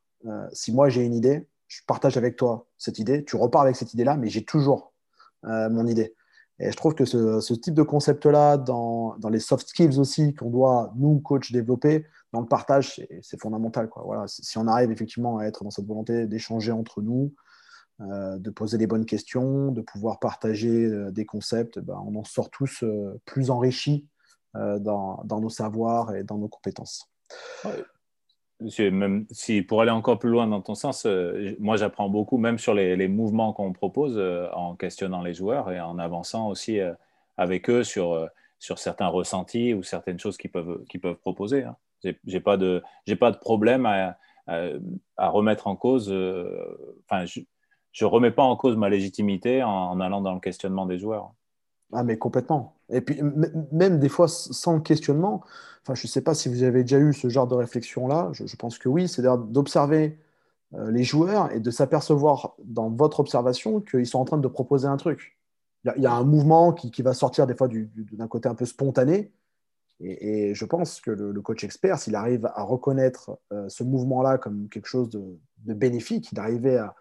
si 0.52 0.72
moi, 0.72 0.88
j'ai 0.88 1.04
une 1.04 1.12
idée, 1.12 1.46
je 1.68 1.82
partage 1.86 2.16
avec 2.16 2.36
toi 2.36 2.66
cette 2.78 2.98
idée, 2.98 3.24
tu 3.26 3.36
repars 3.36 3.60
avec 3.60 3.76
cette 3.76 3.92
idée-là, 3.92 4.16
mais 4.16 4.28
j'ai 4.30 4.42
toujours 4.42 4.94
mon 5.42 5.86
idée. 5.86 6.14
Et 6.60 6.70
je 6.70 6.76
trouve 6.76 6.94
que 6.94 7.04
ce, 7.04 7.52
type 7.52 7.74
de 7.74 7.82
concept-là, 7.82 8.56
dans, 8.56 9.16
dans, 9.18 9.28
les 9.28 9.40
soft 9.40 9.68
skills 9.68 9.98
aussi, 9.98 10.34
qu'on 10.34 10.48
doit, 10.48 10.92
nous, 10.96 11.18
coach, 11.20 11.52
développer, 11.52 12.06
dans 12.32 12.40
le 12.40 12.46
partage, 12.46 13.04
c'est 13.22 13.40
fondamental. 13.40 13.88
Quoi. 13.88 14.02
Voilà, 14.04 14.24
si 14.26 14.56
on 14.58 14.66
arrive 14.66 14.90
effectivement 14.90 15.38
à 15.38 15.44
être 15.44 15.62
dans 15.62 15.70
cette 15.70 15.86
volonté 15.86 16.26
d'échanger 16.26 16.72
entre 16.72 17.02
nous, 17.02 17.34
euh, 18.00 18.38
de 18.38 18.50
poser 18.50 18.76
les 18.76 18.88
bonnes 18.88 19.06
questions, 19.06 19.70
de 19.70 19.80
pouvoir 19.80 20.18
partager 20.18 20.86
euh, 20.86 21.12
des 21.12 21.24
concepts, 21.24 21.78
ben, 21.78 22.02
on 22.04 22.16
en 22.16 22.24
sort 22.24 22.50
tous 22.50 22.82
euh, 22.82 23.20
plus 23.24 23.50
enrichis 23.52 24.08
dans, 24.54 25.24
nos 25.28 25.48
savoirs 25.48 26.14
et 26.14 26.22
dans 26.22 26.38
nos 26.38 26.46
compétences. 26.46 27.10
Même 28.78 29.26
si 29.32 29.62
pour 29.62 29.80
aller 29.80 29.90
encore 29.90 30.20
plus 30.20 30.30
loin 30.30 30.46
dans 30.46 30.60
ton 30.60 30.76
sens, 30.76 31.08
moi 31.58 31.76
j'apprends 31.76 32.08
beaucoup, 32.08 32.38
même 32.38 32.58
sur 32.58 32.72
les, 32.72 33.08
mouvements 33.08 33.52
qu'on 33.52 33.72
propose 33.72 34.16
en 34.52 34.76
questionnant 34.76 35.22
les 35.22 35.34
joueurs 35.34 35.72
et 35.72 35.80
en 35.80 35.98
avançant 35.98 36.48
aussi 36.48 36.78
avec 37.36 37.68
eux 37.68 37.82
sur, 37.82 38.28
sur 38.60 38.78
certains 38.78 39.08
ressentis 39.08 39.74
ou 39.74 39.82
certaines 39.82 40.20
choses 40.20 40.36
qu'ils 40.36 40.52
peuvent, 40.52 40.84
qu'ils 40.88 41.00
peuvent 41.00 41.18
proposer. 41.18 41.64
Hein. 41.64 41.76
J'ai 42.24 42.38
pas 42.38 42.56
de 42.56 42.80
pas 43.18 43.32
de 43.32 43.38
problème 43.38 43.86
à, 43.86 44.16
à, 44.46 45.28
remettre 45.30 45.66
en 45.66 45.74
cause. 45.74 46.14
Je 47.94 48.04
remets 48.04 48.32
pas 48.32 48.42
en 48.42 48.56
cause 48.56 48.76
ma 48.76 48.90
légitimité 48.90 49.62
en, 49.62 49.98
allant 50.00 50.20
dans 50.20 50.34
le 50.34 50.40
questionnement 50.40 50.84
des 50.84 50.98
joueurs. 50.98 51.32
Ah 51.92 52.02
mais 52.02 52.18
complètement. 52.18 52.76
Et 52.90 53.00
puis 53.00 53.20
même 53.72 54.00
des 54.00 54.08
fois 54.08 54.28
sans 54.28 54.80
questionnement. 54.80 55.42
Enfin, 55.82 55.94
je 55.94 56.06
sais 56.06 56.20
pas 56.20 56.34
si 56.34 56.48
vous 56.48 56.64
avez 56.64 56.82
déjà 56.82 56.98
eu 56.98 57.12
ce 57.14 57.28
genre 57.28 57.46
de 57.46 57.54
réflexion 57.54 58.08
là. 58.08 58.30
Je, 58.32 58.56
pense 58.56 58.78
que 58.78 58.88
oui. 58.88 59.06
C'est 59.06 59.22
d'observer 59.22 60.18
euh, 60.74 60.90
les 60.90 61.04
joueurs 61.04 61.52
et 61.52 61.60
de 61.60 61.70
s'apercevoir 61.70 62.56
dans 62.64 62.90
votre 62.90 63.20
observation 63.20 63.80
qu'ils 63.80 64.06
sont 64.06 64.18
en 64.18 64.24
train 64.24 64.38
de 64.38 64.48
proposer 64.48 64.88
un 64.88 64.96
truc. 64.96 65.38
Il 65.96 66.02
y, 66.02 66.06
a 66.06 66.14
un 66.14 66.24
mouvement 66.24 66.72
qui, 66.72 66.90
qui, 66.90 67.02
va 67.02 67.12
sortir 67.12 67.46
des 67.46 67.54
fois 67.54 67.68
d'un 67.68 68.26
côté 68.26 68.48
un 68.48 68.54
peu 68.54 68.64
spontané 68.64 69.30
et, 70.00 70.54
je 70.54 70.64
pense 70.64 71.00
que 71.00 71.10
le, 71.10 71.40
coach 71.42 71.62
expert, 71.62 71.98
s'il 71.98 72.16
arrive 72.16 72.46
à 72.54 72.62
reconnaître 72.62 73.38
euh, 73.52 73.68
ce 73.68 73.84
mouvement-là 73.84 74.38
comme 74.38 74.68
quelque 74.68 74.88
chose 74.88 75.10
de, 75.10 75.38
bénéfique, 75.74 76.34
d'arriver 76.34 76.78
à, 76.78 76.94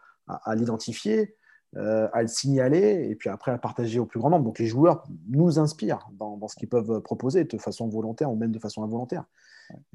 l'identifier, 0.55 1.35
euh, 1.75 2.07
à 2.13 2.21
le 2.21 2.27
signaler 2.27 3.07
et 3.09 3.15
puis 3.15 3.29
après 3.29 3.51
à 3.51 3.57
partager 3.57 3.99
au 3.99 4.05
plus 4.05 4.19
grand 4.19 4.29
nombre. 4.29 4.45
Donc 4.45 4.59
les 4.59 4.67
joueurs 4.67 5.03
nous 5.27 5.59
inspirent 5.59 6.07
dans, 6.13 6.47
ce 6.47 6.55
qu'ils 6.55 6.69
peuvent 6.69 7.01
proposer 7.01 7.45
de 7.45 7.57
façon 7.57 7.87
volontaire 7.87 8.31
ou 8.31 8.35
même 8.35 8.51
de 8.51 8.59
façon 8.59 8.83
involontaire. 8.83 9.25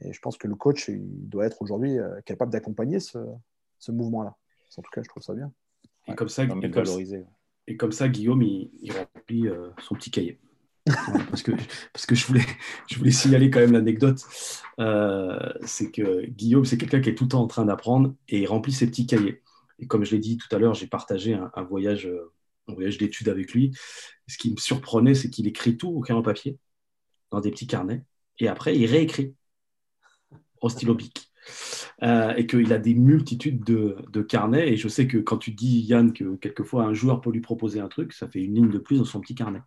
Et 0.03 0.13
je 0.13 0.21
pense 0.21 0.37
que 0.37 0.49
le 0.49 0.57
coach 0.57 0.89
il 0.89 1.29
doit 1.29 1.47
être 1.47 1.63
aujourd'hui 1.63 1.99
euh, 1.99 2.21
capable 2.25 2.53
d'accompagner 2.53 2.99
ce, 3.01 3.19
mouvement-là. 3.89 4.37
En 4.77 4.83
tout 4.83 4.91
cas, 4.93 5.03
je 5.03 5.09
trouve 5.09 5.23
ça 5.23 5.35
bien. 5.35 5.53
Et 6.09 6.15
comme 6.15 6.29
ça, 6.29 6.45
et 6.45 7.77
comme, 7.77 7.93
ça 7.93 8.09
Guillaume, 8.09 8.43
il, 8.43 8.71
il 8.81 8.93
remplit 8.93 9.47
son 9.79 9.95
petit 9.95 10.11
cahier 10.11 10.41
parce 11.31 11.43
que, 11.43 11.53
parce 11.93 12.07
que 12.07 12.15
je, 12.15 12.27
voulais, 12.27 12.45
je 12.89 12.99
voulais 12.99 13.11
signaler 13.11 13.51
quand 13.51 13.61
même 13.61 13.73
l'anecdote. 13.73 14.23
Euh, 14.79 15.53
c'est 15.65 15.91
que 15.91 16.27
Guillaume, 16.27 16.65
c'est 16.65 16.79
quelqu'un 16.79 17.01
qui 17.01 17.11
est 17.11 17.15
tout 17.15 17.25
le 17.25 17.31
temps 17.31 17.43
en 17.43 17.47
train 17.47 17.65
d'apprendre 17.65 18.15
et 18.29 18.41
il 18.41 18.47
remplit 18.47 18.73
ses 18.73 18.87
petits 18.87 19.07
cahiers. 19.07 19.43
Et 19.79 19.87
comme 19.87 20.05
je 20.05 20.13
l'ai 20.13 20.19
dit 20.19 20.37
tout 20.37 20.55
à 20.55 20.59
l'heure, 20.59 20.75
j'ai 20.75 20.87
partagé 20.87 21.35
un, 21.35 21.63
voyage, 21.63 22.07
euh, 22.07 22.33
un 22.67 22.75
voyage 22.75 22.99
d'études 22.99 23.29
avec 23.29 23.53
lui. 23.53 23.77
Ce 24.27 24.37
qui 24.37 24.51
me 24.51 24.57
surprenait, 24.57 25.15
c'est 25.15 25.31
qu'il 25.31 25.47
écrit 25.47 25.77
tout 25.77 25.89
au 25.89 26.01
crayon 26.01 26.23
papier, 26.23 26.59
dans 27.31 27.41
des 27.41 27.51
petits 27.51 27.67
carnets, 27.67 28.05
et 28.39 28.49
après, 28.49 28.77
il 28.77 28.87
réécrit 28.87 29.35
au 30.61 30.69
stylo 30.69 30.95
bic. 30.95 31.31
Euh, 32.05 32.33
et 32.37 32.47
qu'il 32.47 32.73
a 32.73 32.79
des 32.79 32.95
multitudes 32.95 33.65
de, 33.65 34.23
carnets. 34.23 34.69
Et 34.69 34.77
je 34.77 34.87
sais 34.87 35.09
que 35.09 35.19
quand 35.19 35.39
tu 35.39 35.51
dis, 35.51 35.81
Yann, 35.81 36.13
que 36.13 36.37
quelquefois 36.37 36.85
un 36.85 36.93
joueur 36.93 37.21
peut 37.21 37.31
lui 37.31 37.41
proposer 37.41 37.81
un 37.81 37.89
truc, 37.89 38.13
ça 38.13 38.29
fait 38.29 38.41
une 38.41 38.55
ligne 38.55 38.71
de 38.71 38.79
plus 38.79 38.99
dans 38.99 39.05
son 39.05 39.21
petit 39.21 39.35
carnet. 39.35 39.63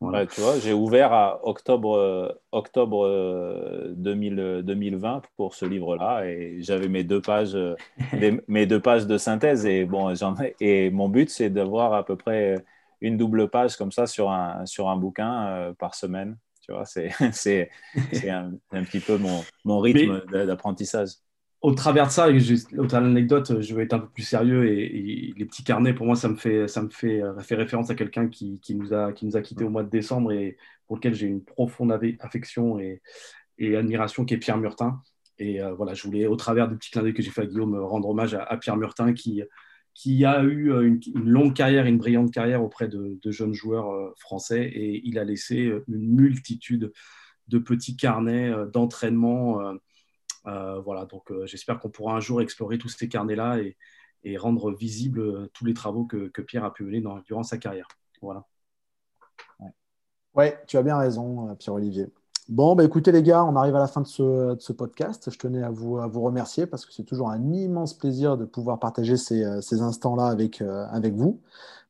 tu 0.00 0.40
vois, 0.40 0.58
j'ai 0.58 0.72
ouvert 0.72 1.12
à 1.12 1.46
octobre, 1.46 1.96
euh, 1.96 2.28
octobre 2.50 3.06
2020 3.94 5.16
euh, 5.16 5.20
pour 5.36 5.54
ce 5.54 5.66
livre-là 5.66 6.24
et 6.26 6.58
j'avais 6.60 6.88
mes 6.88 7.04
deux 7.04 7.20
pages, 7.20 7.58
mes 8.48 8.66
deux 8.66 8.80
pages 8.80 9.06
de 9.06 9.18
synthèse. 9.18 9.66
Et, 9.66 9.84
bon, 9.84 10.14
et 10.60 10.90
mon 10.90 11.10
but, 11.10 11.28
c'est 11.28 11.50
d'avoir 11.50 11.92
à 11.92 12.04
peu 12.06 12.16
près 12.16 12.64
une 13.02 13.18
double 13.18 13.50
page 13.50 13.76
comme 13.76 13.92
ça 13.92 14.06
sur 14.06 14.30
un, 14.30 14.64
sur 14.64 14.88
un 14.88 14.96
bouquin 14.96 15.74
par 15.78 15.94
semaine. 15.94 16.38
Tu 16.66 16.72
vois, 16.72 16.84
c'est, 16.84 17.10
c'est, 17.32 17.70
un, 18.28 18.52
un, 18.72 18.84
petit 18.84 19.00
peu 19.00 19.16
mon, 19.16 19.44
mon 19.64 19.78
rythme 19.78 20.22
d'apprentissage 20.30 21.10
au 21.66 21.74
travers 21.74 22.06
de 22.06 22.12
ça, 22.12 22.28
au 22.28 22.86
travers 22.86 23.08
de 23.08 23.14
l'anecdote, 23.14 23.60
je 23.60 23.74
vais 23.74 23.84
être 23.84 23.94
un 23.94 23.98
peu 23.98 24.08
plus 24.08 24.22
sérieux 24.22 24.68
et, 24.68 25.34
les 25.36 25.44
petits 25.44 25.64
carnets, 25.64 25.94
pour 25.94 26.06
moi, 26.06 26.14
ça 26.14 26.28
me 26.28 26.36
fait, 26.36 26.68
ça 26.68 26.82
me 26.82 26.90
fait, 26.90 27.22
euh, 27.22 27.38
fait 27.40 27.56
référence 27.56 27.90
à 27.90 27.94
quelqu'un 27.94 28.28
qui, 28.28 28.60
qui, 28.60 28.74
nous 28.74 28.92
a, 28.94 29.12
qui 29.12 29.26
nous 29.26 29.36
a 29.36 29.42
quittés 29.42 29.64
au 29.64 29.70
mois 29.70 29.82
de 29.82 29.90
décembre 29.90 30.32
et 30.32 30.56
pour 30.86 30.96
lequel 30.96 31.14
j'ai 31.14 31.26
une 31.26 31.42
profonde 31.42 31.90
affection 32.20 32.78
et, 32.78 33.02
et, 33.58 33.76
admiration, 33.76 34.24
qui 34.24 34.34
est 34.34 34.38
Pierre 34.38 34.58
Murtin. 34.58 35.02
Et 35.38 35.60
euh, 35.60 35.74
voilà, 35.74 35.94
je 35.94 36.04
voulais, 36.04 36.26
au 36.26 36.36
travers 36.36 36.68
du 36.68 36.76
petit 36.76 36.90
clin 36.90 37.02
d'œil 37.02 37.14
que 37.14 37.22
j'ai 37.22 37.30
fait 37.30 37.42
à 37.42 37.46
Guillaume, 37.46 37.76
rendre 37.76 38.08
hommage 38.08 38.34
à, 38.34 38.56
Pierre 38.58 38.76
Murtin 38.76 39.12
qui, 39.12 39.42
qui 39.96 40.24
a 40.24 40.42
eu 40.42 40.70
euh, 40.70 40.82
une, 40.82 41.28
longue 41.28 41.54
carrière, 41.54 41.86
une 41.86 41.98
brillante 41.98 42.30
carrière 42.30 42.62
auprès 42.62 42.88
de, 42.88 43.18
jeunes 43.30 43.54
joueurs 43.54 44.14
français 44.18 44.64
et 44.64 45.00
il 45.04 45.18
a 45.18 45.24
laissé 45.24 45.72
une 45.88 46.14
multitude 46.14 46.92
de 47.48 47.58
petits 47.58 47.96
carnets 47.96 48.52
d'entraînement 48.72 49.60
euh, 50.46 50.80
voilà, 50.80 51.06
donc 51.06 51.30
euh, 51.32 51.46
j'espère 51.46 51.80
qu'on 51.80 51.90
pourra 51.90 52.14
un 52.16 52.20
jour 52.20 52.40
explorer 52.40 52.78
tous 52.78 52.88
ces 52.88 53.08
carnets-là 53.08 53.58
et, 53.58 53.76
rendre 54.38 54.72
visibles 54.72 55.20
euh, 55.20 55.46
tous 55.52 55.64
les 55.64 55.74
travaux 55.74 56.04
que, 56.04 56.28
Pierre 56.42 56.64
a 56.64 56.72
pu 56.72 56.82
mener 56.82 57.00
durant 57.24 57.44
sa 57.44 57.58
carrière. 57.58 57.86
Voilà. 58.20 58.44
Ouais. 60.34 60.60
tu 60.66 60.76
as 60.76 60.82
bien 60.82 60.98
raison, 60.98 61.54
Pierre-Olivier. 61.54 62.08
Bon, 62.48 62.76
bah 62.76 62.84
écoutez 62.84 63.10
les 63.10 63.22
gars, 63.22 63.44
on 63.44 63.56
arrive 63.56 63.74
à 63.74 63.80
la 63.80 63.88
fin 63.88 64.00
de 64.00 64.06
ce, 64.06 64.72
podcast. 64.72 65.30
Je 65.32 65.38
tenais 65.38 65.62
à 65.62 65.70
vous, 65.70 65.98
à 65.98 66.06
vous 66.06 66.22
remercier 66.22 66.66
parce 66.66 66.86
que 66.86 66.92
c'est 66.92 67.02
toujours 67.02 67.30
un 67.30 67.52
immense 67.52 67.94
plaisir 67.94 68.36
de 68.36 68.44
pouvoir 68.44 68.78
partager 68.78 69.16
ces, 69.16 69.42
instants-là 69.42 70.26
avec, 70.26 70.62
avec 70.62 71.14
vous. 71.14 71.40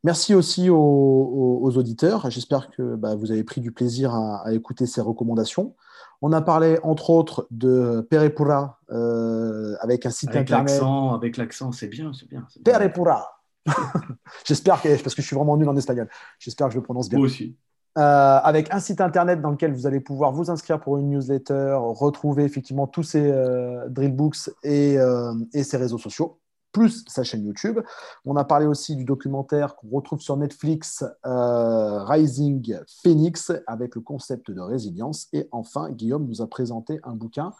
Merci 0.02 0.34
aussi 0.34 0.70
aux, 0.70 1.72
auditeurs. 1.76 2.30
J'espère 2.30 2.70
que 2.70 2.94
bah, 2.94 3.14
vous 3.14 3.32
avez 3.32 3.44
pris 3.44 3.60
du 3.60 3.72
plaisir 3.72 4.14
à 4.14 4.52
écouter 4.52 4.86
ces 4.86 5.00
recommandations. 5.00 5.74
On 6.22 6.32
a 6.32 6.40
parlé 6.40 6.78
entre 6.82 7.10
autres 7.10 7.46
de 7.50 8.06
Perepura 8.08 8.80
euh, 8.90 9.74
avec 9.80 10.06
un 10.06 10.10
site 10.10 10.30
avec 10.30 10.50
internet. 10.50 10.80
Avec 11.14 11.36
l'accent, 11.36 11.72
c'est 11.72 11.88
bien, 11.88 12.12
c'est 12.12 12.28
bien. 12.28 12.46
Perepura. 12.64 13.42
J'espère 14.44 14.80
que, 14.80 14.88
parce 15.02 15.14
que 15.14 15.22
je 15.22 15.26
suis 15.26 15.36
vraiment 15.36 15.56
nul 15.56 15.68
en 15.68 15.76
espagnol, 15.76 16.08
j'espère 16.38 16.68
que 16.68 16.74
je 16.74 16.78
le 16.78 16.84
prononce 16.84 17.08
bien. 17.08 17.18
Moi 17.18 17.26
aussi. 17.26 17.56
Euh, 17.96 18.00
avec 18.42 18.72
un 18.74 18.80
site 18.80 19.00
internet 19.00 19.40
dans 19.40 19.50
lequel 19.50 19.72
vous 19.72 19.86
allez 19.86 20.00
pouvoir 20.00 20.32
vous 20.32 20.50
inscrire 20.50 20.80
pour 20.80 20.98
une 20.98 21.08
newsletter, 21.10 21.78
retrouver 21.80 22.44
effectivement 22.44 22.86
tous 22.86 23.02
ces 23.02 23.30
euh, 23.30 23.88
drillbooks 23.88 24.50
et, 24.62 24.96
et 25.54 25.62
ces 25.62 25.76
réseaux 25.76 25.98
sociaux 25.98 26.38
plus 26.76 27.04
sa 27.08 27.24
chaîne 27.24 27.42
YouTube. 27.46 27.80
On 28.26 28.36
a 28.36 28.44
parlé 28.44 28.66
aussi 28.66 28.96
du 28.96 29.06
documentaire 29.06 29.76
qu'on 29.76 29.88
retrouve 29.88 30.20
sur 30.20 30.36
Netflix, 30.36 31.04
euh, 31.24 32.04
Rising 32.04 32.76
Phoenix, 33.02 33.50
avec 33.66 33.94
le 33.94 34.02
concept 34.02 34.50
de 34.50 34.60
résilience. 34.60 35.28
Et 35.32 35.48
enfin, 35.52 35.88
Guillaume 35.90 36.26
nous 36.26 36.42
a 36.42 36.46
présenté 36.46 37.00
un 37.02 37.14
bouquin 37.14 37.52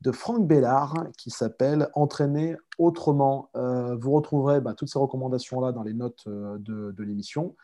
de 0.00 0.12
Franck 0.12 0.46
Bellard 0.46 0.94
qui 1.18 1.30
s'appelle 1.30 1.88
Entraîner 1.94 2.56
autrement. 2.78 3.50
Euh, 3.56 3.96
vous 3.96 4.12
retrouverez 4.12 4.60
bah, 4.60 4.74
toutes 4.74 4.88
ces 4.88 4.98
recommandations-là 4.98 5.72
dans 5.72 5.82
les 5.82 5.92
notes 5.92 6.24
euh, 6.26 6.56
de, 6.58 7.02
l'émission. 7.02 7.54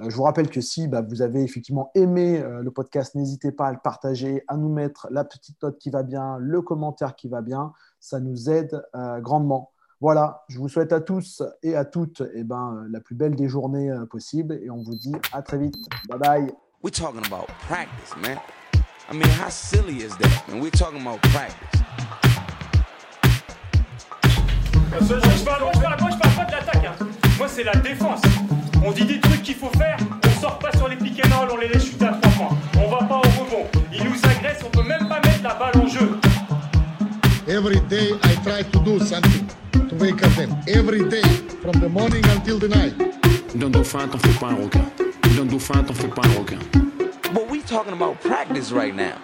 Euh, 0.00 0.08
je 0.08 0.16
vous 0.16 0.22
rappelle 0.22 0.48
que 0.48 0.60
si 0.60 0.88
bah, 0.88 1.02
vous 1.02 1.20
avez 1.22 1.42
effectivement 1.42 1.90
aimé 1.94 2.42
le 2.42 2.70
podcast, 2.70 3.14
n'hésitez 3.14 3.52
pas 3.52 3.66
à 3.66 3.72
le 3.72 3.78
partager, 3.82 4.42
à 4.48 4.56
nous 4.56 4.72
mettre 4.72 5.08
la 5.10 5.24
petite 5.24 5.62
note 5.62 5.78
qui 5.78 5.90
va 5.90 6.02
bien, 6.02 6.38
le 6.38 6.62
commentaire 6.62 7.14
qui 7.14 7.28
va 7.28 7.42
bien. 7.42 7.72
Ça 8.00 8.20
nous 8.20 8.48
aide 8.48 8.82
grandement. 9.20 9.70
Voilà, 10.00 10.42
je 10.48 10.58
vous 10.58 10.68
souhaite 10.68 10.92
à 10.92 11.00
tous 11.00 11.42
et 11.62 11.76
à 11.76 11.84
toutes 11.84 12.22
eh 12.34 12.42
ben, 12.42 12.86
la 12.90 13.00
plus 13.00 13.14
belle 13.14 13.36
des 13.36 13.48
journées 13.48 13.94
possibles 14.10 14.58
et 14.60 14.68
on 14.68 14.82
vous 14.82 14.96
dit 14.96 15.14
à 15.32 15.42
très 15.42 15.58
vite. 15.58 15.76
Bye 16.08 16.18
bye. 16.18 16.52
We're 16.82 16.90
talking 16.90 17.24
about 17.24 17.46
practice, 17.68 18.16
man. 18.20 18.38
I 19.10 19.14
mean, 19.14 19.28
how 19.28 19.48
silly 19.48 19.98
is 20.02 20.16
that, 20.16 20.48
man? 20.48 20.60
We're 20.60 20.70
talking 20.70 21.00
about 21.00 21.20
practice. 21.22 21.82
Moi, 24.90 25.00
je 25.00 25.44
parle, 25.44 25.72
parle 25.72 26.36
pas 26.36 26.44
de 26.44 26.52
l'attaque. 26.52 26.84
Hein. 26.84 27.06
Moi, 27.38 27.48
c'est 27.48 27.64
la 27.64 27.74
défense. 27.74 28.20
On 28.84 28.92
dit 28.92 29.04
des 29.04 29.20
trucs 29.20 29.42
qu'il 29.42 29.54
faut 29.54 29.70
faire, 29.78 29.96
on 30.24 30.40
sort 30.40 30.58
pas 30.58 30.72
sur 30.76 30.88
les 30.88 30.96
and 30.96 31.38
roll, 31.38 31.48
on 31.52 31.56
les 31.56 31.68
laisse 31.68 31.86
chuter 31.86 32.06
à 32.06 32.12
trois 32.12 32.32
points. 32.32 32.58
On 32.76 32.90
va 32.90 32.98
pas 32.98 33.16
au 33.16 33.42
rebond. 33.42 33.66
Ils 33.92 34.04
nous 34.04 34.16
agressent, 34.24 34.64
on 34.64 34.70
peut 34.70 34.82
même 34.82 35.08
pas 35.08 35.20
mettre 35.20 35.42
la 35.42 35.54
balle 35.54 35.82
en 35.82 35.86
jeu. 35.86 36.18
Every 37.48 37.80
day 37.88 38.12
I 38.24 38.36
try 38.44 38.62
to 38.62 38.78
do 38.80 38.98
something 38.98 39.46
to 39.72 39.96
wake 39.96 40.22
up 40.22 40.34
them. 40.36 40.56
Every 40.68 41.08
day, 41.08 41.22
from 41.60 41.80
the 41.80 41.88
morning 41.88 42.24
until 42.34 42.58
the 42.58 42.68
night. 42.68 42.94
D'un 43.54 43.70
dauphin, 43.70 44.08
t'en 44.08 44.18
fais 44.18 44.38
pas 44.40 44.48
un 44.48 44.56
requin. 44.56 44.84
D'un 45.36 45.44
dauphin, 45.44 45.82
t'en 45.82 45.94
fais 45.94 46.08
pas 46.08 46.22
un 46.24 46.38
requin. 46.38 46.58
Talking 47.72 47.94
about 47.94 48.20
practice 48.20 48.70
right 48.70 48.94
now. 48.94 49.18